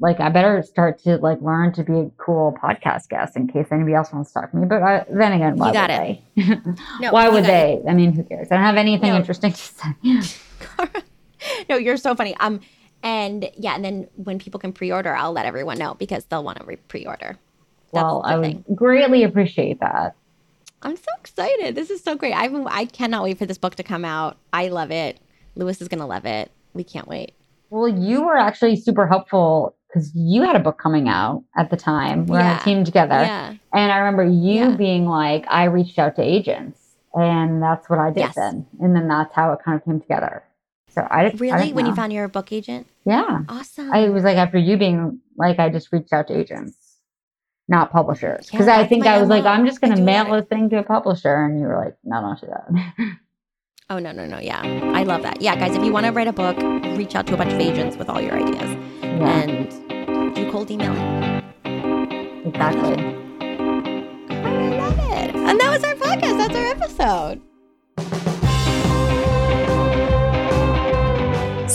like 0.00 0.20
I 0.20 0.28
better 0.28 0.62
start 0.62 0.98
to 1.04 1.16
like 1.18 1.40
learn 1.40 1.72
to 1.74 1.84
be 1.84 1.92
a 1.92 2.10
cool 2.18 2.56
podcast 2.62 3.08
guest 3.08 3.36
in 3.36 3.46
case 3.48 3.66
anybody 3.70 3.94
else 3.94 4.12
wants 4.12 4.32
to 4.32 4.40
talk 4.40 4.50
to 4.50 4.56
me. 4.56 4.66
But 4.66 4.82
I, 4.82 5.04
then 5.08 5.32
again, 5.32 5.56
why 5.56 5.72
got 5.72 5.90
would 5.90 5.94
it. 6.00 6.20
they? 6.36 6.60
no, 7.00 7.10
why 7.12 7.28
would 7.28 7.44
they? 7.44 7.80
I 7.88 7.94
mean, 7.94 8.12
who 8.12 8.22
cares? 8.24 8.48
I 8.50 8.56
don't 8.56 8.64
have 8.64 8.76
anything 8.76 9.10
No. 9.10 9.16
interesting 9.16 9.52
to 9.52 9.58
say. 9.58 9.88
no, 11.68 11.76
you're 11.76 11.96
so 11.96 12.14
funny. 12.14 12.36
Um, 12.38 12.60
and 13.02 13.50
yeah, 13.56 13.74
and 13.74 13.84
then 13.84 14.08
when 14.16 14.38
people 14.38 14.58
can 14.58 14.72
pre-order, 14.72 15.14
I'll 15.14 15.32
let 15.32 15.46
everyone 15.46 15.78
know 15.78 15.94
because 15.94 16.24
they'll 16.24 16.44
want 16.44 16.58
to 16.58 16.64
re- 16.64 16.76
pre-order. 16.76 17.38
That's 17.92 18.02
well, 18.02 18.22
I 18.24 18.36
would 18.36 18.44
thing. 18.44 18.64
greatly 18.74 19.22
appreciate 19.22 19.80
that. 19.80 20.16
I'm 20.82 20.96
so 20.96 21.10
excited. 21.20 21.74
This 21.74 21.90
is 21.90 22.02
so 22.02 22.14
great. 22.16 22.32
I 22.34 22.48
I 22.66 22.86
cannot 22.86 23.22
wait 23.22 23.38
for 23.38 23.46
this 23.46 23.58
book 23.58 23.76
to 23.76 23.82
come 23.82 24.04
out. 24.04 24.36
I 24.52 24.68
love 24.68 24.90
it. 24.90 25.18
Lewis 25.54 25.80
is 25.80 25.88
gonna 25.88 26.06
love 26.06 26.26
it. 26.26 26.50
We 26.74 26.82
can't 26.84 27.06
wait. 27.06 27.34
Well, 27.74 27.88
you 27.88 28.22
were 28.24 28.36
actually 28.36 28.76
super 28.76 29.04
helpful 29.04 29.76
because 29.88 30.12
you 30.14 30.42
had 30.42 30.54
a 30.54 30.60
book 30.60 30.78
coming 30.78 31.08
out 31.08 31.42
at 31.56 31.70
the 31.70 31.76
time. 31.76 32.24
We're 32.26 32.38
on 32.38 32.56
a 32.56 32.60
team 32.60 32.84
together. 32.84 33.14
Yeah. 33.16 33.54
And 33.72 33.90
I 33.90 33.98
remember 33.98 34.22
you 34.22 34.70
Yeah. 34.70 34.76
being 34.76 35.06
like, 35.06 35.44
I 35.48 35.64
reached 35.64 35.98
out 35.98 36.14
to 36.14 36.22
agents. 36.22 36.94
And 37.14 37.60
that's 37.60 37.90
what 37.90 37.98
I 37.98 38.10
did 38.10 38.20
Yes. 38.20 38.36
then. 38.36 38.64
And 38.80 38.94
then 38.94 39.08
that's 39.08 39.34
how 39.34 39.52
it 39.54 39.58
kind 39.64 39.76
of 39.76 39.84
came 39.84 40.00
together. 40.00 40.44
So 40.90 41.04
I 41.10 41.24
didn't 41.24 41.40
I 41.40 41.44
Really? 41.46 41.58
didn't 41.64 41.74
When 41.74 41.86
you 41.86 41.94
found 41.96 42.12
your 42.12 42.28
book 42.28 42.52
agent? 42.52 42.86
Yeah. 43.04 43.40
Awesome. 43.48 43.92
I 43.92 44.08
was 44.08 44.22
like, 44.22 44.36
after 44.36 44.56
you 44.58 44.76
being 44.76 45.18
like, 45.36 45.58
I 45.58 45.68
just 45.68 45.92
reached 45.92 46.12
out 46.12 46.28
to 46.28 46.38
agents, 46.38 47.00
not 47.66 47.90
publishers. 47.90 48.48
Because 48.48 48.68
Yeah, 48.68 48.78
I 48.78 48.86
think 48.86 49.04
I 49.04 49.18
was 49.18 49.28
like, 49.28 49.46
I'm 49.46 49.66
just 49.66 49.80
going 49.80 49.96
to 49.96 50.00
mail 50.00 50.32
a 50.32 50.42
thing 50.42 50.70
to 50.70 50.78
a 50.78 50.84
publisher. 50.84 51.44
And 51.44 51.58
you 51.58 51.66
were 51.66 51.76
like, 51.76 51.96
no, 52.04 52.20
don't 52.20 52.40
do 52.40 52.46
that. 52.46 53.16
oh 53.90 53.98
no, 53.98 54.12
no, 54.12 54.26
no. 54.26 54.38
Yeah. 54.38 54.60
I 54.94 55.02
love 55.04 55.22
that. 55.22 55.40
Yeah, 55.40 55.56
guys, 55.56 55.76
if 55.76 55.84
you 55.84 55.92
want 55.92 56.06
to 56.06 56.12
write 56.12 56.26
a 56.28 56.32
book, 56.32 56.56
reach 56.96 57.14
out 57.14 57.26
to 57.28 57.34
a 57.34 57.36
bunch 57.36 57.52
of 57.52 57.60
agents 57.60 57.96
with 57.96 58.08
all 58.08 58.20
your 58.20 58.34
ideas. 58.34 58.76
yeah, 59.02 59.40
And 59.42 60.34
do 60.34 60.50
cold 60.50 60.70
emailing. 60.70 60.98
exactly. 62.46 62.94
I 64.30 64.76
love 64.78 64.98
it. 64.98 65.34
And 65.36 65.60
that 65.60 65.70
was 65.70 65.84
our 65.84 65.94
podcast. 65.94 66.38
That's 66.38 66.54
our 66.54 66.66
episode. 66.66 67.40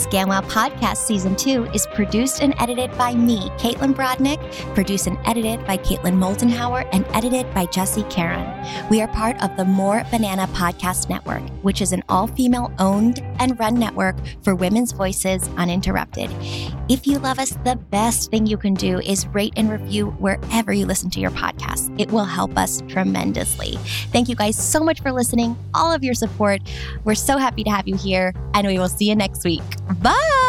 ScamWow 0.09 0.41
Podcast 0.45 0.97
Season 0.97 1.35
2 1.35 1.65
is 1.65 1.85
produced 1.93 2.41
and 2.41 2.55
edited 2.57 2.91
by 2.97 3.13
me, 3.13 3.51
Caitlin 3.59 3.93
Brodnick, 3.93 4.39
produced 4.73 5.05
and 5.05 5.19
edited 5.23 5.63
by 5.67 5.77
Caitlin 5.77 6.15
Moldenhauer, 6.15 6.89
and 6.91 7.05
edited 7.13 7.53
by 7.53 7.67
Jesse 7.67 8.01
Karen. 8.09 8.51
We 8.89 9.03
are 9.03 9.07
part 9.09 9.39
of 9.43 9.55
the 9.55 9.65
More 9.65 10.03
Banana 10.09 10.47
Podcast 10.47 11.09
Network, 11.09 11.43
which 11.61 11.79
is 11.79 11.91
an 11.91 12.03
all 12.09 12.25
female 12.25 12.73
owned 12.79 13.19
and 13.37 13.59
run 13.59 13.75
network 13.75 14.15
for 14.41 14.55
women's 14.55 14.93
voices 14.93 15.47
uninterrupted. 15.57 16.31
If 16.89 17.05
you 17.05 17.19
love 17.19 17.37
us, 17.37 17.51
the 17.63 17.75
best 17.91 18.31
thing 18.31 18.47
you 18.47 18.57
can 18.57 18.73
do 18.73 18.99
is 18.99 19.27
rate 19.27 19.53
and 19.55 19.69
review 19.69 20.07
wherever 20.17 20.73
you 20.73 20.87
listen 20.87 21.11
to 21.11 21.19
your 21.19 21.29
podcast. 21.29 21.93
It 21.99 22.11
will 22.11 22.25
help 22.25 22.57
us 22.57 22.81
tremendously. 22.87 23.77
Thank 24.11 24.27
you 24.27 24.35
guys 24.35 24.57
so 24.57 24.83
much 24.83 24.99
for 25.01 25.11
listening, 25.11 25.55
all 25.75 25.93
of 25.93 26.03
your 26.03 26.15
support. 26.15 26.61
We're 27.03 27.13
so 27.13 27.37
happy 27.37 27.63
to 27.63 27.69
have 27.69 27.87
you 27.87 27.95
here, 27.95 28.33
and 28.55 28.65
we 28.65 28.79
will 28.79 28.89
see 28.89 29.05
you 29.05 29.15
next 29.15 29.43
week. 29.43 29.61
Bye. 30.01 30.48